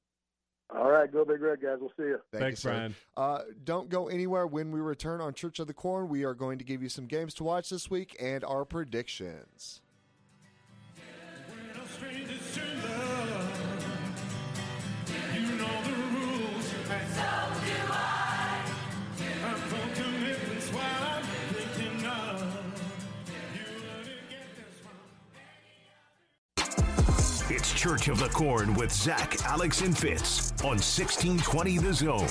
[0.73, 1.77] All right, go big red guys.
[1.81, 2.19] We'll see you.
[2.31, 2.75] Thank Thanks, you, sir.
[2.75, 2.95] Bryan.
[3.17, 4.47] Uh, don't go anywhere.
[4.47, 7.07] When we return on Church of the Corn, we are going to give you some
[7.07, 9.81] games to watch this week and our predictions.
[27.81, 32.27] Church of the Corn with Zach, Alex, and Fitz on 1620 The Zone.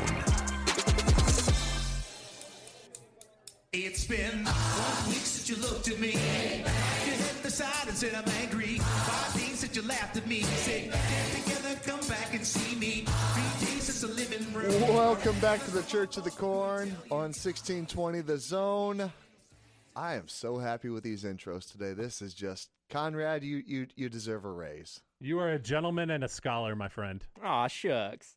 [3.72, 6.12] It's been one week since you looked at me.
[6.12, 8.78] You hit the side and said I'm angry.
[8.78, 10.42] Five days since you laughed at me.
[10.42, 13.04] Said get together, come back and see me.
[13.08, 14.80] Three days since the living room.
[14.94, 19.10] Welcome back to the Church of the Corn on 1620 The Zone.
[20.00, 21.92] I am so happy with these intros today.
[21.92, 23.44] This is just Conrad.
[23.44, 25.02] You you you deserve a raise.
[25.20, 27.22] You are a gentleman and a scholar, my friend.
[27.44, 28.36] Aw, shucks.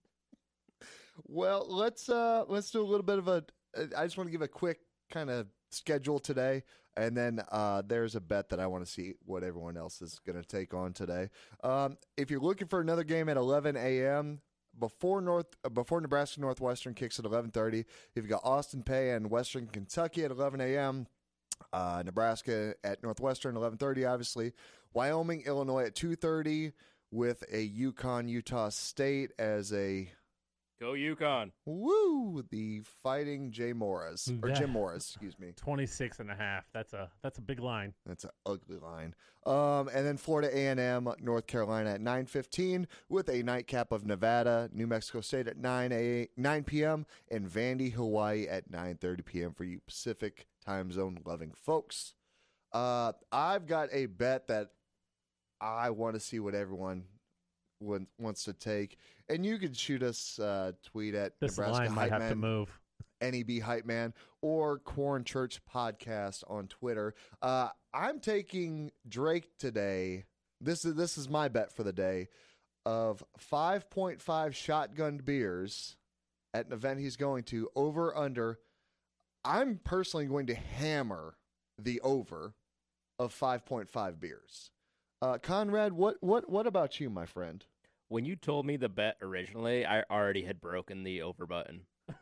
[1.23, 3.45] Well, let's uh let's do a little bit of a.
[3.97, 4.79] I just want to give a quick
[5.09, 6.63] kind of schedule today,
[6.97, 10.19] and then uh, there's a bet that I want to see what everyone else is
[10.19, 11.29] going to take on today.
[11.63, 14.41] Um, if you're looking for another game at 11 a.m.
[14.77, 17.85] before North uh, before Nebraska Northwestern kicks at 11:30,
[18.15, 21.07] you've got Austin Peay and Western Kentucky at 11 a.m.
[21.71, 24.53] Uh, Nebraska at Northwestern 11:30, obviously.
[24.93, 26.73] Wyoming, Illinois at 2:30
[27.11, 30.11] with a UConn Utah State as a
[30.83, 31.51] Go UConn.
[31.65, 32.43] Woo!
[32.49, 35.53] The fighting Jay Morris or Jim Morris, excuse me.
[35.55, 36.65] 26 and a half.
[36.73, 37.93] That's a that's a big line.
[38.05, 39.15] That's an ugly line.
[39.45, 43.93] Um, and then Florida A and M, North Carolina at nine fifteen, with a nightcap
[43.93, 47.05] of Nevada, New Mexico State at nine a nine p.m.
[47.31, 49.53] and Vandy, Hawaii at nine thirty p.m.
[49.53, 52.13] for you Pacific time zone loving folks.
[52.71, 54.69] Uh, I've got a bet that
[55.61, 57.03] I want to see what everyone
[57.79, 58.97] want- wants to take,
[59.29, 62.35] and you can shoot us uh, tweet at This Nebraska line might Hype have to
[62.35, 62.51] Man.
[62.51, 62.79] move.
[63.21, 67.13] NEB Hype Man or Corn Church Podcast on Twitter.
[67.41, 70.25] Uh, I'm taking Drake today.
[70.59, 72.27] This is this is my bet for the day
[72.85, 75.95] of 5.5 shotgun beers
[76.53, 78.59] at an event he's going to over under.
[79.45, 81.35] I'm personally going to hammer
[81.77, 82.53] the over
[83.19, 84.71] of 5.5 beers.
[85.21, 87.65] Uh, Conrad, what what what about you, my friend?
[88.09, 91.81] When you told me the bet originally, I already had broken the over button.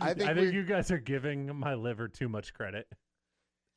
[0.00, 2.86] I think, I think you guys are giving my liver too much credit.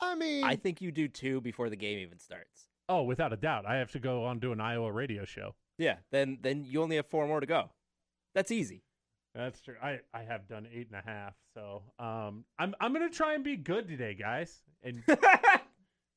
[0.01, 2.67] I mean, I think you do too before the game even starts.
[2.89, 3.65] Oh, without a doubt.
[3.65, 5.55] I have to go on to an Iowa radio show.
[5.77, 7.69] Yeah, then then you only have four more to go.
[8.35, 8.83] That's easy.
[9.35, 9.75] That's true.
[9.81, 11.35] I, I have done eight and a half.
[11.53, 14.61] So um I'm I'm gonna try and be good today, guys.
[14.83, 15.15] And you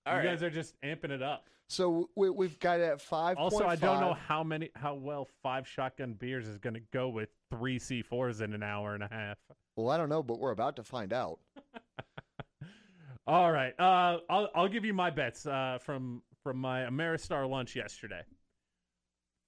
[0.06, 0.24] All right.
[0.24, 1.44] guys are just amping it up.
[1.68, 3.36] so we, we've got it at five.
[3.36, 7.28] Also, I don't know how many how well five shotgun beers is gonna go with
[7.50, 9.38] three C fours in an hour and a half.
[9.76, 11.38] Well, I don't know, but we're about to find out.
[13.26, 13.72] All right.
[13.78, 18.22] Uh, I'll I'll give you my bets uh, from from my Ameristar lunch yesterday.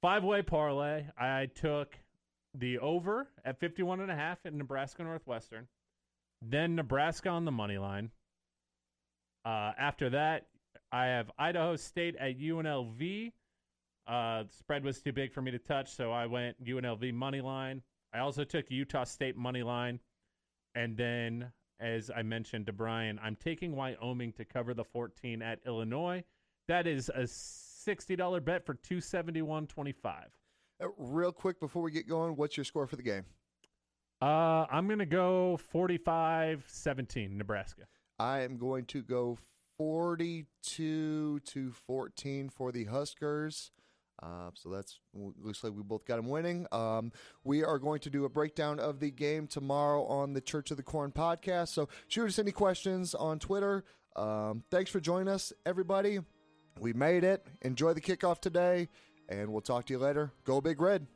[0.01, 1.07] Five way parlay.
[1.19, 1.97] I took
[2.55, 5.67] the over at 51 and a half in Nebraska Northwestern.
[6.41, 8.11] Then Nebraska on the money line.
[9.45, 10.47] Uh, after that,
[10.93, 13.33] I have Idaho State at UNLV.
[14.07, 17.41] Uh, the spread was too big for me to touch, so I went UNLV money
[17.41, 17.83] line.
[18.13, 19.99] I also took Utah State money line.
[20.75, 25.61] And then, as I mentioned to Bryan, I'm taking Wyoming to cover the 14 at
[25.67, 26.25] Illinois.
[26.69, 29.95] That is a $60 bet for 271.25.
[30.83, 33.25] Uh, real quick before we get going, what's your score for the game?
[34.21, 37.83] Uh, I'm going to go 45-17 Nebraska.
[38.19, 39.39] I am going to go
[39.77, 43.71] 42 to 14 for the Huskers.
[44.23, 46.67] Uh, so that's looks like we both got them winning.
[46.73, 50.71] Um, we are going to do a breakdown of the game tomorrow on the Church
[50.71, 51.69] of the Corn podcast.
[51.69, 53.85] So shoot us any questions on Twitter.
[54.17, 56.21] Um, thanks for joining us, everybody.
[56.79, 57.47] We made it.
[57.63, 58.89] Enjoy the kickoff today,
[59.29, 60.33] and we'll talk to you later.
[60.45, 61.07] Go Big Red.